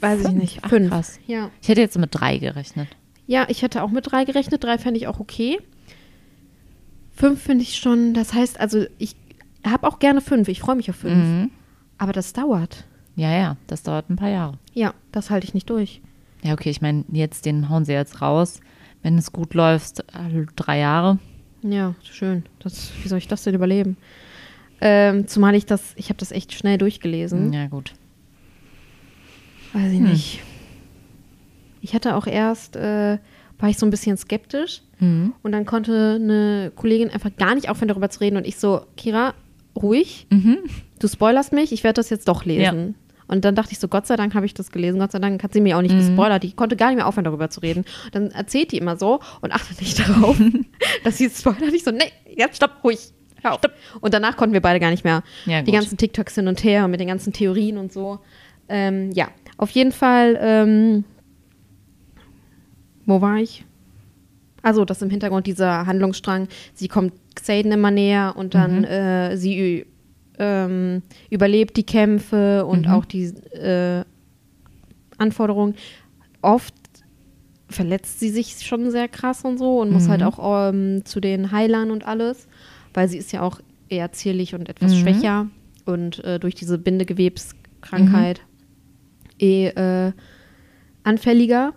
weiß 0.00 0.20
ich 0.20 0.26
Fünf? 0.26 0.38
nicht. 0.40 0.58
Ach, 0.62 0.68
Fünf. 0.70 0.90
krass. 0.90 1.18
Ja. 1.26 1.50
Ich 1.62 1.68
hätte 1.68 1.80
jetzt 1.80 1.98
mit 1.98 2.10
drei 2.12 2.38
gerechnet. 2.38 2.88
Ja, 3.26 3.46
ich 3.48 3.62
hätte 3.62 3.82
auch 3.82 3.90
mit 3.90 4.10
drei 4.10 4.24
gerechnet. 4.24 4.62
Drei 4.62 4.78
fände 4.78 4.98
ich 4.98 5.06
auch 5.08 5.18
okay. 5.20 5.58
Fünf 7.12 7.42
finde 7.42 7.62
ich 7.62 7.76
schon, 7.76 8.12
das 8.14 8.34
heißt, 8.34 8.60
also 8.60 8.84
ich 8.98 9.16
habe 9.66 9.86
auch 9.88 9.98
gerne 9.98 10.20
fünf. 10.20 10.48
Ich 10.48 10.60
freue 10.60 10.76
mich 10.76 10.90
auf 10.90 10.96
fünf. 10.96 11.14
Mhm. 11.14 11.50
Aber 11.98 12.12
das 12.12 12.32
dauert. 12.34 12.84
Ja, 13.16 13.32
ja, 13.32 13.56
das 13.66 13.82
dauert 13.82 14.10
ein 14.10 14.16
paar 14.16 14.28
Jahre. 14.28 14.58
Ja, 14.74 14.92
das 15.12 15.30
halte 15.30 15.46
ich 15.46 15.54
nicht 15.54 15.70
durch. 15.70 16.02
Ja, 16.42 16.52
okay, 16.52 16.68
ich 16.70 16.82
meine, 16.82 17.04
jetzt 17.10 17.46
den 17.46 17.68
hauen 17.70 17.84
sie 17.86 17.92
jetzt 17.92 18.20
raus. 18.20 18.60
Wenn 19.02 19.16
es 19.16 19.32
gut 19.32 19.54
läuft, 19.54 20.00
äh, 20.00 20.44
drei 20.56 20.78
Jahre. 20.80 21.18
Ja, 21.62 21.94
schön. 22.02 22.44
Das, 22.58 22.90
wie 23.02 23.08
soll 23.08 23.18
ich 23.18 23.28
das 23.28 23.42
denn 23.44 23.54
überleben? 23.54 23.96
Ähm, 24.80 25.26
zumal 25.26 25.54
ich 25.54 25.64
das, 25.66 25.82
ich 25.96 26.08
habe 26.10 26.18
das 26.18 26.32
echt 26.32 26.52
schnell 26.52 26.76
durchgelesen. 26.78 27.52
Ja, 27.52 27.66
gut. 27.66 27.92
Weiß 29.72 29.90
ich 29.92 29.98
Hm. 29.98 30.08
nicht. 30.10 30.42
Ich 31.80 31.94
hatte 31.94 32.14
auch 32.16 32.26
erst, 32.26 32.76
äh, 32.76 33.18
war 33.58 33.68
ich 33.70 33.78
so 33.78 33.86
ein 33.86 33.90
bisschen 33.90 34.16
skeptisch 34.16 34.82
Mhm. 34.98 35.32
und 35.42 35.52
dann 35.52 35.64
konnte 35.66 36.18
eine 36.20 36.72
Kollegin 36.74 37.10
einfach 37.10 37.30
gar 37.36 37.54
nicht 37.54 37.68
aufhören, 37.68 37.88
darüber 37.88 38.10
zu 38.10 38.20
reden 38.20 38.36
und 38.36 38.46
ich 38.46 38.56
so, 38.56 38.82
Kira, 38.96 39.34
ruhig, 39.74 40.26
Mhm. 40.30 40.58
du 40.98 41.08
spoilerst 41.08 41.52
mich, 41.52 41.72
ich 41.72 41.84
werde 41.84 41.94
das 41.94 42.10
jetzt 42.10 42.28
doch 42.28 42.44
lesen. 42.44 42.94
Und 43.28 43.44
dann 43.44 43.54
dachte 43.56 43.72
ich 43.72 43.78
so, 43.80 43.88
Gott 43.88 44.06
sei 44.06 44.14
Dank 44.16 44.34
habe 44.34 44.46
ich 44.46 44.54
das 44.54 44.70
gelesen, 44.70 45.00
Gott 45.00 45.10
sei 45.12 45.18
Dank 45.18 45.42
hat 45.42 45.52
sie 45.52 45.60
mir 45.60 45.76
auch 45.76 45.82
nicht 45.82 45.96
gespoilert, 45.96 46.42
die 46.44 46.52
konnte 46.52 46.76
gar 46.76 46.88
nicht 46.88 46.96
mehr 46.96 47.06
aufhören, 47.08 47.24
darüber 47.24 47.50
zu 47.50 47.60
reden. 47.60 47.84
Dann 48.12 48.30
erzählt 48.30 48.70
die 48.72 48.78
immer 48.78 48.96
so 48.96 49.20
und 49.40 49.52
achtet 49.52 49.80
nicht 49.80 49.98
darauf, 50.08 50.36
dass 51.04 51.18
sie 51.18 51.26
es 51.26 51.38
spoilert. 51.40 51.72
Ich 51.74 51.82
so, 51.84 51.90
nee, 51.90 52.12
jetzt 52.36 52.56
stopp, 52.56 52.84
ruhig, 52.84 52.98
hör 53.46 53.54
auf. 53.54 53.60
Und 54.00 54.14
danach 54.14 54.36
konnten 54.36 54.52
wir 54.52 54.60
beide 54.60 54.80
gar 54.80 54.90
nicht 54.90 55.04
mehr 55.04 55.22
Ja, 55.46 55.62
die 55.62 55.72
ganzen 55.72 55.96
TikToks 55.96 56.34
hin 56.34 56.48
und 56.48 56.62
her 56.62 56.88
mit 56.88 57.00
den 57.00 57.08
ganzen 57.08 57.32
Theorien 57.32 57.78
und 57.78 57.92
so. 57.92 58.18
Ähm, 58.68 59.10
ja, 59.12 59.28
auf 59.56 59.70
jeden 59.70 59.92
Fall, 59.92 60.38
ähm, 60.40 61.04
wo 63.06 63.20
war 63.20 63.36
ich? 63.36 63.64
Also, 64.62 64.84
das 64.84 65.00
im 65.00 65.10
Hintergrund 65.10 65.46
dieser 65.46 65.86
Handlungsstrang. 65.86 66.48
Sie 66.74 66.88
kommt 66.88 67.12
Xaden 67.36 67.70
immer 67.70 67.92
näher 67.92 68.34
und 68.36 68.54
dann 68.54 68.82
äh, 68.84 69.36
sie 69.36 69.86
ähm, 70.38 71.02
überlebt 71.30 71.76
die 71.76 71.84
Kämpfe 71.84 72.66
und 72.66 72.88
auch 72.88 73.04
die 73.04 73.26
äh, 73.54 74.04
Anforderungen. 75.18 75.76
Oft 76.42 76.74
verletzt 77.68 78.20
sie 78.20 78.30
sich 78.30 78.60
schon 78.60 78.90
sehr 78.90 79.08
krass 79.08 79.44
und 79.44 79.58
so 79.58 79.80
und 79.80 79.90
muss 79.90 80.08
halt 80.08 80.22
auch 80.22 80.70
ähm, 80.70 81.04
zu 81.04 81.20
den 81.20 81.50
Heilern 81.52 81.90
und 81.90 82.06
alles, 82.06 82.46
weil 82.96 83.08
sie 83.08 83.18
ist 83.18 83.32
ja 83.32 83.42
auch 83.42 83.60
eher 83.88 84.10
zierlich 84.12 84.54
und 84.54 84.68
etwas 84.68 84.92
Mhm. 84.92 84.96
schwächer 84.96 85.46
und 85.84 86.24
äh, 86.24 86.38
durch 86.40 86.54
diese 86.54 86.78
Bindegewebskrankheit 86.78 88.40
eh 89.38 89.66
äh, 89.68 90.12
anfälliger. 91.04 91.72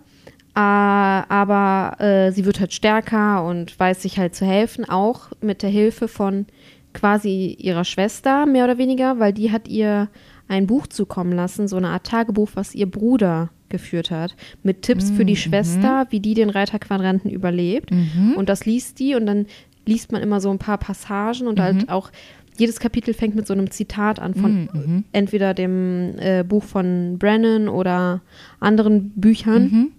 Aber 0.54 2.00
äh, 2.00 2.32
sie 2.32 2.44
wird 2.44 2.58
halt 2.60 2.72
stärker 2.72 3.44
und 3.44 3.78
weiß 3.78 4.02
sich 4.02 4.18
halt 4.18 4.34
zu 4.34 4.44
helfen, 4.44 4.84
auch 4.88 5.28
mit 5.40 5.62
der 5.62 5.70
Hilfe 5.70 6.08
von 6.08 6.46
quasi 6.92 7.56
ihrer 7.58 7.84
Schwester, 7.84 8.46
mehr 8.46 8.64
oder 8.64 8.76
weniger, 8.78 9.18
weil 9.20 9.32
die 9.32 9.52
hat 9.52 9.68
ihr 9.68 10.08
ein 10.48 10.66
Buch 10.66 10.88
zukommen 10.88 11.32
lassen, 11.32 11.68
so 11.68 11.76
eine 11.76 11.88
Art 11.88 12.04
Tagebuch, 12.06 12.50
was 12.54 12.74
ihr 12.74 12.90
Bruder 12.90 13.50
geführt 13.68 14.10
hat, 14.10 14.34
mit 14.64 14.82
Tipps 14.82 15.10
für 15.12 15.24
die 15.24 15.36
Schwester, 15.36 16.06
wie 16.10 16.18
die 16.18 16.34
den 16.34 16.50
Reiterquadranten 16.50 17.30
überlebt. 17.30 17.92
Und 18.36 18.48
das 18.48 18.66
liest 18.66 18.98
die 18.98 19.14
und 19.14 19.26
dann 19.26 19.46
liest 19.90 20.12
man 20.12 20.22
immer 20.22 20.40
so 20.40 20.50
ein 20.50 20.58
paar 20.58 20.78
Passagen 20.78 21.46
und 21.46 21.60
halt 21.60 21.88
auch 21.90 22.10
jedes 22.56 22.78
Kapitel 22.80 23.14
fängt 23.14 23.34
mit 23.34 23.46
so 23.46 23.52
einem 23.52 23.70
Zitat 23.70 24.18
an 24.20 24.34
von 24.34 25.04
entweder 25.12 25.52
dem 25.54 26.14
äh, 26.18 26.44
Buch 26.44 26.64
von 26.64 27.18
Brennan 27.18 27.68
oder 27.68 28.22
anderen 28.60 29.10
Büchern. 29.10 29.92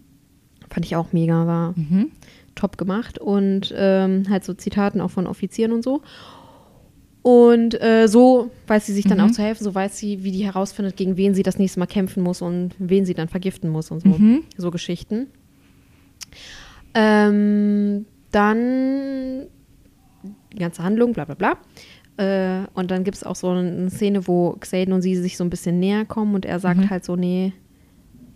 Fand 0.69 0.85
ich 0.85 0.95
auch 0.95 1.11
mega, 1.11 1.45
war 1.47 1.73
top 2.55 2.77
gemacht. 2.77 3.19
Und 3.19 3.73
ähm, 3.75 4.23
halt 4.29 4.43
so 4.43 4.53
Zitaten 4.53 5.01
auch 5.01 5.11
von 5.11 5.27
Offizieren 5.27 5.71
und 5.71 5.83
so. 5.83 6.01
Und 7.23 7.79
äh, 7.81 8.07
so 8.07 8.49
weiß 8.67 8.85
sie 8.87 8.93
sich 8.93 9.05
dann 9.05 9.19
auch 9.21 9.31
zu 9.31 9.43
helfen, 9.43 9.63
so 9.63 9.75
weiß 9.75 9.97
sie, 9.97 10.23
wie 10.23 10.31
die 10.31 10.43
herausfindet, 10.43 10.97
gegen 10.97 11.17
wen 11.17 11.35
sie 11.35 11.43
das 11.43 11.59
nächste 11.59 11.79
Mal 11.79 11.85
kämpfen 11.85 12.23
muss 12.23 12.41
und 12.41 12.71
wen 12.79 13.05
sie 13.05 13.13
dann 13.13 13.27
vergiften 13.27 13.69
muss 13.69 13.91
und 13.91 14.01
so. 14.01 14.09
So 14.57 14.71
Geschichten. 14.71 15.27
Ähm, 16.93 18.05
dann 18.31 19.47
die 20.53 20.59
ganze 20.59 20.83
Handlung, 20.83 21.13
bla 21.13 21.25
bla 21.25 21.35
bla. 21.35 21.57
Äh, 22.17 22.65
und 22.73 22.91
dann 22.91 23.03
gibt 23.03 23.17
es 23.17 23.23
auch 23.23 23.35
so 23.35 23.49
eine 23.49 23.89
Szene, 23.89 24.27
wo 24.27 24.51
Xaden 24.59 24.93
und 24.93 25.01
sie 25.01 25.15
sich 25.15 25.37
so 25.37 25.43
ein 25.43 25.49
bisschen 25.49 25.79
näher 25.79 26.05
kommen 26.05 26.35
und 26.35 26.45
er 26.45 26.59
sagt 26.59 26.89
halt 26.89 27.05
so, 27.05 27.15
nee, 27.15 27.53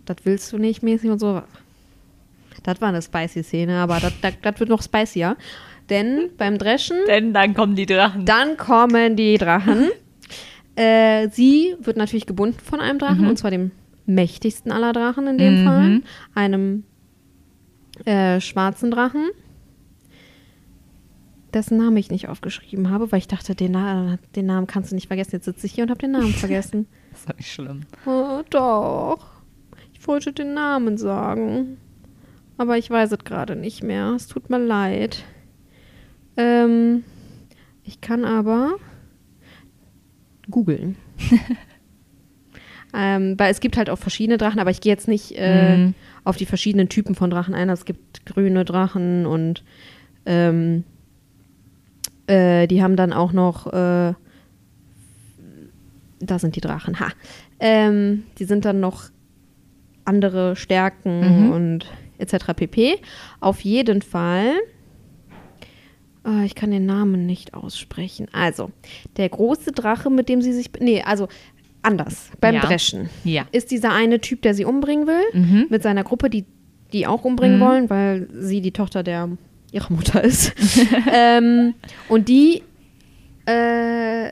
das 0.06 0.16
willst 0.24 0.52
du 0.52 0.58
nicht 0.58 0.82
mäßig 0.82 1.10
und 1.10 1.18
so. 1.18 1.42
Das 2.62 2.80
war 2.80 2.88
eine 2.88 3.02
spicy 3.02 3.42
Szene, 3.44 3.78
aber 3.78 4.00
das- 4.00 4.58
wird 4.60 4.68
noch 4.70 4.82
spicier. 4.82 5.36
Denn 5.90 6.30
beim 6.36 6.58
Dreschen 6.58 6.96
Denn 7.06 7.32
dann 7.32 7.54
kommen 7.54 7.76
die 7.76 7.86
Drachen. 7.86 8.24
dann 8.24 8.56
kommen 8.56 9.14
die 9.14 9.36
Drachen. 9.38 9.88
äh, 10.74 11.28
sie 11.30 11.74
wird 11.80 11.96
natürlich 11.96 12.26
gebunden 12.26 12.58
von 12.58 12.80
einem 12.80 12.98
Drachen, 12.98 13.26
und 13.28 13.36
zwar 13.38 13.52
dem 13.52 13.70
mächtigsten 14.06 14.72
aller 14.72 14.92
Drachen 14.92 15.26
in 15.28 15.38
dem 15.38 15.60
Mhm. 15.60 15.64
Fall. 15.64 16.02
Einem 16.34 16.84
äh, 18.04 18.40
schwarzen 18.40 18.90
Drachen. 18.90 19.28
Dessen 21.56 21.78
Namen 21.78 21.96
ich 21.96 22.10
nicht 22.10 22.28
aufgeschrieben 22.28 22.90
habe, 22.90 23.10
weil 23.10 23.18
ich 23.18 23.28
dachte, 23.28 23.54
den, 23.54 23.72
Na 23.72 24.18
den 24.36 24.46
Namen 24.46 24.66
kannst 24.66 24.90
du 24.90 24.94
nicht 24.94 25.08
vergessen. 25.08 25.30
Jetzt 25.32 25.46
sitze 25.46 25.66
ich 25.66 25.72
hier 25.72 25.84
und 25.84 25.90
habe 25.90 25.98
den 26.00 26.12
Namen 26.12 26.32
vergessen. 26.32 26.86
Das 27.10 27.20
ist 27.22 27.36
nicht 27.36 27.50
schlimm. 27.52 27.80
Oh, 28.04 28.42
doch. 28.50 29.26
Ich 29.94 30.06
wollte 30.06 30.32
den 30.32 30.54
Namen 30.54 30.98
sagen. 30.98 31.78
Aber 32.58 32.78
ich 32.78 32.90
weiß 32.90 33.10
es 33.12 33.18
gerade 33.24 33.56
nicht 33.56 33.82
mehr. 33.82 34.12
Es 34.14 34.28
tut 34.28 34.50
mir 34.50 34.58
leid. 34.58 35.24
Ähm, 36.36 37.04
ich 37.84 38.00
kann 38.00 38.24
aber 38.24 38.76
googeln. 40.50 40.96
ähm, 42.94 43.34
weil 43.38 43.50
es 43.50 43.60
gibt 43.60 43.76
halt 43.76 43.90
auch 43.90 43.98
verschiedene 43.98 44.38
Drachen, 44.38 44.60
aber 44.60 44.70
ich 44.70 44.80
gehe 44.80 44.92
jetzt 44.92 45.08
nicht 45.08 45.32
äh, 45.36 45.76
Mhm. 45.76 45.94
auf 46.24 46.36
die 46.36 46.46
verschiedenen 46.46 46.88
Typen 46.88 47.14
von 47.14 47.30
Drachen 47.30 47.54
ein. 47.54 47.68
Es 47.68 47.84
gibt 47.84 48.24
grüne 48.26 48.64
Drachen 48.64 49.26
und 49.26 49.64
ähm, 50.24 50.84
äh, 52.26 52.66
die 52.66 52.82
haben 52.82 52.96
dann 52.96 53.12
auch 53.12 53.32
noch 53.32 53.66
äh, 53.72 54.12
da 56.18 56.38
sind 56.38 56.56
die 56.56 56.60
Drachen, 56.60 56.98
ha. 56.98 57.08
Ähm, 57.60 58.24
die 58.38 58.44
sind 58.44 58.64
dann 58.64 58.80
noch 58.80 59.04
andere 60.04 60.56
Stärken 60.56 61.46
Mhm. 61.46 61.52
und 61.52 61.86
etc. 62.18 62.54
pp. 62.56 62.96
Auf 63.40 63.60
jeden 63.60 64.00
Fall. 64.02 64.54
Ah, 66.24 66.42
ich 66.44 66.54
kann 66.54 66.70
den 66.70 66.86
Namen 66.86 67.26
nicht 67.26 67.54
aussprechen. 67.54 68.26
Also, 68.32 68.70
der 69.16 69.28
große 69.28 69.72
Drache, 69.72 70.10
mit 70.10 70.28
dem 70.28 70.42
sie 70.42 70.52
sich. 70.52 70.70
Nee, 70.80 71.02
also 71.02 71.28
anders. 71.82 72.30
Beim 72.40 72.54
Ja. 72.56 72.60
Dreschen 72.62 73.10
Ja. 73.24 73.44
ist 73.52 73.70
dieser 73.70 73.92
eine 73.92 74.20
Typ, 74.20 74.42
der 74.42 74.54
sie 74.54 74.64
umbringen 74.64 75.06
will, 75.06 75.22
Mhm. 75.40 75.66
mit 75.70 75.82
seiner 75.82 76.02
Gruppe, 76.04 76.30
die 76.30 76.44
die 76.92 77.04
auch 77.06 77.24
umbringen 77.24 77.58
wollen, 77.60 77.90
weil 77.90 78.28
sie 78.38 78.60
die 78.60 78.70
Tochter 78.72 79.02
der 79.02 79.28
ihrer 79.72 79.92
Mutter 79.92 80.22
ist. 80.24 80.52
ähm, 81.12 81.74
und 82.08 82.28
die 82.28 82.62
äh, 83.46 84.30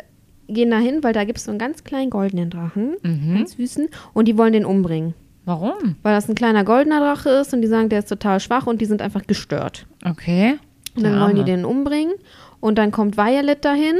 gehen 0.48 0.70
dahin, 0.70 1.02
weil 1.02 1.12
da 1.12 1.24
gibt 1.24 1.38
es 1.38 1.44
so 1.44 1.50
einen 1.50 1.58
ganz 1.58 1.84
kleinen 1.84 2.10
goldenen 2.10 2.50
Drachen, 2.50 2.96
Mhm. 3.02 3.34
ganz 3.36 3.52
süßen, 3.56 3.88
und 4.12 4.26
die 4.28 4.36
wollen 4.38 4.52
den 4.52 4.64
umbringen. 4.64 5.14
Warum? 5.46 5.96
Weil 6.02 6.14
das 6.14 6.28
ein 6.28 6.34
kleiner 6.34 6.64
goldener 6.64 7.00
Drache 7.00 7.28
ist 7.30 7.52
und 7.52 7.60
die 7.62 7.68
sagen, 7.68 7.88
der 7.90 7.98
ist 8.00 8.08
total 8.08 8.40
schwach 8.40 8.66
und 8.66 8.80
die 8.80 8.86
sind 8.86 9.02
einfach 9.02 9.26
gestört. 9.26 9.86
Okay. 10.04 10.54
Und 10.96 11.02
dann 11.04 11.20
wollen 11.20 11.34
die 11.34 11.40
Arme. 11.42 11.44
den 11.52 11.64
umbringen 11.64 12.14
und 12.60 12.78
dann 12.78 12.92
kommt 12.92 13.16
Violet 13.16 13.62
dahin 13.64 13.96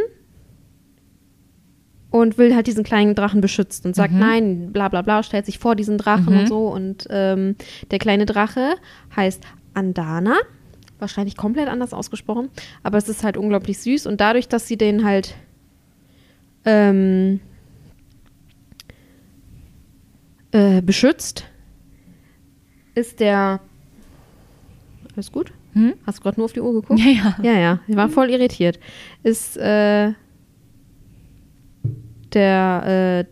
und 2.10 2.38
will 2.38 2.54
halt 2.54 2.66
diesen 2.66 2.84
kleinen 2.84 3.14
Drachen 3.14 3.40
beschützen 3.40 3.88
und 3.88 3.94
sagt, 3.96 4.12
Mhm. 4.12 4.18
nein, 4.20 4.72
bla 4.72 4.88
bla 4.88 5.02
bla, 5.02 5.22
stellt 5.22 5.46
sich 5.46 5.58
vor 5.58 5.74
diesen 5.74 5.98
Drachen 5.98 6.28
und 6.38 6.46
so. 6.48 6.68
Und 6.68 7.06
ähm, 7.10 7.56
der 7.90 7.98
kleine 7.98 8.24
Drache 8.26 8.74
heißt 9.16 9.42
Andana. 9.74 10.36
Wahrscheinlich 11.04 11.36
komplett 11.36 11.68
anders 11.68 11.92
ausgesprochen, 11.92 12.48
aber 12.82 12.96
es 12.96 13.10
ist 13.10 13.24
halt 13.24 13.36
unglaublich 13.36 13.76
süß 13.76 14.06
und 14.06 14.22
dadurch, 14.22 14.48
dass 14.48 14.66
sie 14.66 14.78
den 14.78 15.04
halt 15.04 15.34
ähm, 16.64 17.40
äh, 20.50 20.80
beschützt, 20.80 21.44
ist 22.94 23.20
der. 23.20 23.60
Alles 25.14 25.30
gut? 25.30 25.52
Hm? 25.74 25.92
Hast 26.06 26.20
du 26.20 26.22
gerade 26.22 26.40
nur 26.40 26.46
auf 26.46 26.54
die 26.54 26.62
Uhr 26.62 26.72
geguckt? 26.72 26.98
Ja, 26.98 27.10
ja. 27.10 27.36
Ja, 27.42 27.58
ja. 27.58 27.80
Ich 27.86 27.96
war 27.96 28.08
voll 28.08 28.30
irritiert. 28.30 28.80
Ist 29.22 29.58
äh, 29.58 30.12
der, 32.32 33.26
äh, 33.26 33.30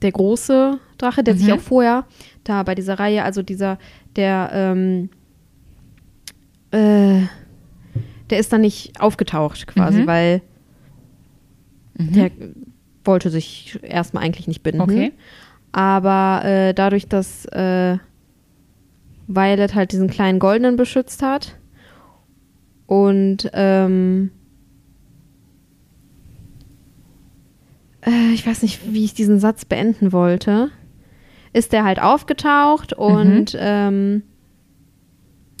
der 0.00 0.12
große 0.12 0.80
Drache, 0.96 1.22
der 1.22 1.36
sich 1.36 1.52
auch 1.52 1.60
vorher 1.60 2.06
da 2.44 2.62
bei 2.62 2.74
dieser 2.74 2.98
Reihe, 2.98 3.24
also 3.24 3.42
dieser, 3.42 3.78
der, 4.16 4.48
ähm, 4.54 5.10
äh, 6.70 7.22
der 8.30 8.38
ist 8.38 8.52
dann 8.52 8.60
nicht 8.62 9.00
aufgetaucht 9.00 9.66
quasi, 9.66 10.00
Mhm. 10.02 10.06
weil 10.06 10.42
der 11.98 12.30
wollte 13.04 13.30
sich 13.30 13.78
erstmal 13.82 14.24
eigentlich 14.24 14.48
nicht 14.48 14.62
binden. 14.62 14.80
Okay. 14.82 15.12
Aber 15.72 16.44
äh, 16.44 16.74
dadurch, 16.74 17.06
dass 17.08 17.44
äh, 17.46 17.98
Violet 19.28 19.74
halt 19.74 19.92
diesen 19.92 20.08
kleinen 20.08 20.38
goldenen 20.38 20.76
beschützt 20.76 21.22
hat 21.22 21.56
und 22.86 23.50
ähm, 23.54 24.30
äh, 28.02 28.32
ich 28.32 28.46
weiß 28.46 28.62
nicht, 28.62 28.92
wie 28.92 29.04
ich 29.04 29.14
diesen 29.14 29.38
Satz 29.40 29.64
beenden 29.64 30.12
wollte, 30.12 30.70
ist 31.52 31.72
der 31.72 31.84
halt 31.84 32.00
aufgetaucht 32.00 32.92
und 32.92 33.56
ähm, 33.58 34.22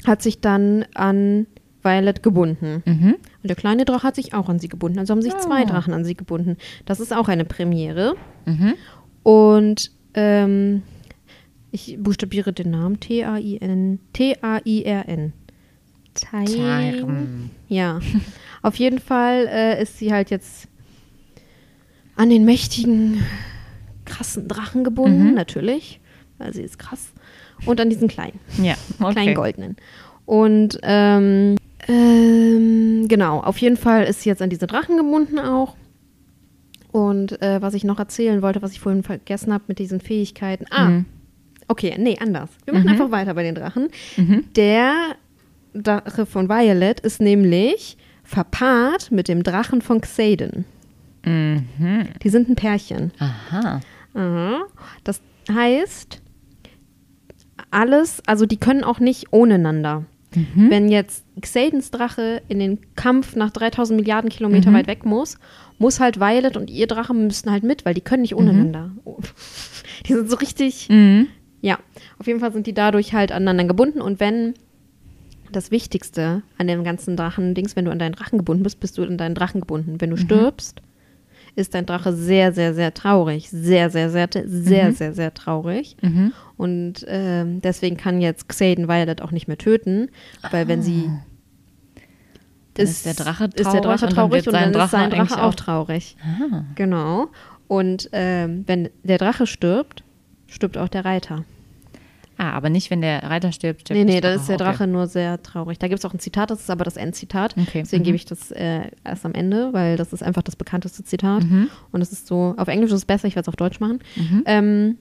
hat 0.06 0.22
sich 0.22 0.40
dann 0.40 0.84
an 0.94 1.46
Violet 1.82 2.22
gebunden. 2.22 2.82
Mhm. 2.84 3.14
Und 3.42 3.48
der 3.48 3.56
kleine 3.56 3.84
Drache 3.84 4.02
hat 4.06 4.16
sich 4.16 4.34
auch 4.34 4.48
an 4.48 4.58
sie 4.58 4.68
gebunden. 4.68 4.98
Also 4.98 5.12
haben 5.12 5.22
sich 5.22 5.36
zwei 5.36 5.62
Oh. 5.62 5.66
Drachen 5.66 5.92
an 5.94 6.04
sie 6.04 6.14
gebunden. 6.16 6.56
Das 6.84 7.00
ist 7.00 7.12
auch 7.14 7.28
eine 7.28 7.44
Premiere. 7.44 8.16
Mhm. 8.44 8.74
Und 9.22 9.90
ähm, 10.14 10.82
ich 11.70 11.96
buchstabiere 12.00 12.52
den 12.52 12.70
Namen 12.70 12.98
T-A-I-N. 13.00 13.98
T-A-I-R-N. 14.12 15.32
Tyr- 16.14 16.44
Tyren. 16.46 17.50
Ja. 17.68 18.00
Auf 18.62 18.76
jeden 18.76 18.98
Fall 19.00 19.46
äh, 19.50 19.82
ist 19.82 19.98
sie 19.98 20.12
halt 20.12 20.30
jetzt 20.30 20.66
an 22.16 22.30
den 22.30 22.44
mächtigen, 22.46 23.22
krassen 24.06 24.48
Drachen 24.48 24.82
gebunden, 24.82 25.28
Mhm. 25.28 25.34
natürlich. 25.34 26.00
Weil 26.38 26.52
sie 26.54 26.62
ist 26.62 26.78
krass. 26.78 27.12
Und 27.64 27.80
an 27.80 27.88
diesen 27.90 28.08
kleinen 28.08 28.38
Ja, 28.62 28.74
okay. 29.00 29.12
kleinen 29.12 29.34
goldenen. 29.34 29.76
Und 30.26 30.78
ähm, 30.82 31.56
ähm, 31.88 33.06
genau, 33.08 33.40
auf 33.40 33.58
jeden 33.58 33.76
Fall 33.76 34.04
ist 34.04 34.22
sie 34.22 34.28
jetzt 34.28 34.42
an 34.42 34.50
diese 34.50 34.66
Drachen 34.66 34.96
gebunden 34.96 35.38
auch. 35.38 35.76
Und 36.92 37.40
äh, 37.42 37.60
was 37.60 37.74
ich 37.74 37.84
noch 37.84 37.98
erzählen 37.98 38.42
wollte, 38.42 38.62
was 38.62 38.72
ich 38.72 38.80
vorhin 38.80 39.02
vergessen 39.02 39.52
habe 39.52 39.64
mit 39.68 39.78
diesen 39.78 40.00
Fähigkeiten. 40.00 40.64
Ah, 40.70 40.86
Mhm. 40.88 41.04
okay, 41.68 41.94
nee, 41.98 42.16
anders. 42.20 42.48
Wir 42.64 42.74
machen 42.74 42.84
Mhm. 42.86 42.92
einfach 42.92 43.10
weiter 43.10 43.34
bei 43.34 43.42
den 43.42 43.54
Drachen. 43.54 43.88
Mhm. 44.16 44.44
Der 44.56 44.94
Drache 45.74 46.24
von 46.26 46.48
Violet 46.48 47.00
ist 47.00 47.20
nämlich 47.20 47.96
verpaart 48.24 49.12
mit 49.12 49.28
dem 49.28 49.42
Drachen 49.42 49.82
von 49.82 50.00
Xaden. 50.00 50.64
Mhm. 51.24 52.08
Die 52.22 52.28
sind 52.30 52.48
ein 52.48 52.56
Pärchen. 52.56 53.12
Aha. 53.18 53.80
Aha. 54.14 54.62
Das 55.04 55.20
heißt, 55.52 56.22
alles, 57.70 58.22
also 58.26 58.46
die 58.46 58.56
können 58.58 58.84
auch 58.84 59.00
nicht 59.00 59.32
ohneinander. 59.32 60.04
Mhm. 60.34 60.70
Wenn 60.70 60.88
jetzt 60.88 61.24
Xadens 61.40 61.90
Drache 61.90 62.42
in 62.48 62.58
den 62.58 62.78
Kampf 62.94 63.36
nach 63.36 63.50
3000 63.50 63.98
Milliarden 63.98 64.28
Kilometer 64.30 64.70
Mhm. 64.70 64.74
weit 64.74 64.86
weg 64.86 65.04
muss, 65.06 65.38
muss 65.78 66.00
halt 66.00 66.18
Violet 66.20 66.56
und 66.56 66.70
ihr 66.70 66.86
Drache 66.86 67.14
müssen 67.14 67.50
halt 67.50 67.62
mit, 67.62 67.84
weil 67.84 67.94
die 67.94 68.00
können 68.00 68.22
nicht 68.22 68.34
ohneinander. 68.34 68.90
Oh. 69.04 69.18
Die 70.06 70.12
sind 70.12 70.28
so 70.30 70.36
richtig, 70.36 70.88
Mhm. 70.90 71.28
ja, 71.62 71.78
auf 72.18 72.26
jeden 72.26 72.40
Fall 72.40 72.52
sind 72.52 72.66
die 72.66 72.74
dadurch 72.74 73.12
halt 73.14 73.32
aneinander 73.32 73.64
gebunden 73.64 74.00
und 74.02 74.20
wenn 74.20 74.54
das 75.52 75.70
Wichtigste 75.70 76.42
an 76.58 76.66
dem 76.66 76.84
ganzen 76.84 77.16
Drachen-Dings, 77.16 77.76
wenn 77.76 77.84
du 77.86 77.90
an 77.92 77.98
deinen 77.98 78.12
Drachen 78.12 78.38
gebunden 78.38 78.62
bist, 78.62 78.80
bist 78.80 78.98
du 78.98 79.04
an 79.04 79.16
deinen 79.16 79.34
Drachen 79.34 79.60
gebunden. 79.60 80.00
Wenn 80.00 80.10
du 80.10 80.16
stirbst, 80.16 80.82
ist 81.56 81.74
dein 81.74 81.86
Drache 81.86 82.12
sehr, 82.14 82.52
sehr, 82.52 82.74
sehr 82.74 82.94
traurig. 82.94 83.48
Sehr, 83.50 83.90
sehr, 83.90 84.10
sehr, 84.10 84.28
sehr, 84.32 84.92
sehr, 84.92 85.12
sehr 85.14 85.34
traurig. 85.34 85.96
Mhm. 86.02 86.32
Und 86.56 87.04
ähm, 87.08 87.60
deswegen 87.62 87.96
kann 87.96 88.20
jetzt 88.20 88.48
Xaden 88.48 88.86
Violet 88.88 89.20
auch 89.22 89.32
nicht 89.32 89.48
mehr 89.48 89.58
töten, 89.58 90.10
weil 90.52 90.68
wenn 90.68 90.82
sie 90.82 91.10
Dann 92.74 92.84
ist 92.86 93.04
der 93.06 93.14
Drache 93.14 93.46
ist 93.46 93.54
der 93.56 93.64
traurig 93.64 93.82
Drache 93.82 94.06
und 94.06 94.16
dann 94.16 94.30
traurig 94.30 94.46
und 94.46 94.52
sein 94.52 94.72
dann 94.72 94.84
ist 94.84 94.90
sein 94.90 95.10
Drache 95.10 95.42
auch 95.42 95.48
auch- 95.48 95.54
traurig. 95.54 96.16
Ah. 96.22 96.64
Genau. 96.74 97.28
Und 97.68 98.08
ähm, 98.12 98.62
wenn 98.66 98.90
der 99.02 99.18
Drache 99.18 99.46
stirbt, 99.46 100.04
stirbt 100.46 100.78
auch 100.78 100.88
der 100.88 101.04
Reiter. 101.04 101.44
Ah, 102.38 102.50
aber 102.52 102.68
nicht, 102.70 102.90
wenn 102.90 103.00
der 103.00 103.22
Reiter 103.22 103.52
stirbt. 103.52 103.82
stirbt 103.82 103.98
Nee, 103.98 104.04
nee, 104.04 104.20
da 104.20 104.34
ist 104.34 104.48
der 104.48 104.56
Okay. 104.56 104.64
Drache 104.64 104.86
nur 104.86 105.06
sehr 105.06 105.42
traurig. 105.42 105.78
Da 105.78 105.88
gibt 105.88 105.98
es 105.98 106.04
auch 106.04 106.12
ein 106.14 106.18
Zitat, 106.20 106.50
das 106.50 106.60
ist 106.60 106.70
aber 106.70 106.84
das 106.84 106.96
Endzitat. 106.96 107.56
Okay, 107.58 107.80
Deswegen 107.82 108.02
mhm. 108.02 108.06
gebe 108.06 108.16
ich 108.16 108.24
das 108.24 108.50
äh, 108.52 108.90
erst 109.04 109.24
am 109.24 109.32
Ende, 109.34 109.72
weil 109.72 109.96
das 109.96 110.12
ist 110.12 110.22
einfach 110.22 110.42
das 110.42 110.56
bekannteste 110.56 111.04
Zitat. 111.04 111.44
Mhm. 111.44 111.68
Und 111.92 112.00
es 112.00 112.12
ist 112.12 112.26
so, 112.26 112.54
auf 112.56 112.68
Englisch 112.68 112.90
ist 112.90 112.98
es 112.98 113.04
besser, 113.04 113.28
ich 113.28 113.34
werde 113.36 113.44
es 113.44 113.48
auf 113.48 113.56
Deutsch 113.56 113.80
machen. 113.80 114.00
Mhm. 114.16 114.42
Ähm, 114.46 114.96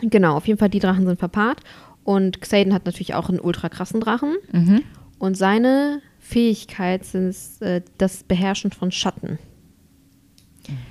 genau, 0.00 0.36
auf 0.36 0.46
jeden 0.46 0.58
Fall, 0.58 0.70
die 0.70 0.78
Drachen 0.80 1.06
sind 1.06 1.18
verpaart. 1.18 1.60
Und 2.04 2.40
Xaden 2.40 2.74
hat 2.74 2.84
natürlich 2.86 3.14
auch 3.14 3.28
einen 3.28 3.38
ultra 3.40 3.68
krassen 3.68 4.00
Drachen. 4.00 4.34
Mhm. 4.52 4.82
Und 5.18 5.36
seine 5.36 6.00
Fähigkeit 6.18 7.04
sind 7.04 7.34
äh, 7.60 7.82
das 7.98 8.24
Beherrschen 8.24 8.72
von 8.72 8.90
Schatten. 8.90 9.38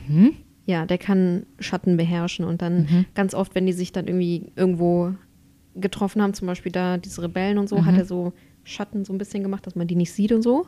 Mhm. 0.07 0.33
Ja, 0.65 0.85
der 0.85 0.97
kann 0.97 1.45
Schatten 1.59 1.97
beherrschen 1.97 2.45
und 2.45 2.61
dann 2.61 2.83
Mhm. 2.83 3.05
ganz 3.15 3.33
oft, 3.33 3.55
wenn 3.55 3.65
die 3.65 3.73
sich 3.73 3.91
dann 3.91 4.07
irgendwie 4.07 4.51
irgendwo 4.55 5.13
getroffen 5.75 6.21
haben, 6.21 6.33
zum 6.33 6.47
Beispiel 6.47 6.71
da 6.71 6.97
diese 6.97 7.21
Rebellen 7.23 7.57
und 7.57 7.67
so, 7.69 7.77
Mhm. 7.77 7.85
hat 7.85 7.97
er 7.97 8.05
so 8.05 8.33
Schatten 8.63 9.05
so 9.05 9.13
ein 9.13 9.17
bisschen 9.17 9.41
gemacht, 9.43 9.65
dass 9.65 9.75
man 9.75 9.87
die 9.87 9.95
nicht 9.95 10.13
sieht 10.13 10.31
und 10.31 10.41
so. 10.41 10.67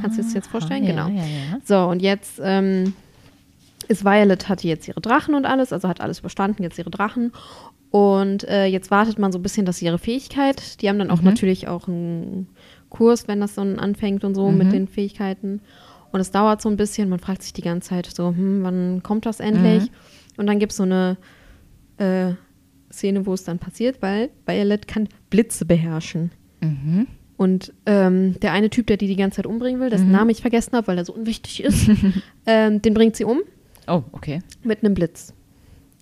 Kannst 0.00 0.16
du 0.16 0.22
dir 0.22 0.26
das 0.26 0.34
jetzt 0.34 0.50
vorstellen? 0.50 0.84
Ah, 0.84 0.86
genau. 0.86 1.08
Ja, 1.08 1.14
ja, 1.14 1.26
ja. 1.26 1.60
So, 1.64 1.78
und 1.90 2.00
jetzt 2.00 2.40
ähm, 2.42 2.94
ist 3.88 4.04
Violet, 4.04 4.48
hatte 4.48 4.66
jetzt 4.66 4.88
ihre 4.88 5.00
Drachen 5.00 5.34
und 5.34 5.44
alles, 5.44 5.72
also 5.72 5.88
hat 5.88 6.00
alles 6.00 6.20
überstanden, 6.20 6.62
jetzt 6.62 6.78
ihre 6.78 6.90
Drachen. 6.90 7.32
Und 7.90 8.44
äh, 8.44 8.66
jetzt 8.66 8.90
wartet 8.90 9.18
man 9.18 9.32
so 9.32 9.38
ein 9.38 9.42
bisschen, 9.42 9.64
dass 9.66 9.78
sie 9.78 9.84
ihre 9.86 9.98
Fähigkeit, 9.98 10.80
die 10.82 10.88
haben 10.88 10.98
dann 10.98 11.10
auch 11.10 11.20
Mhm. 11.20 11.24
natürlich 11.26 11.68
auch 11.68 11.88
einen 11.88 12.48
Kurs, 12.88 13.28
wenn 13.28 13.40
das 13.40 13.54
dann 13.54 13.78
anfängt 13.78 14.24
und 14.24 14.34
so 14.34 14.50
Mhm. 14.50 14.58
mit 14.58 14.72
den 14.72 14.88
Fähigkeiten. 14.88 15.60
Und 16.12 16.20
es 16.20 16.30
dauert 16.30 16.62
so 16.62 16.68
ein 16.68 16.76
bisschen, 16.76 17.08
man 17.08 17.18
fragt 17.18 17.42
sich 17.42 17.52
die 17.52 17.62
ganze 17.62 17.90
Zeit 17.90 18.06
so, 18.06 18.28
hm, 18.28 18.62
wann 18.62 19.02
kommt 19.02 19.26
das 19.26 19.40
endlich? 19.40 19.84
Mhm. 19.90 19.96
Und 20.38 20.46
dann 20.46 20.58
gibt 20.58 20.72
es 20.72 20.78
so 20.78 20.84
eine 20.84 21.16
äh, 21.98 22.32
Szene, 22.96 23.26
wo 23.26 23.34
es 23.34 23.44
dann 23.44 23.58
passiert, 23.58 24.02
weil 24.02 24.30
Violet 24.46 24.88
kann 24.88 25.08
Blitze 25.30 25.64
beherrschen. 25.64 26.30
Mhm. 26.60 27.06
Und 27.36 27.72
ähm, 27.84 28.40
der 28.40 28.52
eine 28.52 28.70
Typ, 28.70 28.86
der 28.86 28.96
die 28.96 29.06
die 29.08 29.16
ganze 29.16 29.36
Zeit 29.36 29.46
umbringen 29.46 29.80
will, 29.80 29.90
dessen 29.90 30.06
Mhm. 30.06 30.12
Namen 30.12 30.30
ich 30.30 30.40
vergessen 30.40 30.72
habe, 30.74 30.86
weil 30.88 30.98
er 30.98 31.04
so 31.04 31.12
unwichtig 31.12 31.62
ist, 31.62 31.88
ähm, 32.46 32.80
den 32.82 32.94
bringt 32.94 33.14
sie 33.16 33.24
um 33.24 33.40
Oh, 33.86 34.02
okay. 34.12 34.40
mit 34.64 34.82
einem 34.82 34.94
Blitz. 34.94 35.32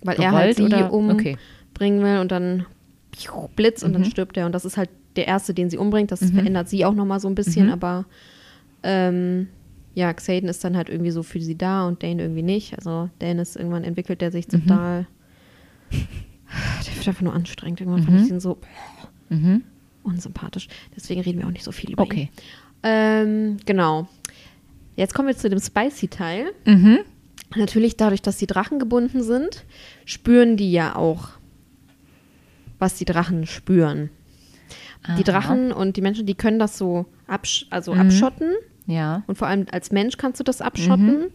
Weil 0.03 0.17
er 0.21 0.31
halt 0.33 0.57
sie 0.57 0.63
oder? 0.65 0.93
umbringen 0.93 1.21
Okay. 1.21 2.03
will 2.03 2.19
und 2.21 2.31
dann 2.31 2.67
piu, 3.11 3.49
Blitz 3.57 3.83
und 3.83 3.93
dann 3.95 4.03
Mhm. 4.03 4.07
stirbt 4.07 4.37
er. 4.37 4.47
Und 4.47 4.53
das 4.53 4.65
ist 4.65 4.77
halt 4.77 4.91
der 5.17 5.27
erste, 5.27 5.55
den 5.55 5.71
sie 5.71 5.77
umbringt. 5.79 6.13
Das 6.13 6.21
Mhm. 6.21 6.35
verändert 6.35 6.69
sie 6.69 6.85
auch 6.85 6.95
nochmal 6.95 7.21
so 7.21 7.29
ein 7.29 7.35
bisschen, 7.35 7.67
Mhm. 7.67 7.73
aber 7.73 8.05
ähm, 8.85 9.49
ja, 9.95 10.13
Xaden 10.13 10.49
ist 10.49 10.63
dann 10.65 10.77
halt 10.77 10.89
irgendwie 10.89 11.11
so 11.11 11.23
für 11.23 11.41
sie 11.41 11.57
da 11.57 11.87
und 11.87 12.03
Dane 12.03 12.23
irgendwie 12.23 12.43
nicht. 12.43 12.77
Also 12.77 13.11
Dane 13.19 13.43
ist 13.43 13.57
irgendwann 13.57 13.85
entwickelt 13.85 14.21
der 14.21 14.31
sich 14.31 14.47
Mhm. 14.49 14.67
total. 14.67 15.07
Der 16.87 16.97
wird 16.97 17.09
einfach 17.09 17.23
nur 17.23 17.35
anstrengend. 17.35 17.81
Irgendwann 17.81 18.03
fand 18.05 18.17
Mhm. 18.19 18.25
ich 18.25 18.31
ihn 18.31 18.41
so 18.41 18.59
Mhm. 19.29 19.63
unsympathisch. 20.03 20.69
Deswegen 20.97 21.21
reden 21.21 21.39
wir 21.41 21.47
auch 21.47 21.53
nicht 21.53 21.65
so 21.65 21.73
viel 21.73 21.91
über 21.93 22.03
ihn. 22.05 22.11
Okay. 22.11 22.29
Ähm, 22.83 23.57
genau. 23.65 24.09
Jetzt 24.97 25.15
kommen 25.15 25.29
wir 25.29 25.37
zu 25.37 25.49
dem 25.51 25.59
Spicy-Teil. 25.61 26.53
Mhm. 26.67 26.99
Natürlich, 27.57 27.97
dadurch, 27.97 28.23
dass 28.23 28.37
die 28.37 28.47
Drachen 28.47 28.79
gebunden 28.79 29.23
sind, 29.23 29.65
spüren 30.05 30.57
die 30.57 30.71
ja 30.73 30.97
auch, 30.97 31.29
was 32.79 32.95
die 32.97 33.05
Drachen 33.05 33.47
spüren. 33.47 34.11
Die 35.07 35.11
Aha. 35.11 35.23
Drachen 35.23 35.73
und 35.73 35.97
die 35.97 36.01
Menschen, 36.01 36.27
die 36.27 36.35
können 36.35 36.59
das 36.59 36.79
so 36.79 37.07
absch 37.27 37.67
also 37.71 37.95
Mhm. 37.95 38.01
abschotten. 38.01 38.51
Ja. 38.87 39.23
Und 39.27 39.37
vor 39.37 39.49
allem 39.49 39.67
als 39.71 39.93
Mensch 39.93 40.17
kannst 40.17 40.41
du 40.41 40.45
das 40.45 40.61
abschotten. 40.61 41.27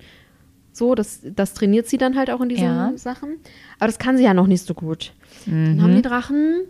So, 0.71 0.95
das, 0.95 1.21
das 1.23 1.53
trainiert 1.53 1.87
sie 1.87 1.97
dann 1.97 2.15
halt 2.15 2.29
auch 2.29 2.41
in 2.41 2.49
diesen 2.49 2.63
Ja. 2.65 2.91
Sachen. 2.95 3.37
Aber 3.79 3.87
das 3.87 3.99
kann 3.99 4.17
sie 4.17 4.23
ja 4.23 4.33
noch 4.33 4.47
nicht 4.47 4.65
so 4.65 4.73
gut. 4.73 5.13
Dann 5.45 5.75
Mhm. 5.75 5.81
haben 5.81 5.95
die 5.95 6.01
Drachen 6.01 6.61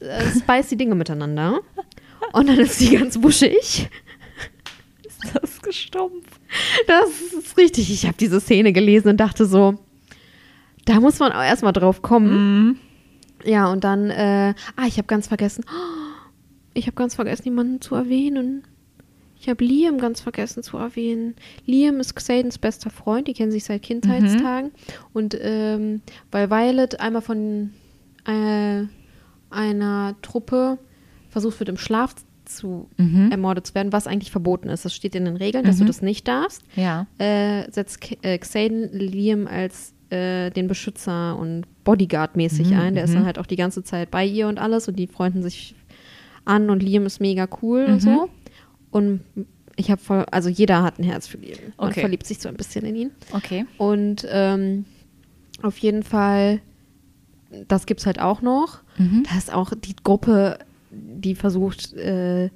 äh, 0.00 0.24
spicy 0.38 0.76
Dinge 0.76 0.94
miteinander. 0.94 1.60
Und 2.32 2.48
dann 2.48 2.58
ist 2.58 2.78
sie 2.78 2.96
ganz 2.96 3.20
wuschig. 3.22 3.88
Ist 5.06 5.34
das 5.34 5.62
gestumpft? 5.62 6.40
Das 6.86 7.08
ist 7.38 7.56
richtig. 7.56 7.90
Ich 7.90 8.04
habe 8.06 8.16
diese 8.18 8.40
Szene 8.40 8.72
gelesen 8.72 9.08
und 9.08 9.16
dachte 9.18 9.46
so, 9.46 9.78
da 10.84 11.00
muss 11.00 11.18
man 11.18 11.32
auch 11.32 11.42
erstmal 11.42 11.72
drauf 11.72 12.02
kommen. 12.02 12.66
Mhm. 12.68 12.78
Ja, 13.44 13.70
und 13.70 13.84
dann, 13.84 14.10
äh, 14.10 14.54
ah, 14.76 14.86
ich 14.86 14.98
habe 14.98 15.06
ganz 15.06 15.28
vergessen, 15.28 15.64
ich 16.74 16.86
habe 16.86 16.94
ganz 16.96 17.14
vergessen, 17.14 17.44
jemanden 17.44 17.80
zu 17.80 17.94
erwähnen. 17.94 18.62
Ich 19.38 19.48
habe 19.48 19.64
Liam 19.64 19.98
ganz 19.98 20.20
vergessen 20.20 20.62
zu 20.62 20.76
erwähnen. 20.78 21.34
Liam 21.66 22.00
ist 22.00 22.14
Xadens 22.16 22.58
bester 22.58 22.90
Freund, 22.90 23.28
die 23.28 23.32
kennen 23.34 23.52
sich 23.52 23.64
seit 23.64 23.82
Kindheitstagen. 23.82 24.72
Und 25.12 25.36
ähm, 25.40 26.00
weil 26.30 26.50
Violet 26.50 26.98
einmal 27.00 27.22
von 27.22 27.70
äh, 28.26 28.84
einer 29.50 30.16
Truppe 30.22 30.78
versucht 31.28 31.60
wird, 31.60 31.68
im 31.68 31.76
Schlaf 31.76 32.14
zu 32.44 32.88
Mhm. 32.96 33.30
ermordet 33.32 33.66
zu 33.66 33.74
werden, 33.74 33.92
was 33.92 34.06
eigentlich 34.06 34.30
verboten 34.30 34.68
ist. 34.68 34.84
Das 34.84 34.94
steht 34.94 35.14
in 35.16 35.24
den 35.24 35.36
Regeln, 35.36 35.64
dass 35.64 35.78
du 35.78 35.82
Mhm. 35.84 35.88
das 35.88 36.00
nicht 36.02 36.28
darfst 36.28 36.62
Ja. 36.76 37.06
äh, 37.18 37.70
setzt 37.72 38.00
K 38.00 38.16
äh, 38.22 38.38
Xaden 38.38 38.90
Liam 38.92 39.46
als 39.48 39.92
äh, 40.10 40.50
den 40.50 40.68
Beschützer 40.68 41.36
und 41.36 41.64
Bodyguard-mäßig 41.84 42.70
Mhm, 42.70 42.78
ein. 42.80 42.94
Der 42.94 43.04
ist 43.04 43.10
mhm. 43.10 43.14
dann 43.16 43.26
halt 43.26 43.38
auch 43.40 43.46
die 43.46 43.56
ganze 43.56 43.82
Zeit 43.82 44.10
bei 44.12 44.24
ihr 44.24 44.46
und 44.46 44.58
alles 44.58 44.86
und 44.86 44.96
die 44.96 45.08
freunden 45.08 45.42
sich 45.42 45.74
an 46.44 46.70
und 46.70 46.82
Liam 46.84 47.04
ist 47.06 47.20
mega 47.20 47.48
cool 47.62 47.84
und 47.86 47.94
Mhm. 47.94 48.00
so. 48.00 48.28
Und 48.96 49.20
ich 49.76 49.90
habe 49.90 50.00
voll, 50.00 50.24
also 50.30 50.48
jeder 50.48 50.82
hat 50.82 50.98
ein 50.98 51.04
Herz 51.04 51.26
für 51.26 51.36
Liam. 51.36 51.58
Man 51.76 51.90
Okay. 51.90 52.00
verliebt 52.00 52.26
sich 52.26 52.38
so 52.38 52.48
ein 52.48 52.56
bisschen 52.56 52.84
in 52.86 52.96
ihn. 52.96 53.10
Okay. 53.32 53.66
Und 53.76 54.26
ähm, 54.30 54.86
auf 55.62 55.76
jeden 55.78 56.02
Fall, 56.02 56.60
das 57.68 57.84
gibt's 57.86 58.06
halt 58.06 58.18
auch 58.20 58.40
noch. 58.42 58.80
Mhm. 58.96 59.24
Da 59.30 59.36
ist 59.36 59.52
auch 59.52 59.72
die 59.74 59.94
Gruppe, 60.02 60.58
die 60.90 61.34
versucht, 61.34 61.92
äh, 61.92 62.48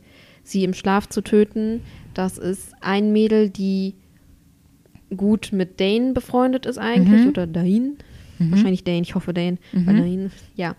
sie 0.43 0.65
im 0.65 0.73
Schlaf 0.73 1.09
zu 1.11 1.21
töten. 1.21 1.83
Das 2.15 2.39
ist 2.39 2.73
ein 2.81 3.13
Mädel, 3.13 3.51
die 3.51 3.95
gut 5.15 5.51
mit 5.53 5.79
Dane 5.79 6.13
befreundet 6.15 6.65
ist 6.67 6.79
eigentlich. 6.79 7.23
Mhm. 7.25 7.29
Oder 7.29 7.47
Dane. 7.47 7.93
Wahrscheinlich 8.39 8.85
Dane, 8.85 9.03
ich 9.03 9.15
hoffe 9.15 9.35
Dane. 9.35 9.59
Weil 9.73 9.97
Dane, 9.99 10.31
ja. 10.57 10.75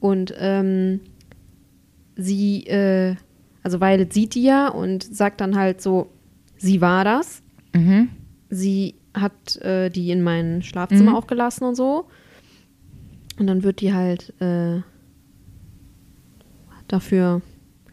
Und 0.00 0.34
ähm, 0.38 1.00
sie, 2.16 2.66
äh, 2.66 3.14
also 3.66 3.80
Violet 3.80 4.12
sieht 4.12 4.36
die 4.36 4.44
ja 4.44 4.68
und 4.68 5.02
sagt 5.02 5.40
dann 5.40 5.56
halt 5.56 5.80
so, 5.82 6.08
sie 6.56 6.80
war 6.80 7.02
das 7.04 7.42
Mhm. 7.74 8.08
sie 8.48 8.94
hat 9.12 9.56
äh, 9.56 9.90
die 9.90 10.10
in 10.12 10.22
mein 10.22 10.62
Schlafzimmer 10.62 11.10
Mhm. 11.10 11.16
auch 11.16 11.26
gelassen 11.26 11.64
und 11.64 11.74
so. 11.74 12.06
Und 13.40 13.46
dann 13.48 13.62
wird 13.64 13.80
die 13.80 13.92
halt 13.92 14.32
äh, 14.40 14.82
dafür 16.88 17.42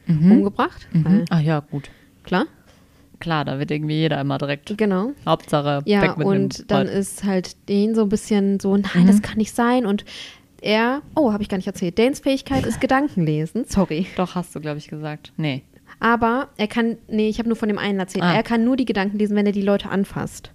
Mhm. 0.05 0.31
umgebracht. 0.31 0.87
Mhm. 0.93 1.25
Ah 1.29 1.39
ja, 1.39 1.59
gut. 1.59 1.89
klar, 2.23 2.45
Klar, 3.19 3.45
da 3.45 3.57
wird 3.57 3.71
irgendwie 3.71 3.95
jeder 3.95 4.19
immer 4.19 4.37
direkt. 4.37 4.77
genau. 4.77 5.11
Hauptsache 5.25 5.81
Ja, 5.85 6.01
weg 6.01 6.17
mit 6.17 6.27
und 6.27 6.69
dann 6.71 6.87
ist 6.87 7.23
halt 7.23 7.55
den 7.69 7.95
so 7.95 8.01
ein 8.03 8.09
bisschen 8.09 8.59
so, 8.59 8.75
nein, 8.75 9.03
Mhm. 9.03 9.07
das 9.07 9.21
kann 9.21 9.37
nicht 9.37 9.55
sein. 9.55 9.85
Und 9.85 10.03
er, 10.63 11.01
oh, 11.15 11.31
habe 11.33 11.43
ich 11.43 11.49
gar 11.49 11.57
nicht 11.57 11.67
erzählt, 11.67 11.99
Danes 11.99 12.19
Fähigkeit 12.21 12.65
ist 12.65 12.81
Gedankenlesen, 12.81 13.65
sorry. 13.67 14.07
Doch, 14.15 14.35
hast 14.35 14.55
du, 14.55 14.59
glaube 14.59 14.77
ich, 14.79 14.87
gesagt. 14.87 15.33
Nee. 15.37 15.63
Aber 15.99 16.49
er 16.57 16.67
kann, 16.67 16.97
nee, 17.07 17.29
ich 17.29 17.39
habe 17.39 17.47
nur 17.49 17.55
von 17.55 17.69
dem 17.69 17.77
einen 17.77 17.99
erzählt, 17.99 18.23
Ah. 18.25 18.33
er 18.33 18.43
kann 18.43 18.63
nur 18.65 18.75
die 18.75 18.85
Gedanken 18.85 19.17
lesen, 19.19 19.35
wenn 19.35 19.45
er 19.45 19.51
die 19.51 19.61
Leute 19.61 19.89
anfasst. 19.89 20.51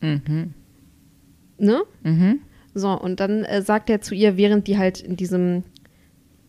Mhm. 0.00 0.52
Ne? 1.58 1.82
Mhm. 2.02 2.40
So, 2.74 2.90
und 2.90 3.20
dann 3.20 3.44
äh, 3.44 3.62
sagt 3.62 3.88
er 3.90 4.00
zu 4.00 4.14
ihr, 4.14 4.36
während 4.36 4.66
die 4.66 4.78
halt 4.78 5.00
in 5.00 5.16
diesem, 5.16 5.62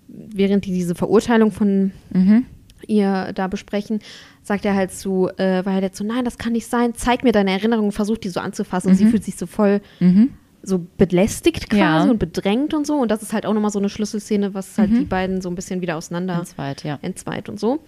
während 0.08 0.66
die 0.66 0.74
diese 0.74 0.95
Verurteilung 0.95 1.51
von 1.51 1.91
Mhm. 2.12 2.45
ihr 2.88 3.32
da 3.34 3.47
besprechen, 3.47 3.99
sagt 4.41 4.66
er 4.66 4.76
halt 4.76 4.91
zu, 4.91 5.30
äh, 5.38 5.64
weil 5.66 5.76
er 5.78 5.82
jetzt 5.84 5.97
so, 5.97 6.04
nein, 6.06 6.26
das 6.26 6.38
kann 6.38 6.54
nicht 6.54 6.68
sein, 6.68 6.93
zeig 6.95 7.24
mir 7.24 7.32
deine 7.32 7.51
Erinnerungen, 7.51 7.91
versuch 7.91 8.18
die 8.18 8.30
so 8.30 8.39
anzufassen. 8.39 8.89
Und 8.89 8.95
sie 8.95 9.06
fühlt 9.06 9.24
sich 9.24 9.36
so 9.36 9.45
voll 9.45 9.82
Mhm. 9.99 10.32
So 10.64 10.86
belästigt 10.97 11.70
quasi 11.70 12.05
Ja. 12.07 12.11
und 12.11 12.18
bedrängt 12.20 12.74
und 12.74 12.88
so. 12.88 12.95
Und 12.95 13.11
das 13.11 13.22
ist 13.22 13.34
halt 13.34 13.45
auch 13.45 13.53
nochmal 13.53 13.70
so 13.72 13.80
eine 13.80 13.89
Schlüsselszene, 13.89 14.53
was 14.53 14.78
halt 14.78 14.91
die 14.91 15.03
beiden 15.05 15.41
so 15.41 15.49
ein 15.49 15.55
bisschen 15.55 15.82
wieder 15.82 15.97
auseinander 15.97 16.36
Ganz 16.38 16.57
weit, 16.57 16.84
ja. 16.84 16.97
entzweit 17.01 17.49
und 17.49 17.59
so. 17.59 17.80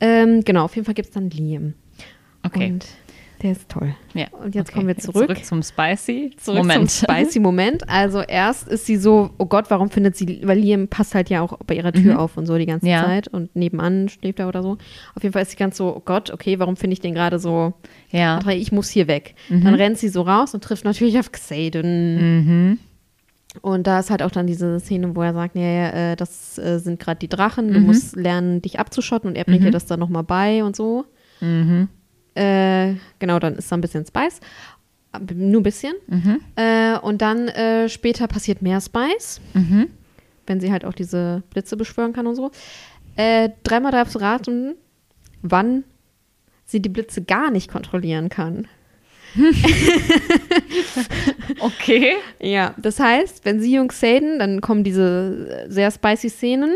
Ähm, 0.00 0.42
genau, 0.44 0.64
auf 0.64 0.74
jeden 0.76 0.84
Fall 0.84 0.94
gibt 0.94 1.08
es 1.08 1.14
dann 1.14 1.28
Liam. 1.30 1.74
Okay. 2.44 2.72
Und 2.72 2.86
der 3.44 3.52
ist 3.52 3.68
toll. 3.68 3.94
ja. 4.14 4.26
und 4.42 4.54
jetzt 4.56 4.70
okay. 4.70 4.74
kommen 4.78 4.88
wir 4.88 4.96
zurück. 4.96 5.28
Zurück 5.28 5.44
zum 5.44 5.62
Spicy. 5.62 6.32
Zurück 6.36 6.58
Moment. 6.58 6.90
zum 6.90 7.08
spicy 7.08 7.38
Moment. 7.38 7.88
Also 7.88 8.20
erst 8.22 8.66
ist 8.66 8.86
sie 8.86 8.96
so, 8.96 9.30
oh 9.38 9.46
Gott, 9.46 9.66
warum 9.70 9.90
findet 9.90 10.16
sie, 10.16 10.40
weil 10.44 10.58
Liam 10.58 10.88
passt 10.88 11.14
halt 11.14 11.30
ja 11.30 11.40
auch 11.42 11.56
bei 11.66 11.76
ihrer 11.76 11.92
Tür 11.92 12.14
Mhm. 12.14 12.18
auf 12.18 12.36
und 12.36 12.46
so 12.46 12.58
die 12.58 12.66
ganze 12.66 12.88
Ja. 12.88 13.04
Zeit 13.04 13.28
und 13.28 13.54
nebenan 13.54 14.08
schläft 14.08 14.40
er 14.40 14.48
oder 14.48 14.62
so. 14.64 14.78
Auf 15.14 15.22
jeden 15.22 15.32
Fall 15.32 15.42
ist 15.42 15.52
sie 15.52 15.56
ganz 15.56 15.76
so, 15.76 15.94
oh 15.94 16.02
Gott, 16.04 16.30
okay, 16.30 16.58
warum 16.58 16.76
finde 16.76 16.94
ich 16.94 17.00
den 17.00 17.14
gerade 17.14 17.38
so, 17.38 17.74
Ja. 18.10 18.40
Ich 18.50 18.72
muss 18.72 18.88
hier 18.88 19.06
weg. 19.06 19.34
Dann 19.48 19.74
rennt 19.74 19.98
sie 19.98 20.08
so 20.08 20.22
raus 20.22 20.54
und 20.54 20.64
trifft 20.64 20.84
natürlich 20.84 21.18
auf 21.20 21.30
Xaden. 21.30 22.70
Mhm. 22.70 22.78
Und 23.62 23.86
da 23.86 24.00
ist 24.00 24.10
halt 24.10 24.22
auch 24.22 24.32
dann 24.32 24.48
diese 24.48 24.80
Szene, 24.80 25.14
wo 25.14 25.22
er 25.22 25.32
sagt, 25.32 25.54
ja, 25.54 25.90
äh, 26.12 26.16
das 26.16 26.58
äh, 26.58 26.78
sind 26.80 26.98
gerade 26.98 27.20
die 27.20 27.28
Drachen, 27.28 27.72
du 27.72 27.78
Mhm. 27.78 27.86
musst 27.86 28.16
lernen, 28.16 28.60
dich 28.62 28.80
abzuschotten 28.80 29.28
und 29.30 29.36
er 29.36 29.44
bringt 29.44 29.60
Mhm. 29.60 29.66
dir 29.66 29.70
das 29.70 29.86
dann 29.86 30.00
nochmal 30.00 30.24
bei 30.24 30.64
und 30.64 30.74
so. 30.74 31.04
Mhm. 31.40 31.88
Äh, 32.34 32.94
genau, 33.18 33.38
dann 33.38 33.56
ist 33.56 33.70
da 33.70 33.76
ein 33.76 33.80
bisschen 33.80 34.04
Spice. 34.06 34.40
Nur 35.34 35.60
ein 35.60 35.62
bisschen. 35.64 35.94
Mhm. 36.08 36.40
Äh, 36.56 36.98
und 36.98 37.22
dann 37.22 37.46
äh, 37.48 37.88
später 37.88 38.26
passiert 38.26 38.62
mehr 38.62 38.80
Spice, 38.80 39.40
Mhm. 39.54 39.88
wenn 40.46 40.60
sie 40.60 40.72
halt 40.72 40.84
auch 40.84 40.92
diese 40.94 41.42
Blitze 41.50 41.76
beschwören 41.76 42.12
kann 42.12 42.26
und 42.26 42.34
so. 42.34 42.50
Äh, 43.16 43.50
dreimal 43.62 43.92
darfst 43.92 44.16
du 44.16 44.18
raten, 44.18 44.74
wann 45.42 45.84
sie 46.66 46.80
die 46.80 46.88
Blitze 46.88 47.22
gar 47.22 47.50
nicht 47.52 47.70
kontrollieren 47.70 48.28
kann. 48.28 48.66
Okay. 51.60 52.14
Ja, 52.40 52.74
das 52.78 53.00
heißt, 53.00 53.44
wenn 53.44 53.60
sie 53.60 53.78
und 53.78 53.88
Xaden, 53.88 54.38
dann 54.38 54.60
kommen 54.60 54.84
diese 54.84 55.66
sehr 55.68 55.90
spicy 55.90 56.28
Szenen. 56.28 56.74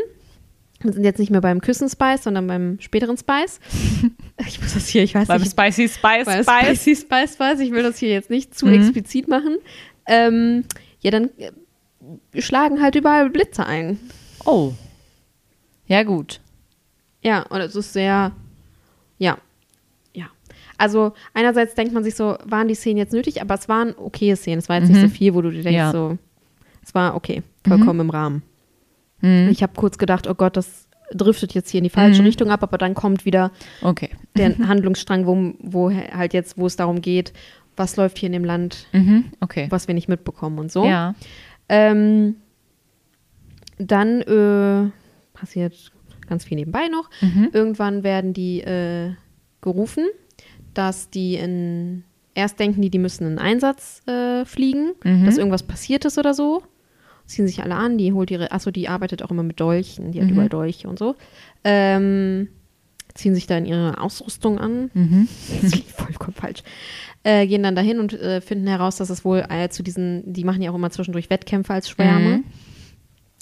Wir 0.81 0.93
sind 0.93 1.03
jetzt 1.05 1.19
nicht 1.19 1.31
mehr 1.31 1.41
beim 1.41 1.61
Küssen 1.61 1.89
Spice, 1.89 2.23
sondern 2.25 2.47
beim 2.47 2.79
späteren 2.81 3.17
Spice. 3.17 3.61
Ich 4.47 4.63
muss 4.63 4.73
das 4.75 4.87
hier, 4.87 5.03
ich 5.03 5.17
weiß 5.17 5.27
Beim 5.27 5.41
nicht, 5.41 5.51
Spicy 5.51 5.89
Spice 5.89 6.23
Spice. 6.23 6.47
Spicy 6.47 6.95
Spice 6.97 7.33
Spice, 7.35 7.59
ich 7.61 7.73
will 7.73 7.83
das 7.83 7.99
hier 7.99 8.11
jetzt 8.11 8.31
nicht 8.31 8.57
zu 8.57 8.67
Mhm. 8.67 8.75
explizit 8.75 9.27
machen. 9.27 9.57
Ähm, 10.07 10.63
ja, 11.01 11.11
dann 11.11 11.31
äh, 11.39 12.41
schlagen 12.41 12.81
halt 12.81 12.95
überall 12.95 13.31
Blitze 13.31 13.67
ein. 13.67 13.99
Oh. 14.45 14.73
Ja, 15.89 16.05
gut. 16.05 16.41
Ja, 17.21 17.43
und 17.43 17.61
es 17.61 17.75
ist 17.75 17.93
sehr, 17.93 18.31
ja, 19.19 19.39
ja. 20.15 20.27
Also 20.79 21.13
einerseits 21.35 21.75
denkt 21.75 21.93
man 21.93 22.05
sich 22.05 22.15
so, 22.15 22.39
waren 22.45 22.69
die 22.69 22.77
Szenen 22.77 22.99
jetzt 22.99 23.13
nötig, 23.13 23.43
aber 23.43 23.55
es 23.55 23.69
waren 23.69 23.95
okay 23.99 24.37
Szenen. 24.37 24.61
Es 24.61 24.69
war 24.69 24.77
jetzt 24.79 24.89
nicht 24.89 24.99
Mhm. 25.03 25.09
so 25.09 25.15
viel, 25.15 25.35
wo 25.35 25.43
du 25.43 25.51
dir 25.51 25.65
denkst, 25.65 25.77
Ja. 25.77 25.91
so, 25.91 26.17
es 26.85 26.95
war 26.95 27.17
okay, 27.17 27.43
vollkommen 27.67 27.99
im 28.01 28.11
Rahmen. 28.11 28.43
Mhm. 29.21 29.49
Ich 29.51 29.63
habe 29.63 29.73
kurz 29.77 29.99
gedacht, 29.99 30.27
oh 30.27 30.35
Gott, 30.35 30.57
das 30.57 30.89
driftet 31.13 31.55
jetzt 31.55 31.71
hier 31.71 31.79
in 31.79 31.85
die 31.85 31.91
falsche 31.91 32.21
Mhm. 32.21 32.27
Richtung 32.27 32.51
ab, 32.51 32.63
aber 32.63 32.77
dann 32.79 32.95
kommt 32.95 33.25
wieder 33.25 33.51
Okay. 33.83 34.11
der 34.37 34.57
Handlungsstrang, 34.69 35.27
wo, 35.27 35.55
wo 35.61 35.91
halt 35.91 36.35
jetzt, 36.35 36.59
wo 36.59 36.67
es 36.67 36.77
darum 36.77 37.01
geht, 37.01 37.33
was 37.77 37.97
läuft 37.97 38.19
hier 38.19 38.27
in 38.27 38.33
dem 38.35 38.45
Land, 38.45 38.87
Mhm. 38.93 39.25
Okay. 39.41 39.67
was 39.71 39.89
wir 39.89 39.95
nicht 39.95 40.09
mitbekommen 40.09 40.59
und 40.59 40.71
so. 40.71 40.85
Ja. 40.85 41.15
Ähm, 41.69 42.37
dann 43.79 44.21
äh, 44.23 44.91
passiert 45.33 45.93
ganz 46.27 46.45
viel 46.45 46.57
nebenbei 46.57 46.89
noch. 46.89 47.09
Mhm. 47.21 47.51
Irgendwann 47.53 48.03
werden 48.03 48.33
die 48.33 48.61
äh, 48.61 49.13
gerufen, 49.61 50.07
dass 50.75 51.11
die 51.11 51.37
in 51.37 52.05
erst 52.35 52.61
denken 52.61 52.83
die, 52.83 52.91
die 52.91 52.99
müssen 52.99 53.27
in 53.27 53.39
Einsatz 53.39 54.03
äh, 54.07 54.45
fliegen, 54.45 54.93
Mhm. 55.05 55.25
dass 55.27 55.39
irgendwas 55.39 55.63
passiert 55.63 56.05
ist 56.05 56.19
oder 56.19 56.35
so. 56.35 56.63
Ziehen 57.29 57.47
sich 57.47 57.63
alle 57.63 57.75
an, 57.77 57.97
die 57.99 58.13
holt 58.13 58.31
ihre, 58.31 58.51
achso, 58.53 58.71
die 58.73 58.89
arbeitet 58.89 59.23
auch 59.23 59.31
immer 59.31 59.43
mit 59.45 59.61
Dolchen, 59.61 60.11
die 60.13 60.19
hat 60.21 60.27
Mhm. 60.27 60.33
überall 60.33 60.49
Dolche 60.49 60.89
und 60.89 60.99
so. 60.99 61.15
Ähm, 61.63 62.49
ziehen 63.15 63.35
sich 63.35 63.47
dann 63.47 63.67
ihre 63.67 64.01
Ausrüstung 64.01 64.59
an. 64.59 64.91
Mhm. 64.95 65.29
Das 65.63 65.73
klingt 65.73 65.89
vollkommen 65.91 66.35
falsch. 66.35 66.63
Äh, 67.25 67.47
gehen 67.47 67.63
dann 67.63 67.75
dahin 67.77 68.01
und 68.01 68.15
äh, 68.15 68.41
finden 68.41 68.67
heraus, 68.67 68.97
dass 68.97 69.11
es 69.11 69.25
wohl 69.25 69.45
äh, 69.51 69.69
zu 69.69 69.83
diesen, 69.83 70.33
die 70.33 70.45
machen 70.45 70.63
ja 70.63 70.71
auch 70.71 70.75
immer 70.75 70.91
zwischendurch 70.91 71.29
Wettkämpfe 71.31 71.73
als 71.75 71.89
Schwärme. 71.91 72.39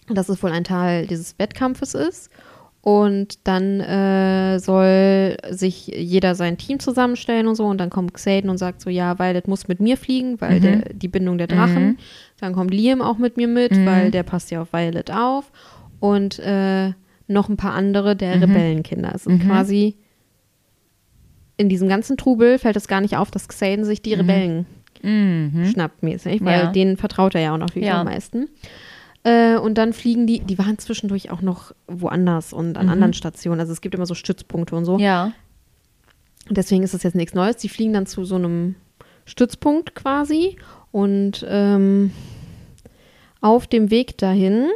Mhm. 0.08 0.14
Dass 0.14 0.28
es 0.28 0.42
wohl 0.42 0.50
ein 0.50 0.64
Teil 0.64 1.06
dieses 1.06 1.38
Wettkampfes 1.38 1.94
ist. 1.94 2.30
Und 2.88 3.48
dann 3.48 3.80
äh, 3.80 4.60
soll 4.60 5.36
sich 5.50 5.88
jeder 5.88 6.36
sein 6.36 6.56
Team 6.56 6.78
zusammenstellen 6.78 7.48
und 7.48 7.56
so. 7.56 7.64
Und 7.66 7.78
dann 7.78 7.90
kommt 7.90 8.14
Xaden 8.14 8.48
und 8.48 8.58
sagt 8.58 8.80
so, 8.80 8.90
ja, 8.90 9.18
Violet 9.18 9.48
muss 9.48 9.66
mit 9.66 9.80
mir 9.80 9.96
fliegen, 9.96 10.40
weil 10.40 10.58
Mhm. 10.58 10.62
der, 10.62 10.76
die 10.94 11.08
Bindung 11.08 11.36
der 11.36 11.48
Drachen. 11.48 11.84
Mhm. 11.84 11.96
Dann 12.38 12.52
kommt 12.52 12.72
Liam 12.72 13.02
auch 13.02 13.18
mit 13.18 13.36
mir 13.36 13.48
mit, 13.48 13.72
Mhm. 13.72 13.86
weil 13.86 14.10
der 14.12 14.22
passt 14.22 14.52
ja 14.52 14.62
auf 14.62 14.72
Violet 14.72 15.10
auf. 15.10 15.50
Und 15.98 16.38
äh, 16.38 16.92
noch 17.26 17.48
ein 17.48 17.56
paar 17.56 17.72
andere 17.74 18.14
der 18.14 18.36
Mhm. 18.36 18.42
Rebellenkinder. 18.44 19.10
Es 19.16 19.26
ist 19.26 19.32
Mhm. 19.42 19.48
quasi 19.48 19.96
in 21.56 21.68
diesem 21.68 21.88
ganzen 21.88 22.16
Trubel 22.16 22.56
fällt 22.60 22.76
es 22.76 22.86
gar 22.86 23.00
nicht 23.00 23.16
auf, 23.16 23.32
dass 23.32 23.48
Xaden 23.48 23.84
sich 23.84 24.00
die 24.00 24.14
Mhm. 24.14 24.20
Rebellen 24.20 24.66
schnappt 25.02 26.02
mäßig, 26.02 26.44
weil 26.44 26.58
Ja. 26.60 26.72
denen 26.72 26.96
vertraut 26.96 27.34
er 27.34 27.40
ja 27.40 27.54
auch 27.54 27.58
noch 27.58 27.70
viel 27.70 27.84
Ja. 27.84 28.00
am 28.00 28.06
meisten. 28.06 28.48
Äh, 29.26 29.56
und 29.58 29.74
dann 29.76 29.92
fliegen 29.92 30.28
die, 30.28 30.38
die 30.38 30.56
waren 30.56 30.78
zwischendurch 30.78 31.30
auch 31.32 31.42
noch 31.42 31.72
woanders 31.88 32.52
und 32.52 32.78
an 32.78 32.86
Mhm. 32.86 32.92
anderen 32.92 33.12
Stationen. 33.12 33.58
Also 33.58 33.72
es 33.72 33.80
gibt 33.80 33.96
immer 33.96 34.06
so 34.06 34.14
Stützpunkte 34.14 34.76
und 34.76 34.84
so. 34.84 34.98
Ja. 34.98 35.32
Deswegen 36.48 36.84
ist 36.84 36.94
das 36.94 37.02
jetzt 37.02 37.16
nichts 37.16 37.34
Neues. 37.34 37.56
Die 37.56 37.68
fliegen 37.68 37.92
dann 37.92 38.06
zu 38.06 38.24
so 38.24 38.36
einem 38.36 38.76
Stützpunkt 39.24 39.96
quasi 39.96 40.56
und 40.92 41.44
ähm, 41.48 42.12
auf 43.40 43.66
dem 43.66 43.90
Weg 43.90 44.16
dahin 44.18 44.68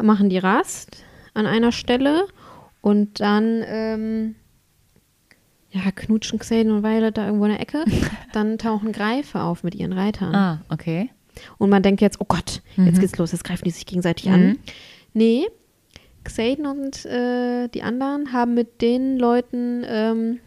machen 0.00 0.28
die 0.30 0.38
Rast 0.38 1.02
an 1.34 1.46
einer 1.46 1.72
Stelle 1.72 2.26
und 2.80 3.18
dann 3.18 3.64
ähm, 3.66 4.34
ja, 5.72 5.90
knutschen 5.90 6.38
Xaden 6.38 6.70
und 6.70 6.84
Violet 6.84 7.16
da 7.16 7.26
irgendwo 7.26 7.46
in 7.46 7.50
der 7.52 7.60
Ecke. 7.60 7.84
Dann 8.32 8.56
tauchen 8.58 8.92
Greife 8.92 9.40
auf 9.42 9.62
mit 9.64 9.74
ihren 9.74 9.92
Reitern. 9.92 10.34
Ah, 10.34 10.60
okay. 10.68 11.10
Und 11.58 11.70
man 11.70 11.82
denkt 11.82 12.00
jetzt, 12.00 12.20
oh 12.20 12.24
Gott, 12.26 12.62
jetzt 12.76 12.96
Mhm. 12.96 13.00
geht's 13.00 13.16
los, 13.18 13.32
jetzt 13.32 13.44
greifen 13.44 13.64
die 13.64 13.70
sich 13.70 13.86
gegenseitig 13.86 14.26
Mhm. 14.26 14.32
an. 14.34 14.58
Nee, 15.14 15.46
Xaden 16.24 16.66
und 16.66 17.04
äh, 17.06 17.68
die 17.68 17.82
anderen 17.82 18.32
haben 18.32 18.54
mit 18.54 18.82
den 18.82 19.18
Leuten 19.18 19.84
ähm, 19.86 20.38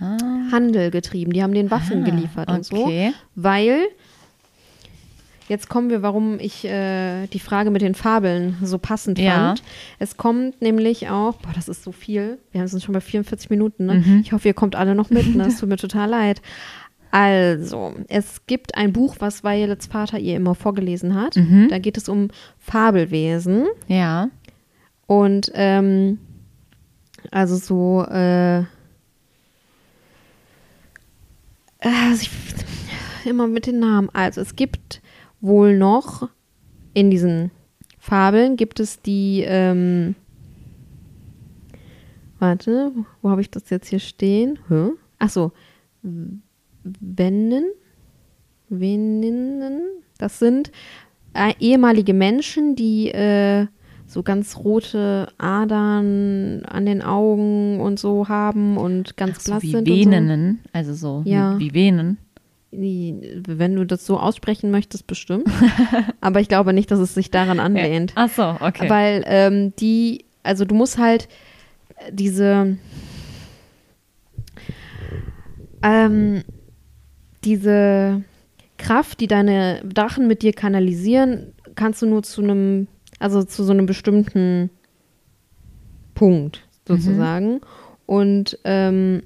Ah. 0.00 0.16
Handel 0.50 0.90
getrieben. 0.90 1.32
Die 1.32 1.42
haben 1.44 1.54
den 1.54 1.70
Waffen 1.70 2.02
Ah, 2.02 2.04
geliefert 2.06 2.50
und 2.50 2.64
so. 2.64 2.76
okay. 2.86 3.12
Weil 3.36 3.82
Jetzt 5.48 5.68
kommen 5.68 5.90
wir, 5.90 6.02
warum 6.02 6.38
ich 6.40 6.64
äh, 6.64 7.26
die 7.26 7.40
Frage 7.40 7.70
mit 7.70 7.82
den 7.82 7.94
Fabeln 7.94 8.56
so 8.62 8.78
passend 8.78 9.18
Ja. 9.18 9.32
fand. 9.48 9.62
Es 9.98 10.16
kommt 10.16 10.62
nämlich 10.62 11.10
auch, 11.10 11.34
boah, 11.34 11.52
das 11.54 11.68
ist 11.68 11.82
so 11.82 11.92
viel. 11.92 12.38
Wir 12.52 12.66
sind 12.68 12.82
schon 12.82 12.94
bei 12.94 13.00
44 13.00 13.50
Minuten, 13.50 13.86
ne? 13.86 13.94
Mhm. 13.94 14.20
Ich 14.24 14.32
hoffe, 14.32 14.48
ihr 14.48 14.54
kommt 14.54 14.76
alle 14.76 14.94
noch 14.94 15.10
mit, 15.10 15.34
ne? 15.34 15.44
Es 15.48 15.58
tut 15.58 15.68
mir 15.68 15.76
total 15.76 16.08
leid. 16.08 16.40
Also, 17.12 17.94
es 18.08 18.46
gibt 18.46 18.74
ein 18.74 18.92
Buch, 18.92 19.16
was 19.18 19.44
Violets 19.44 19.86
Vater 19.86 20.18
ihr 20.18 20.34
immer 20.34 20.54
vorgelesen 20.54 21.14
hat. 21.14 21.36
Mhm. 21.36 21.68
Da 21.68 21.78
geht 21.78 21.98
es 21.98 22.08
um 22.08 22.28
Fabelwesen. 22.58 23.66
Ja. 23.86 24.30
Und 25.06 25.52
ähm, 25.54 26.18
also 27.30 27.56
so, 27.56 28.02
äh, 28.04 28.64
also 31.80 32.22
ich, 32.22 32.30
immer 33.26 33.46
mit 33.46 33.66
den 33.66 33.78
Namen. 33.78 34.08
Also 34.14 34.40
es 34.40 34.56
gibt 34.56 35.02
wohl 35.40 35.76
noch 35.76 36.28
in 36.94 37.10
diesen 37.10 37.50
Fabeln 37.98 38.56
gibt 38.56 38.80
es 38.80 39.00
die, 39.02 39.44
ähm, 39.46 40.14
warte, 42.38 42.92
wo 43.20 43.30
habe 43.30 43.42
ich 43.42 43.50
das 43.50 43.70
jetzt 43.70 43.88
hier 43.88 44.00
stehen? 44.00 44.58
Hä? 44.68 44.90
Ach 45.18 45.30
so, 45.30 45.52
Wennen, 46.84 47.64
Weninnen, 48.68 49.82
das 50.18 50.38
sind 50.38 50.70
äh, 51.34 51.52
ehemalige 51.60 52.14
Menschen, 52.14 52.74
die 52.76 53.08
äh, 53.10 53.66
so 54.06 54.22
ganz 54.22 54.56
rote 54.58 55.28
Adern 55.38 56.64
an 56.66 56.84
den 56.86 57.02
Augen 57.02 57.80
und 57.80 57.98
so 57.98 58.28
haben 58.28 58.76
und 58.76 59.16
ganz 59.16 59.36
Ach 59.38 59.40
so, 59.40 59.50
blass 59.52 59.62
wie 59.62 59.70
sind 59.72 59.86
Venen, 59.88 60.60
also 60.72 60.94
so 60.94 61.22
Ja. 61.24 61.58
wie 61.58 61.72
Venen. 61.74 62.18
so. 62.18 62.28
Wenn 62.74 63.76
du 63.76 63.84
das 63.84 64.06
so 64.06 64.18
aussprechen 64.18 64.70
möchtest, 64.70 65.06
bestimmt. 65.06 65.46
Aber 66.22 66.40
ich 66.40 66.48
glaube 66.48 66.72
nicht, 66.72 66.90
dass 66.90 66.98
es 67.00 67.12
sich 67.14 67.30
daran 67.30 67.60
anlehnt. 67.60 68.12
Ach 68.14 68.30
so, 68.30 68.56
okay. 68.60 68.88
Weil 68.88 69.22
ähm, 69.26 69.74
die, 69.78 70.24
also 70.42 70.64
du 70.64 70.74
musst 70.74 70.96
halt 70.98 71.28
äh, 71.96 72.10
diese, 72.12 72.78
ähm, 75.82 76.42
diese 77.44 78.22
Kraft, 78.78 79.20
die 79.20 79.26
deine 79.26 79.80
Drachen 79.84 80.26
mit 80.26 80.42
dir 80.42 80.52
kanalisieren, 80.52 81.52
kannst 81.74 82.02
du 82.02 82.06
nur 82.06 82.22
zu 82.22 82.42
einem, 82.42 82.88
also 83.18 83.42
zu 83.42 83.64
so 83.64 83.72
einem 83.72 83.86
bestimmten 83.86 84.70
Punkt 86.14 86.66
sozusagen. 86.86 87.60
Und 88.06 88.58
ähm, 88.64 89.22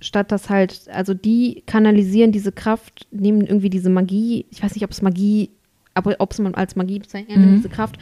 statt 0.00 0.30
das 0.30 0.48
halt, 0.50 0.88
also 0.92 1.14
die 1.14 1.62
kanalisieren 1.66 2.32
diese 2.32 2.52
Kraft, 2.52 3.06
nehmen 3.10 3.40
irgendwie 3.42 3.70
diese 3.70 3.90
Magie, 3.90 4.46
ich 4.50 4.62
weiß 4.62 4.74
nicht, 4.74 4.84
ob 4.84 4.90
es 4.92 5.02
Magie, 5.02 5.50
aber 5.94 6.14
ob 6.20 6.32
es 6.32 6.38
man 6.38 6.54
als 6.54 6.76
Magie 6.76 6.98
bezeichnet, 7.00 7.38
Mhm. 7.38 7.56
diese 7.56 7.68
Kraft, 7.68 7.98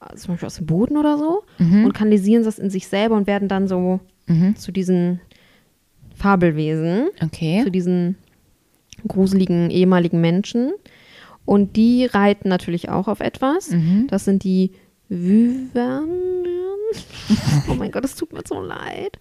äh, 0.00 0.14
zum 0.16 0.34
Beispiel 0.34 0.46
aus 0.46 0.56
dem 0.56 0.66
Boden 0.66 0.96
oder 0.96 1.18
so, 1.18 1.44
Mhm. 1.58 1.84
und 1.84 1.92
kanalisieren 1.94 2.42
das 2.44 2.58
in 2.58 2.70
sich 2.70 2.88
selber 2.88 3.14
und 3.16 3.26
werden 3.26 3.48
dann 3.48 3.68
so 3.68 4.00
Mhm. 4.26 4.56
zu 4.56 4.72
diesen 4.72 5.20
Fabelwesen, 6.16 7.08
Okay. 7.22 7.62
zu 7.62 7.70
diesen 7.70 8.16
gruseligen 9.06 9.70
ehemaligen 9.70 10.20
Menschen. 10.20 10.72
Und 11.44 11.76
die 11.76 12.06
reiten 12.06 12.48
natürlich 12.48 12.88
auch 12.88 13.06
auf 13.06 13.20
etwas. 13.20 13.70
Mhm. 13.70 14.06
Das 14.08 14.24
sind 14.24 14.42
die 14.42 14.72
Wyvernen. 15.08 16.46
oh 17.68 17.74
mein 17.74 17.90
Gott, 17.90 18.04
es 18.04 18.14
tut 18.14 18.32
mir 18.32 18.42
so 18.46 18.60
leid. 18.60 19.18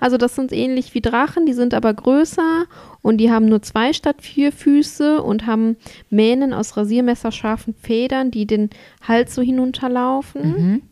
Also 0.00 0.16
das 0.16 0.34
sind 0.34 0.52
ähnlich 0.52 0.94
wie 0.94 1.00
Drachen, 1.00 1.46
die 1.46 1.52
sind 1.52 1.74
aber 1.74 1.92
größer 1.92 2.64
und 3.02 3.18
die 3.18 3.30
haben 3.30 3.46
nur 3.46 3.60
zwei 3.62 3.92
statt 3.92 4.22
vier 4.22 4.52
Füße 4.52 5.20
und 5.22 5.46
haben 5.46 5.76
Mähnen 6.10 6.52
aus 6.52 6.76
rasiermesserscharfen 6.76 7.74
Federn, 7.74 8.30
die 8.30 8.46
den 8.46 8.70
Hals 9.06 9.34
so 9.34 9.42
hinunterlaufen. 9.42 10.42
Mhm. 10.42 10.82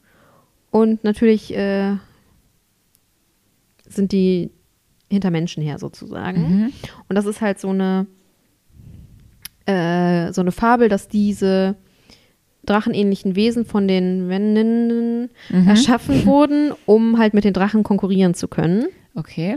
Und 0.70 1.04
natürlich 1.04 1.56
äh, 1.56 1.96
sind 3.88 4.12
die 4.12 4.50
hinter 5.10 5.30
Menschen 5.30 5.62
her 5.62 5.78
sozusagen. 5.78 6.40
Mhm. 6.40 6.72
Und 7.08 7.16
das 7.16 7.26
ist 7.26 7.40
halt 7.40 7.58
so 7.60 7.68
eine, 7.70 8.06
äh, 9.66 10.32
so 10.32 10.40
eine 10.40 10.52
Fabel, 10.52 10.88
dass 10.88 11.08
diese 11.08 11.76
drachenähnlichen 12.64 13.36
Wesen 13.36 13.64
von 13.64 13.86
den 13.86 14.28
Wendinnen 14.28 15.30
Mhm. 15.50 15.68
erschaffen 15.68 16.26
wurden, 16.26 16.72
um 16.84 17.18
halt 17.18 17.32
mit 17.34 17.44
den 17.44 17.52
Drachen 17.52 17.82
konkurrieren 17.84 18.34
zu 18.34 18.48
können. 18.48 18.86
Okay. 19.14 19.56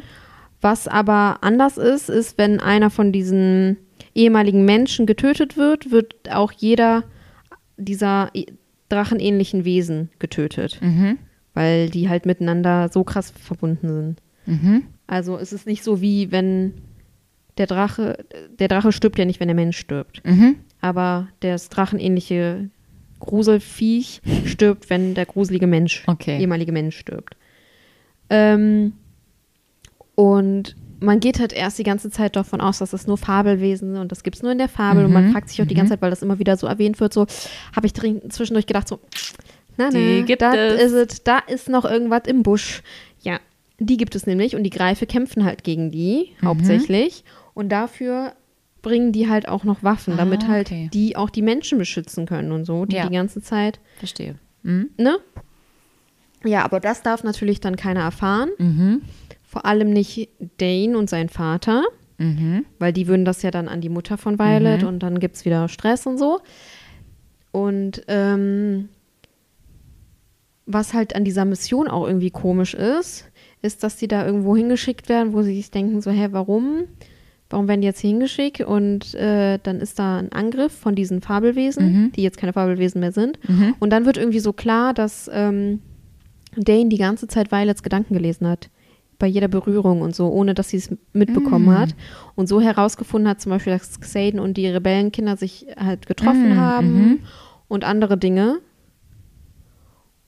Was 0.62 0.88
aber 0.88 1.38
anders 1.42 1.78
ist, 1.78 2.10
ist, 2.10 2.38
wenn 2.38 2.60
einer 2.60 2.90
von 2.90 3.12
diesen 3.12 3.78
ehemaligen 4.14 4.66
Menschen 4.66 5.06
getötet 5.06 5.58
wird, 5.58 5.90
wird 5.92 6.16
auch 6.32 6.52
jeder 6.52 7.04
dieser 7.78 8.30
e- 8.34 8.46
drachenähnlichen 8.90 9.66
Wesen 9.66 10.10
getötet, 10.20 10.80
Mhm. 10.82 11.18
weil 11.54 11.90
die 11.90 12.10
halt 12.10 12.26
miteinander 12.26 12.90
so 12.92 13.04
krass 13.04 13.32
verbunden 13.32 13.88
sind. 13.88 14.22
Mhm. 14.50 14.84
Also 15.08 15.38
es 15.38 15.54
ist 15.54 15.66
nicht 15.68 15.84
so 15.84 16.02
wie 16.02 16.32
wenn 16.32 16.74
der 17.58 17.68
Drache, 17.68 18.26
der 18.58 18.68
Drache 18.68 18.92
stirbt 18.92 19.20
ja 19.20 19.26
nicht, 19.26 19.40
wenn 19.40 19.48
der 19.48 19.56
Mensch 19.56 19.78
stirbt. 19.78 20.22
Mhm. 20.26 20.56
Aber 20.82 21.28
das 21.42 21.70
drachenähnliche 21.70 22.70
Gruselviech 23.20 24.22
stirbt, 24.46 24.90
wenn 24.90 25.14
der 25.14 25.26
gruselige 25.26 25.68
Mensch, 25.68 26.04
Okay. 26.08 26.40
ehemalige 26.40 26.72
Mensch 26.72 26.98
stirbt. 26.98 27.36
Ähm, 28.30 28.94
und 30.16 30.76
man 31.02 31.20
geht 31.22 31.40
halt 31.40 31.54
erst 31.54 31.80
die 31.80 31.84
ganze 31.84 32.10
Zeit 32.10 32.36
davon 32.36 32.60
aus, 32.60 32.80
dass 32.80 32.92
das 32.92 33.08
nur 33.08 33.18
Fabelwesen 33.18 33.94
sind 33.94 34.02
und 34.02 34.12
das 34.12 34.24
gibt 34.24 34.36
es 34.36 34.44
nur 34.44 34.52
in 34.52 34.58
der 34.58 34.68
Fabel. 34.68 35.06
Und 35.06 35.14
man 35.14 35.28
Mhm. 35.28 35.32
fragt 35.32 35.50
sich 35.50 35.62
auch 35.62 35.66
die 35.68 35.74
ganze 35.76 35.92
Zeit, 35.94 36.02
weil 36.02 36.10
das 36.10 36.22
immer 36.22 36.40
wieder 36.40 36.58
so 36.58 36.68
erwähnt 36.68 37.00
wird, 37.00 37.14
so 37.14 37.26
habe 37.76 37.88
ich 37.88 37.94
drin- 37.94 38.30
zwischendurch 38.30 38.68
gedacht, 38.68 38.88
so, 38.88 39.00
na, 39.78 39.90
na, 39.94 40.22
da 40.36 40.54
ist 40.54 40.92
es, 40.92 41.24
da 41.24 41.40
ist 41.40 41.70
noch 41.70 41.86
irgendwas 41.86 42.24
im 42.28 42.44
Busch. 42.44 42.84
Ja, 43.22 43.40
die 43.80 43.98
gibt 43.98 44.16
es 44.16 44.26
nämlich 44.28 44.56
und 44.56 44.64
die 44.64 44.70
Greife 44.70 45.06
kämpfen 45.06 45.44
halt 45.46 45.64
gegen 45.64 45.92
die 45.92 46.32
Mhm. 46.42 46.48
hauptsächlich. 46.48 47.24
Und 47.54 47.70
dafür 47.70 48.34
bringen 48.82 49.12
die 49.12 49.28
halt 49.30 49.48
auch 49.48 49.64
noch 49.64 49.84
Waffen, 49.84 50.16
damit 50.18 50.44
Ah, 50.46 50.48
halt 50.50 50.68
okay. 50.68 50.90
die 50.94 51.16
auch 51.18 51.30
die 51.30 51.42
Menschen 51.42 51.78
beschützen 51.78 52.26
können 52.26 52.52
und 52.52 52.66
so, 52.66 52.86
die 52.86 52.96
Ja. 52.96 53.08
die 53.08 53.14
ganze 53.16 53.42
Zeit, 53.42 53.80
Verstehe. 53.98 54.36
Mhm. 54.64 54.90
ne? 54.98 55.18
Ja, 56.46 56.64
aber 56.64 56.80
das 56.80 57.02
darf 57.02 57.24
natürlich 57.24 57.60
dann 57.60 57.76
keiner 57.76 58.02
erfahren. 58.02 58.50
Mhm. 58.58 59.02
Vor 59.44 59.66
allem 59.66 59.92
nicht 59.92 60.30
Dane 60.58 60.98
und 60.98 61.10
sein 61.10 61.28
Vater, 61.28 61.84
Mhm. 62.18 62.66
weil 62.80 62.94
die 62.94 63.08
würden 63.08 63.26
das 63.26 63.42
ja 63.42 63.52
dann 63.52 63.68
an 63.68 63.82
die 63.82 63.90
Mutter 63.90 64.18
von 64.18 64.40
Violet 64.40 64.82
Mhm. 64.84 64.88
und 64.88 65.00
dann 65.04 65.20
gibt 65.20 65.36
es 65.36 65.44
wieder 65.46 65.68
Stress 65.68 66.06
und 66.06 66.18
so. 66.18 66.40
Und 67.52 68.04
ähm, 68.08 68.88
was 70.66 70.94
halt 70.94 71.16
an 71.16 71.26
dieser 71.26 71.46
Mission 71.46 71.88
auch 71.88 72.06
irgendwie 72.08 72.30
komisch 72.30 72.74
ist, 72.76 73.26
ist, 73.62 73.84
dass 73.84 73.98
die 73.98 74.08
da 74.08 74.26
irgendwo 74.26 74.56
hingeschickt 74.56 75.10
werden, 75.10 75.34
wo 75.34 75.42
sie 75.42 75.56
sich 75.56 75.72
denken, 75.72 76.02
so, 76.02 76.12
hä, 76.12 76.30
warum? 76.32 76.84
Warum 77.50 77.68
werden 77.68 77.82
die 77.82 77.88
jetzt 77.88 78.00
hier 78.00 78.12
hingeschickt? 78.12 78.62
Und 78.62 79.16
äh, 79.16 79.58
dann 79.62 79.80
ist 79.82 79.98
da 80.00 80.20
ein 80.20 80.32
Angriff 80.32 80.72
von 80.72 80.96
diesen 80.96 81.22
Fabelwesen, 81.22 81.92
Mhm. 81.92 82.12
die 82.14 82.22
jetzt 82.24 82.38
keine 82.38 82.54
Fabelwesen 82.54 83.02
mehr 83.02 83.12
sind. 83.12 83.40
Mhm. 83.50 83.76
Und 83.80 83.90
dann 83.92 84.06
wird 84.06 84.18
irgendwie 84.18 84.40
so 84.40 84.54
klar, 84.54 84.94
dass 84.94 85.30
ähm, 85.34 85.82
Dane 86.56 86.90
die 86.90 86.98
ganze 86.98 87.28
Zeit 87.28 87.52
Violets 87.52 87.84
Gedanken 87.84 88.14
gelesen 88.14 88.48
hat. 88.48 88.70
Bei 89.18 89.28
jeder 89.28 89.50
Berührung 89.50 90.02
und 90.02 90.16
so, 90.16 90.30
ohne 90.30 90.54
dass 90.54 90.70
sie 90.70 90.78
es 90.78 90.96
mitbekommen 91.12 91.66
Mm. 91.66 91.78
hat. 91.78 91.96
Und 92.36 92.48
so 92.48 92.62
herausgefunden 92.62 93.28
hat, 93.30 93.42
zum 93.42 93.50
Beispiel, 93.50 93.74
dass 93.74 94.00
Xaden 94.00 94.40
und 94.40 94.56
die 94.56 94.68
Rebellenkinder 94.68 95.36
sich 95.36 95.66
halt 95.78 96.06
getroffen 96.08 96.56
Mm, 96.56 96.58
haben 96.58 96.94
mhm. 96.94 97.20
und 97.68 97.84
andere 97.84 98.18
Dinge. 98.18 98.60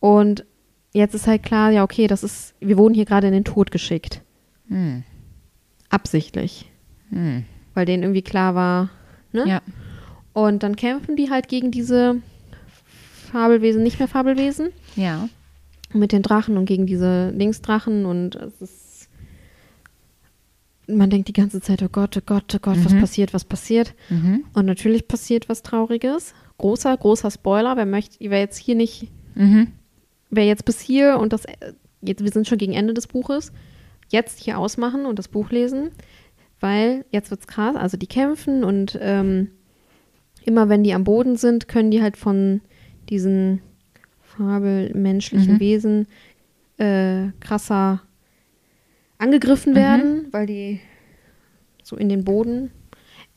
Und 0.01 0.45
jetzt 0.93 1.13
ist 1.15 1.27
halt 1.27 1.43
klar, 1.43 1.71
ja, 1.71 1.83
okay, 1.83 2.07
das 2.07 2.23
ist, 2.23 2.53
wir 2.59 2.77
wurden 2.77 2.93
hier 2.93 3.05
gerade 3.05 3.27
in 3.27 3.33
den 3.33 3.43
Tod 3.45 3.71
geschickt. 3.71 4.21
Mhm. 4.67 5.03
Absichtlich. 5.89 6.69
Mhm. 7.09 7.45
Weil 7.73 7.85
denen 7.85 8.03
irgendwie 8.03 8.21
klar 8.21 8.55
war, 8.55 8.89
ne? 9.31 9.47
Ja. 9.47 9.61
Und 10.33 10.63
dann 10.63 10.75
kämpfen 10.75 11.15
die 11.17 11.29
halt 11.29 11.47
gegen 11.49 11.71
diese 11.71 12.21
Fabelwesen, 13.31 13.83
nicht 13.83 13.99
mehr 13.99 14.07
Fabelwesen. 14.07 14.69
Ja. 14.95 15.27
mit 15.93 16.13
den 16.13 16.21
Drachen 16.21 16.55
und 16.57 16.65
gegen 16.67 16.85
diese 16.85 17.31
Linksdrachen 17.31 18.05
und 18.05 18.35
es 18.35 18.61
ist 18.61 19.09
man 20.87 21.09
denkt 21.09 21.27
die 21.27 21.33
ganze 21.33 21.61
Zeit, 21.61 21.81
oh 21.83 21.89
Gott, 21.91 22.15
oh 22.17 22.21
Gott, 22.25 22.53
oh 22.55 22.59
Gott, 22.61 22.77
was 22.83 22.93
Mhm. 22.93 22.99
passiert, 23.01 23.33
was 23.33 23.43
passiert? 23.45 23.93
Mhm. 24.09 24.45
Und 24.53 24.65
natürlich 24.65 25.07
passiert 25.07 25.47
was 25.47 25.63
Trauriges. 25.63 26.33
Großer, 26.57 26.95
großer 26.97 27.29
Spoiler. 27.31 27.77
Wer 27.77 27.85
möchte, 27.85 28.17
wer 28.29 28.39
jetzt 28.39 28.57
hier 28.57 28.75
nicht, 28.75 29.07
Mhm. 29.35 29.67
Wer 30.31 30.45
jetzt 30.45 30.65
bis 30.65 30.79
hier 30.79 31.17
und 31.19 31.31
das, 31.33 31.43
jetzt, 32.01 32.23
wir 32.23 32.31
sind 32.31 32.47
schon 32.47 32.57
gegen 32.57 32.73
Ende 32.73 32.93
des 32.95 33.05
Buches, 33.07 33.51
jetzt 34.09 34.39
hier 34.39 34.57
ausmachen 34.57 35.05
und 35.05 35.19
das 35.19 35.27
Buch 35.27 35.51
lesen, 35.51 35.91
weil 36.59 37.05
jetzt 37.11 37.29
wird's 37.31 37.47
krass. 37.47 37.75
Also 37.75 37.97
die 37.97 38.07
kämpfen 38.07 38.63
und 38.63 38.97
ähm, 39.01 39.51
immer 40.43 40.69
wenn 40.69 40.83
die 40.83 40.93
am 40.93 41.03
Boden 41.03 41.35
sind, 41.37 41.67
können 41.67 41.91
die 41.91 42.01
halt 42.01 42.17
von 42.17 42.61
diesen 43.09 43.61
fabelmenschlichen 44.23 45.55
Mhm. 45.55 45.59
Wesen 45.59 46.07
äh, 46.77 47.27
krasser 47.39 48.01
angegriffen 49.17 49.73
Mhm. 49.73 49.77
werden, 49.77 50.27
weil 50.31 50.45
die 50.47 50.79
so 51.83 51.95
in 51.95 52.09
den 52.09 52.23
Boden 52.23 52.71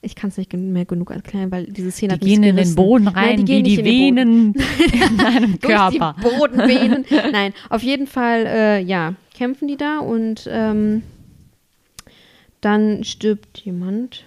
ich 0.05 0.15
kann 0.15 0.29
es 0.31 0.37
nicht 0.37 0.53
mehr 0.53 0.85
genug 0.85 1.11
erklären, 1.11 1.51
weil 1.51 1.67
diese 1.67 1.91
Szene 1.91 2.11
Die 2.11 2.15
hat 2.15 2.23
mich 2.23 2.33
gehen 2.33 2.43
in 2.43 2.57
den. 2.57 2.75
Boden 2.75 3.05
Nein, 3.05 3.15
rein, 3.15 3.37
die 3.39 3.45
gehen 3.45 3.65
wie 3.65 3.77
die 3.77 3.83
nicht 3.83 4.09
in 4.09 4.17
den 4.17 4.53
Boden. 4.53 4.55
Venen 4.55 5.11
in 5.11 5.17
deinem 5.19 5.61
Durch 5.61 5.75
Körper. 5.75 6.17
die 6.19 6.23
Bodenvenen. 6.23 7.05
Nein, 7.33 7.53
auf 7.71 7.83
jeden 7.83 8.07
Fall, 8.07 8.47
äh, 8.47 8.81
ja, 8.81 9.15
kämpfen 9.35 9.69
die 9.69 9.77
da 9.77 9.99
und 9.99 10.49
ähm, 10.51 11.03
dann 12.61 13.05
stirbt 13.05 13.59
jemand. 13.59 14.25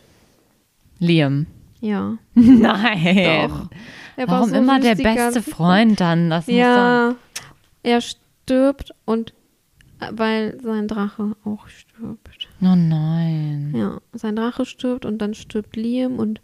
Liam. 1.00 1.46
Ja. 1.82 2.18
Nein. 2.34 3.50
Doch. 3.50 3.70
Er 4.16 4.28
war 4.28 4.40
Warum 4.40 4.50
so 4.50 4.56
immer 4.56 4.80
der 4.80 4.96
die 4.96 5.04
beste 5.04 5.42
Freund 5.44 6.00
dann? 6.00 6.30
Das 6.32 6.48
Ja, 6.48 7.16
er 7.84 8.02
stirbt 8.02 8.92
und 9.06 9.34
äh, 10.00 10.08
weil 10.12 10.60
sein 10.62 10.88
Drache 10.88 11.36
auch 11.46 11.68
stirbt. 11.68 12.37
Oh 12.62 12.76
nein. 12.76 13.74
Ja, 13.76 14.00
sein 14.14 14.36
Drache 14.36 14.66
stirbt 14.66 15.06
und 15.06 15.20
dann 15.20 15.34
stirbt 15.34 15.76
Liam 15.76 16.18
und 16.20 16.42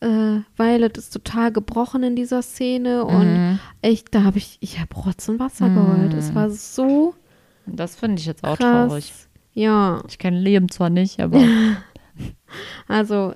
äh, 0.00 0.40
Violet 0.56 0.96
ist 0.98 1.10
total 1.12 1.50
gebrochen 1.52 2.02
in 2.02 2.14
dieser 2.16 2.42
Szene 2.42 3.04
und 3.04 3.34
Mhm. 3.34 3.58
echt, 3.82 4.14
da 4.14 4.22
habe 4.24 4.38
ich, 4.38 4.58
ich 4.60 4.78
habe 4.78 4.94
Rotz 4.94 5.28
und 5.28 5.38
Wasser 5.40 5.70
geheult. 5.70 6.14
Es 6.14 6.34
war 6.34 6.50
so 6.50 7.14
Das 7.66 7.96
finde 7.96 8.20
ich 8.20 8.26
jetzt 8.26 8.44
auch 8.44 8.56
krass. 8.56 8.88
traurig. 8.88 9.12
Ja, 9.54 10.02
Ich 10.08 10.18
kenne 10.18 10.38
Liam 10.40 10.70
zwar 10.70 10.88
nicht, 10.90 11.18
aber 11.20 11.40
also 12.88 13.32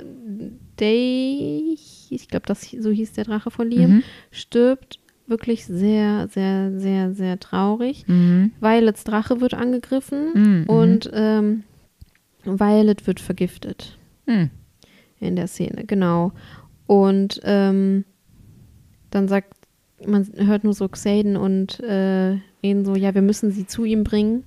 Day, 0.80 1.76
ich 2.10 2.28
glaube, 2.28 2.46
das 2.46 2.62
so 2.78 2.90
hieß 2.90 3.12
der 3.12 3.24
Drache 3.24 3.50
von 3.50 3.68
Liam, 3.70 3.90
Mhm. 3.90 4.02
stirbt 4.30 4.98
wirklich 5.26 5.64
sehr, 5.66 6.28
sehr, 6.28 6.78
sehr, 6.78 7.14
sehr 7.14 7.38
traurig. 7.40 8.04
mhm. 8.06 8.52
Violets 8.60 9.04
Drache 9.04 9.40
wird 9.40 9.54
angegriffen 9.54 10.30
Mhm. 10.34 10.64
und 10.68 11.10
ähm, 11.12 11.64
Violet 12.44 13.06
wird 13.06 13.20
vergiftet 13.20 13.98
Mhm. 14.26 14.50
in 15.20 15.36
der 15.36 15.46
Szene, 15.48 15.84
genau. 15.86 16.32
Und 16.86 17.40
ähm, 17.44 18.04
dann 19.10 19.28
sagt, 19.28 19.54
man 20.06 20.26
hört 20.36 20.64
nur 20.64 20.74
so 20.74 20.88
Xaden 20.88 21.36
und 21.36 21.78
äh, 21.80 22.38
reden 22.62 22.84
so, 22.84 22.94
ja, 22.96 23.14
wir 23.14 23.22
müssen 23.22 23.50
sie 23.52 23.66
zu 23.66 23.84
ihm 23.84 24.04
bringen 24.04 24.42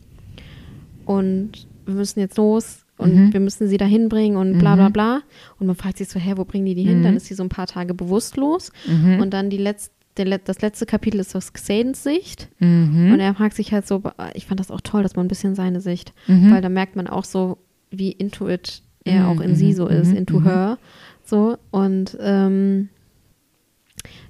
und 1.06 1.68
wir 1.86 1.93
müssen 1.93 2.20
jetzt 2.20 2.38
los 2.38 2.86
und 2.98 3.14
Mhm. 3.16 3.34
wir 3.34 3.39
müssen 3.39 3.68
sie 3.68 3.78
dahin 3.78 4.10
bringen 4.10 4.38
und 4.38 4.58
bla 4.60 4.76
bla 4.76 4.89
Mhm. 4.89 4.93
bla. 4.93 5.22
Und 5.60 5.68
man 5.68 5.76
fragt 5.76 5.98
sich 5.98 6.08
so, 6.10 6.20
hä, 6.20 6.34
wo 6.36 6.46
bringen 6.46 6.66
die 6.66 6.76
die 6.76 6.84
hin? 6.84 7.00
Mhm. 7.00 7.04
Dann 7.04 7.16
ist 7.18 7.26
sie 7.28 7.34
so 7.36 7.43
ein 7.43 7.50
paar 7.50 7.68
Tage 7.68 7.93
bewusstlos 7.93 8.72
Mhm. 8.88 9.20
und 9.22 9.34
dann 9.34 9.50
die 9.50 9.58
letzte, 9.58 9.91
der, 10.18 10.38
das 10.39 10.62
letzte 10.62 10.86
Kapitel 10.86 11.20
ist 11.20 11.36
aus 11.36 11.52
Xadens 11.54 12.04
Sicht 12.04 12.50
Mhm. 12.60 13.12
und 13.14 13.20
er 13.20 13.34
fragt 13.36 13.56
sich 13.56 13.72
halt 13.74 13.86
so, 13.88 14.02
ich 14.34 14.46
fand 14.46 14.60
das 14.60 14.72
auch 14.72 14.82
toll, 14.82 15.04
dass 15.04 15.16
man 15.16 15.26
ein 15.26 15.30
bisschen 15.30 15.56
seine 15.56 15.82
Sicht, 15.82 16.14
Mhm. 16.28 16.52
weil 16.52 16.62
da 16.62 16.70
merkt 16.70 16.96
man 16.96 17.08
auch 17.08 17.26
so, 17.26 17.58
wie 18.00 18.12
into 18.12 18.48
it 18.48 18.82
er 19.04 19.24
Mhm, 19.24 19.30
auch 19.30 19.39
in 19.41 19.56
sie 19.56 19.72
mhm, 19.72 19.76
so 19.76 19.88
ist, 19.88 20.12
mhm, 20.12 20.18
into 20.18 20.43
her. 20.43 20.78
So, 21.24 21.58
und 21.72 22.18
ähm, 22.20 22.89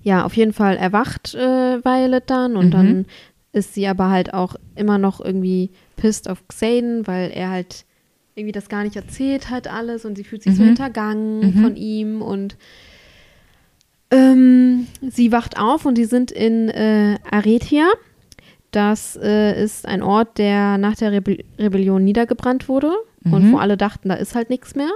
ja, 0.04 0.26
auf 0.26 0.36
jeden 0.36 0.54
Fall 0.54 0.78
erwacht 0.78 1.34
äh, 1.34 1.84
Violet 1.84 2.24
dann 2.30 2.56
und 2.58 2.72
dann 2.72 3.06
ist 3.54 3.74
sie 3.74 3.88
aber 3.88 4.10
halt 4.10 4.34
auch 4.34 4.56
immer 4.76 4.98
noch 4.98 5.22
irgendwie 5.22 5.72
pissed 5.96 6.30
auf 6.30 6.46
Xaden, 6.48 7.08
weil 7.08 7.32
er 7.32 7.50
halt 7.50 7.86
irgendwie 8.36 8.52
das 8.52 8.68
gar 8.68 8.84
nicht 8.84 8.98
erzählt 8.98 9.50
hat 9.50 9.68
alles 9.70 10.04
und 10.04 10.18
sie 10.18 10.26
fühlt 10.26 10.44
sich 10.44 10.56
so 10.56 10.64
Mhm. 10.64 10.68
hintergangen 10.68 11.40
Mhm. 11.56 11.62
von 11.62 11.76
ihm 11.78 12.22
und 12.22 12.58
ähm, 14.12 14.88
sie 15.02 15.32
wacht 15.32 15.58
auf 15.58 15.86
und 15.86 15.98
die 15.98 16.06
sind 16.06 16.32
in 16.32 16.70
äh, 16.70 17.18
Aretia. 17.32 17.86
Das 18.76 19.18
äh, 19.22 19.64
ist 19.64 19.86
ein 19.88 20.04
Ort, 20.04 20.38
der 20.38 20.78
nach 20.78 20.96
der 20.96 21.12
Rebe 21.12 21.38
Rebellion 21.58 22.04
niedergebrannt 22.04 22.68
wurde 22.68 22.92
und 23.24 23.46
Mhm. 23.46 23.52
wo 23.54 23.58
alle 23.58 23.78
dachten, 23.78 24.10
da 24.10 24.16
ist 24.16 24.36
halt 24.36 24.50
nichts 24.50 24.76
mehr. 24.76 24.90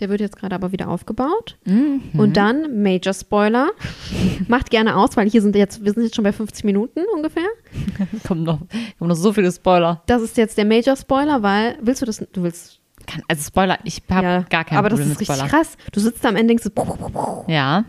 Der 0.00 0.08
wird 0.08 0.20
jetzt 0.20 0.36
gerade 0.36 0.54
aber 0.54 0.70
wieder 0.72 0.88
aufgebaut. 0.88 1.56
Mhm. 1.64 2.00
Und 2.16 2.36
dann, 2.36 2.82
Major 2.82 3.12
Spoiler, 3.12 3.70
macht 4.48 4.70
gerne 4.70 4.96
aus, 4.96 5.16
weil 5.16 5.28
hier 5.28 5.42
sind 5.42 5.56
jetzt, 5.56 5.84
wir 5.84 5.92
sind 5.92 6.04
jetzt 6.04 6.14
schon 6.16 6.22
bei 6.24 6.32
50 6.32 6.64
Minuten 6.64 7.00
ungefähr. 7.14 7.46
kommt, 8.26 8.42
noch, 8.44 8.58
kommt 8.98 9.08
noch 9.08 9.16
so 9.16 9.32
viele 9.32 9.50
Spoiler. 9.50 10.02
Das 10.06 10.22
ist 10.22 10.36
jetzt 10.36 10.56
der 10.58 10.64
Major 10.64 10.96
Spoiler, 10.96 11.42
weil, 11.42 11.76
willst 11.80 12.02
du 12.02 12.06
das, 12.06 12.18
du 12.32 12.42
willst, 12.42 12.78
Kann, 13.06 13.22
also 13.28 13.42
Spoiler, 13.44 13.78
ich 13.84 14.02
habe 14.10 14.26
ja, 14.26 14.40
gar 14.42 14.64
kein 14.64 14.78
aber 14.78 14.88
das 14.88 14.98
Problem 15.00 15.12
ist 15.12 15.20
richtig 15.20 15.36
Spoiler. 15.36 15.50
krass. 15.50 15.76
Du 15.92 15.98
sitzt 16.00 16.24
da 16.24 16.28
am 16.28 16.36
Ende, 16.36 16.54
denkst 16.54 16.64
so, 16.64 17.44
Ja, 17.48 17.84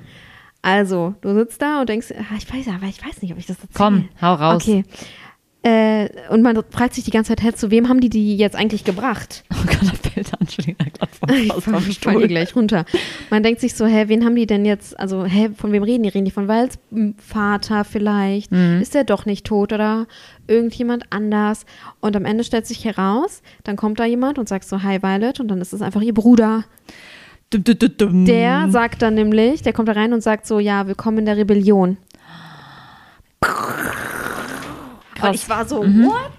also, 0.62 1.16
du 1.22 1.34
sitzt 1.36 1.62
da 1.62 1.82
und 1.82 1.90
denkst, 1.90 2.08
ah, 2.18 2.36
ich 2.38 2.52
weiß, 2.54 2.68
aber 2.68 2.88
ich 2.88 3.04
weiß 3.06 3.22
nicht, 3.22 3.32
ob 3.32 3.38
ich 3.40 3.46
das 3.46 3.58
erzähle. 3.58 3.74
komm, 3.74 4.10
hau 4.22 4.34
raus. 4.34 4.64
Okay. 4.68 4.84
Äh, 5.62 6.08
und 6.30 6.42
man 6.42 6.58
fragt 6.70 6.94
sich 6.94 7.04
die 7.04 7.12
ganze 7.12 7.36
Zeit, 7.36 7.44
hä, 7.44 7.52
zu 7.54 7.70
wem 7.70 7.90
haben 7.90 8.00
die 8.00 8.08
die 8.10 8.38
jetzt 8.38 8.56
eigentlich 8.56 8.84
gebracht? 8.86 9.44
Oh 9.62 9.66
Gott, 9.66 9.82
da 9.82 10.10
fällt 10.10 10.34
an, 10.34 10.40
Entschuldigung, 10.40 10.78
da 10.80 10.86
gerade 11.06 11.12
vom, 11.12 11.30
Ich 11.38 11.52
aus 11.52 11.64
vom 11.66 11.76
ich 11.90 11.96
Stuhl. 11.98 12.28
gleich 12.30 12.56
runter. 12.56 12.86
Man 13.30 13.44
denkt 13.44 13.60
sich 13.60 13.74
so, 13.76 13.86
hä, 13.86 14.06
wen 14.08 14.24
haben 14.24 14.36
die 14.38 14.48
denn 14.48 14.64
jetzt, 14.64 14.98
also, 14.98 15.26
hä, 15.26 15.50
von 15.54 15.74
wem 15.74 15.84
reden 15.84 16.04
die? 16.04 16.10
Reden 16.10 16.24
die 16.24 16.32
von 16.32 16.48
Wals 16.48 16.80
m, 16.92 17.14
Vater 17.18 17.84
vielleicht? 17.84 18.54
Mhm. 18.54 18.80
Ist 18.82 18.94
der 18.96 19.04
doch 19.04 19.26
nicht 19.26 19.46
tot 19.46 19.74
oder 19.74 20.08
irgendjemand 20.48 21.04
anders? 21.10 21.66
Und 22.00 22.16
am 22.16 22.24
Ende 22.24 22.46
stellt 22.46 22.66
sich 22.68 22.86
heraus, 22.86 23.42
dann 23.66 23.76
kommt 23.76 24.00
da 24.00 24.06
jemand 24.06 24.40
und 24.40 24.48
sagt 24.48 24.64
so, 24.64 24.82
hi 24.82 25.02
Violet, 25.04 25.42
und 25.42 25.50
dann 25.50 25.60
ist 25.60 25.74
es 25.74 25.82
einfach 25.82 26.02
ihr 26.02 26.14
Bruder. 26.14 26.64
Der 27.52 28.68
sagt 28.70 29.02
dann 29.02 29.16
nämlich, 29.16 29.64
der 29.64 29.74
kommt 29.74 29.88
da 29.88 29.94
rein 29.94 30.14
und 30.14 30.22
sagt 30.22 30.46
so, 30.46 30.60
ja, 30.60 30.86
willkommen 30.88 31.20
in 31.20 31.26
der 31.26 31.38
Rebellion. 31.38 31.98
Und 35.22 35.34
ich 35.34 35.50
war 35.50 35.68
so, 35.68 35.84
Mhm. 35.84 36.06
what 36.06 36.32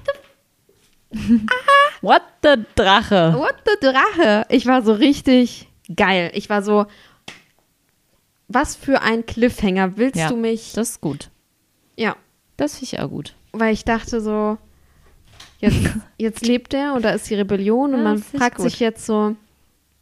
What 2.03 2.23
the 2.43 2.55
Drache? 2.77 3.35
What 3.37 3.57
the 3.67 3.73
Drache? 3.87 4.47
Ich 4.49 4.67
war 4.67 4.83
so 4.83 4.93
richtig 4.93 5.69
geil. 5.95 6.31
Ich 6.35 6.49
war 6.49 6.63
so, 6.63 6.87
was 8.49 8.77
für 8.77 9.03
ein 9.03 9.27
Cliffhanger. 9.27 9.97
Willst 9.97 10.17
Ja, 10.17 10.29
du 10.29 10.37
mich? 10.37 10.73
Das 10.75 10.91
ist 10.91 11.01
gut. 11.01 11.29
Ja, 11.97 12.17
Das 12.57 12.75
finde 12.79 12.85
ich 12.95 13.01
auch 13.01 13.09
gut. 13.11 13.35
weil 13.53 13.75
ich 13.75 13.85
dachte 13.85 14.21
so, 14.21 14.57
jetzt, 15.59 15.77
jetzt 16.19 16.47
lebt 16.47 16.73
er 16.73 16.95
und 16.95 17.05
da 17.05 17.11
ist 17.11 17.29
die 17.29 17.35
Rebellion 17.35 17.93
und 17.93 17.99
Ja, 17.99 18.05
man 18.05 18.17
das 18.19 18.27
ist 18.33 18.37
fragt 18.39 18.61
sich 18.61 18.79
jetzt 18.81 19.05
so, 19.05 19.35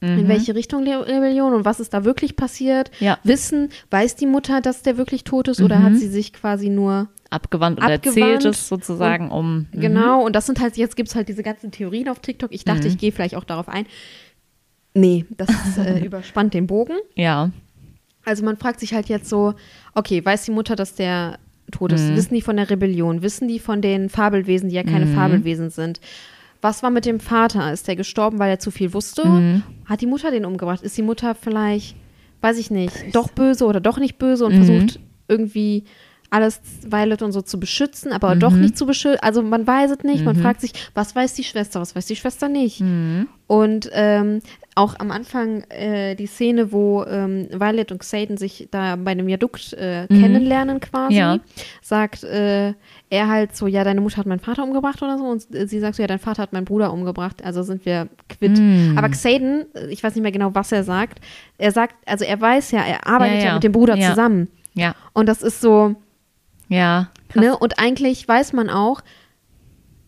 in 0.00 0.24
Mhm. 0.24 0.28
welche 0.28 0.54
Richtung 0.54 0.84
die 0.84 0.92
Rebellion 0.92 1.52
und 1.54 1.64
was 1.64 1.80
ist 1.80 1.92
da 1.92 2.04
wirklich 2.04 2.36
passiert? 2.36 2.90
Ja. 3.00 3.18
Wissen, 3.24 3.70
weiß 3.90 4.14
die 4.16 4.26
Mutter, 4.26 4.60
dass 4.60 4.82
der 4.82 4.96
wirklich 4.96 5.24
tot 5.24 5.48
ist 5.48 5.60
oder 5.60 5.78
Mhm. 5.80 5.82
hat 5.84 5.96
sie 5.96 6.06
sich 6.08 6.32
quasi 6.32 6.68
nur 6.68 7.08
Abgewandt 7.30 7.78
und 7.80 7.84
Abgewandt 7.84 8.06
erzählt 8.06 8.44
es 8.46 8.68
sozusagen 8.68 9.30
um. 9.30 9.66
Mhm. 9.72 9.80
Genau, 9.80 10.24
und 10.24 10.34
das 10.36 10.46
sind 10.46 10.60
halt, 10.60 10.76
jetzt 10.76 10.96
gibt 10.96 11.08
es 11.08 11.14
halt 11.14 11.28
diese 11.28 11.42
ganzen 11.42 11.70
Theorien 11.72 12.08
auf 12.08 12.20
TikTok. 12.20 12.52
Ich 12.54 12.64
dachte, 12.64 12.82
Mhm. 12.82 12.86
ich 12.88 12.98
gehe 12.98 13.12
vielleicht 13.12 13.34
auch 13.34 13.44
darauf 13.44 13.68
ein. 13.68 13.86
Nee, 14.94 15.26
das 15.36 15.48
ist, 15.50 15.78
äh, 15.78 15.98
überspannt 16.04 16.54
den 16.54 16.66
Bogen. 16.66 16.94
Ja. 17.14 17.50
Also 18.24 18.44
man 18.44 18.56
fragt 18.56 18.80
sich 18.80 18.94
halt 18.94 19.08
jetzt 19.08 19.28
so, 19.28 19.54
okay, 19.94 20.24
weiß 20.24 20.44
die 20.44 20.50
Mutter, 20.50 20.76
dass 20.76 20.94
der 20.94 21.38
tot 21.70 21.92
ist? 21.92 22.08
Mhm. 22.10 22.16
Wissen 22.16 22.34
die 22.34 22.42
von 22.42 22.56
der 22.56 22.70
Rebellion? 22.70 23.22
Wissen 23.22 23.48
die 23.48 23.58
von 23.58 23.82
den 23.82 24.08
Fabelwesen, 24.08 24.68
die 24.70 24.74
ja 24.76 24.82
keine 24.84 25.06
Mhm. 25.06 25.14
Fabelwesen 25.14 25.70
sind? 25.70 26.00
Was 26.60 26.82
war 26.82 26.90
mit 26.90 27.04
dem 27.06 27.20
Vater? 27.20 27.72
Ist 27.72 27.86
der 27.88 27.96
gestorben, 27.96 28.38
weil 28.38 28.50
er 28.50 28.58
zu 28.58 28.70
viel 28.70 28.92
wusste? 28.92 29.24
Mhm. 29.24 29.62
Hat 29.86 30.00
die 30.00 30.06
Mutter 30.06 30.30
den 30.30 30.44
umgebracht? 30.44 30.82
Ist 30.82 30.96
die 30.98 31.02
Mutter 31.02 31.34
vielleicht, 31.34 31.94
weiß 32.40 32.58
ich 32.58 32.70
nicht, 32.70 33.14
doch 33.14 33.28
böse 33.30 33.64
oder 33.66 33.80
doch 33.80 33.98
nicht 33.98 34.18
böse 34.18 34.44
und 34.44 34.52
Mhm. 34.54 34.64
versucht 34.64 35.00
irgendwie 35.28 35.84
alles 36.30 36.60
Violet 36.86 37.22
und 37.22 37.32
so 37.32 37.40
zu 37.40 37.58
beschützen, 37.58 38.12
aber 38.12 38.36
doch 38.36 38.52
Mhm. 38.52 38.60
nicht 38.60 38.76
zu 38.76 38.84
beschützen. 38.86 39.20
Also 39.22 39.40
man 39.42 39.66
weiß 39.66 39.92
es 39.92 40.02
nicht. 40.04 40.24
Man 40.24 40.36
Mhm. 40.36 40.40
fragt 40.42 40.60
sich, 40.60 40.72
was 40.94 41.16
weiß 41.16 41.32
die 41.34 41.44
Schwester, 41.44 41.80
was 41.80 41.96
weiß 41.96 42.04
die 42.06 42.16
Schwester 42.16 42.48
nicht? 42.50 42.80
Mhm. 42.80 43.28
Und 43.46 43.88
ähm, 43.92 44.40
auch 44.78 44.94
am 44.98 45.10
Anfang 45.10 45.62
äh, 45.70 46.14
die 46.14 46.26
Szene, 46.26 46.72
wo 46.72 47.04
ähm, 47.04 47.48
Violet 47.52 47.92
und 47.92 47.98
Xaden 47.98 48.36
sich 48.36 48.68
da 48.70 48.96
bei 48.96 49.10
einem 49.10 49.26
Viadukt 49.26 49.72
äh, 49.74 50.02
Mhm. 50.08 50.20
kennenlernen 50.20 50.80
quasi, 50.80 51.16
Ja. 51.16 51.38
sagt 51.82 52.24
äh, 52.24 52.74
er 53.10 53.28
halt 53.28 53.56
so, 53.56 53.66
ja, 53.66 53.84
deine 53.84 54.00
Mutter 54.00 54.16
hat 54.18 54.26
meinen 54.26 54.40
Vater 54.40 54.62
umgebracht 54.64 55.02
oder 55.02 55.18
so 55.18 55.24
und 55.24 55.42
sie 55.50 55.80
sagt 55.80 55.96
so, 55.96 56.02
ja, 56.02 56.06
dein 56.06 56.18
Vater 56.18 56.42
hat 56.42 56.52
meinen 56.52 56.64
Bruder 56.64 56.92
umgebracht, 56.92 57.44
also 57.44 57.62
sind 57.62 57.84
wir 57.86 58.08
quitt. 58.28 58.58
Mhm. 58.58 58.94
Aber 58.96 59.08
Xaden, 59.08 59.66
äh, 59.74 59.86
ich 59.88 60.02
weiß 60.02 60.14
nicht 60.14 60.22
mehr 60.22 60.32
genau, 60.32 60.54
was 60.54 60.72
er 60.72 60.84
sagt, 60.84 61.20
er 61.58 61.72
sagt, 61.72 61.94
also 62.06 62.24
er 62.24 62.40
weiß 62.40 62.70
ja, 62.70 62.80
er 62.82 63.06
arbeitet 63.06 63.34
Ja, 63.36 63.40
ja, 63.40 63.46
ja. 63.48 63.54
mit 63.54 63.64
dem 63.64 63.72
Bruder 63.72 63.98
zusammen 63.98 64.48
Ja. 64.74 64.94
und 65.12 65.26
das 65.28 65.42
ist 65.42 65.60
so, 65.60 65.94
Ja. 66.68 67.10
Krass. 67.28 67.42
Ne? 67.44 67.56
Und 67.58 67.78
eigentlich 67.78 68.26
weiß 68.28 68.52
man 68.54 68.70
auch, 68.70 69.00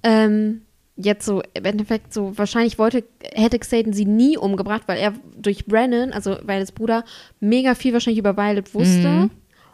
ähm, 0.02 0.62
jetzt 1.02 1.24
so 1.26 1.42
im 1.54 1.64
Endeffekt 1.64 2.12
so, 2.12 2.36
wahrscheinlich 2.36 2.78
wollte, 2.78 3.04
hätte 3.34 3.58
Xaden 3.58 3.92
sie 3.92 4.04
nie 4.04 4.36
umgebracht, 4.36 4.82
weil 4.86 4.98
er 4.98 5.12
durch 5.40 5.66
Brennan, 5.66 6.12
also 6.12 6.36
Violets 6.46 6.72
Bruder, 6.72 7.04
mega 7.40 7.74
viel 7.74 7.92
wahrscheinlich 7.92 8.18
über 8.18 8.36
Violet 8.36 8.74
wusste 8.74 9.08
Mhm. 9.08 9.30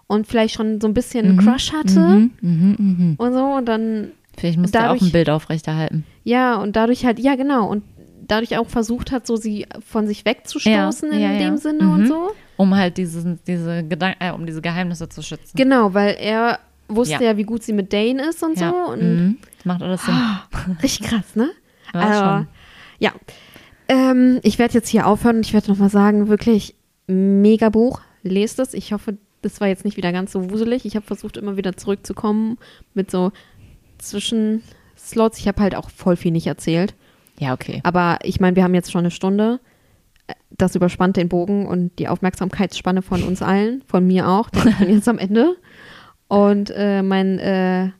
und 0.06 0.26
vielleicht 0.26 0.54
schon 0.54 0.80
so 0.80 0.86
ein 0.88 0.94
bisschen 0.94 1.26
einen 1.26 1.38
Crush 1.38 1.72
hatte 1.72 1.98
Mhm. 2.00 2.30
Mhm. 2.40 2.76
Mhm. 2.78 3.14
und 3.18 3.32
so 3.32 3.44
und 3.44 3.66
dann, 3.66 4.12
Vielleicht 4.38 4.58
muss 4.58 4.70
der 4.70 4.82
auch 4.82 4.84
Dadurch- 4.94 5.02
ein 5.02 5.12
Bild 5.12 5.30
aufrechterhalten. 5.30 6.04
ja, 6.24 6.56
und 6.56 6.76
dadurch 6.76 7.04
halt, 7.04 7.18
ja 7.18 7.34
genau, 7.36 7.68
und 7.68 7.82
dadurch 8.28 8.58
auch 8.58 8.66
versucht 8.68 9.12
hat, 9.12 9.26
so 9.26 9.36
sie 9.36 9.66
von 9.86 10.06
sich 10.06 10.24
wegzustoßen 10.24 11.08
Ja, 11.10 11.14
in 11.16 11.20
ja, 11.22 11.32
ja. 11.32 11.38
dem 11.38 11.56
Sinne 11.58 11.84
Mhm. 11.84 11.92
und 11.92 12.06
so. 12.08 12.30
Um 12.56 12.74
halt 12.74 12.96
diese, 12.96 13.38
diese 13.46 13.84
Gedanken, 13.84 14.22
äh, 14.22 14.32
um 14.32 14.46
diese 14.46 14.60
Geheimnisse 14.62 15.08
zu 15.08 15.22
schützen. 15.22 15.56
Genau, 15.56 15.94
weil 15.94 16.16
er 16.20 16.58
wusste 16.88 17.14
ja, 17.14 17.20
Ja. 17.30 17.36
wie 17.36 17.42
gut 17.44 17.62
sie 17.62 17.72
mit 17.72 17.92
Dane 17.92 18.28
ist 18.30 18.42
und 18.42 18.58
ja. 18.58 18.70
so 18.70 18.92
und 18.92 19.02
Mhm. 19.02 19.36
Macht 19.66 19.82
alles 19.82 20.02
Sinn. 20.06 20.14
Richtig 20.82 21.08
krass, 21.08 21.34
ne? 21.36 21.50
Ja, 21.92 22.00
Also, 22.00 22.20
schon. 22.24 22.48
ja. 22.98 23.12
Ähm, 23.88 24.40
ich 24.42 24.58
werde 24.58 24.74
jetzt 24.74 24.88
hier 24.88 25.06
aufhören 25.06 25.36
und 25.36 25.46
ich 25.46 25.52
werde 25.52 25.70
nochmal 25.70 25.90
sagen, 25.90 26.28
wirklich 26.28 26.74
mega 27.06 27.68
Buch. 27.68 28.00
Lest 28.22 28.58
es. 28.58 28.74
Ich 28.74 28.92
hoffe, 28.92 29.16
das 29.42 29.60
war 29.60 29.68
jetzt 29.68 29.84
nicht 29.84 29.96
wieder 29.96 30.10
ganz 30.12 30.32
so 30.32 30.50
wuselig. 30.50 30.84
Ich 30.84 30.96
habe 30.96 31.06
versucht, 31.06 31.36
immer 31.36 31.56
wieder 31.56 31.76
zurückzukommen 31.76 32.58
mit 32.94 33.10
so 33.10 33.30
Zwischenslots. 33.98 35.38
Ich 35.38 35.48
habe 35.48 35.62
halt 35.62 35.74
auch 35.74 35.90
voll 35.90 36.16
viel 36.16 36.32
nicht 36.32 36.46
erzählt. 36.46 36.94
Ja, 37.38 37.52
okay. 37.52 37.80
Aber 37.84 38.18
ich 38.22 38.40
meine, 38.40 38.56
wir 38.56 38.64
haben 38.64 38.74
jetzt 38.74 38.90
schon 38.90 39.00
eine 39.00 39.10
Stunde. 39.10 39.60
Das 40.50 40.74
überspannt 40.74 41.16
den 41.16 41.28
Bogen 41.28 41.66
und 41.66 41.98
die 41.98 42.08
Aufmerksamkeitsspanne 42.08 43.02
von 43.02 43.22
uns 43.22 43.42
allen, 43.42 43.82
von 43.86 44.06
mir 44.06 44.28
auch. 44.28 44.48
Ich 44.52 44.76
bin 44.78 44.88
jetzt 44.94 45.08
am 45.08 45.18
Ende. 45.18 45.56
Und 46.28 46.72
äh, 46.74 47.02
mein 47.02 47.38
äh, 47.38 47.90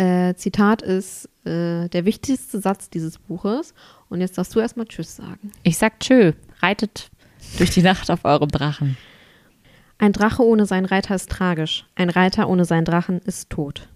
äh, 0.00 0.34
Zitat 0.34 0.80
ist 0.80 1.28
äh, 1.44 1.88
der 1.88 2.04
wichtigste 2.06 2.58
Satz 2.60 2.88
dieses 2.88 3.18
Buches. 3.18 3.74
Und 4.08 4.20
jetzt 4.20 4.38
darfst 4.38 4.54
du 4.54 4.60
erstmal 4.60 4.86
Tschüss 4.86 5.16
sagen. 5.16 5.52
Ich 5.62 5.76
sag 5.76 6.00
tschö. 6.00 6.32
Reitet 6.60 7.10
durch 7.58 7.70
die 7.70 7.82
Nacht 7.82 8.10
auf 8.10 8.24
eurem 8.24 8.48
Drachen. 8.48 8.96
Ein 9.98 10.12
Drache 10.12 10.42
ohne 10.42 10.64
seinen 10.64 10.86
Reiter 10.86 11.14
ist 11.14 11.28
tragisch. 11.28 11.84
Ein 11.94 12.08
Reiter 12.08 12.48
ohne 12.48 12.64
seinen 12.64 12.86
Drachen 12.86 13.18
ist 13.20 13.50
tot. 13.50 13.88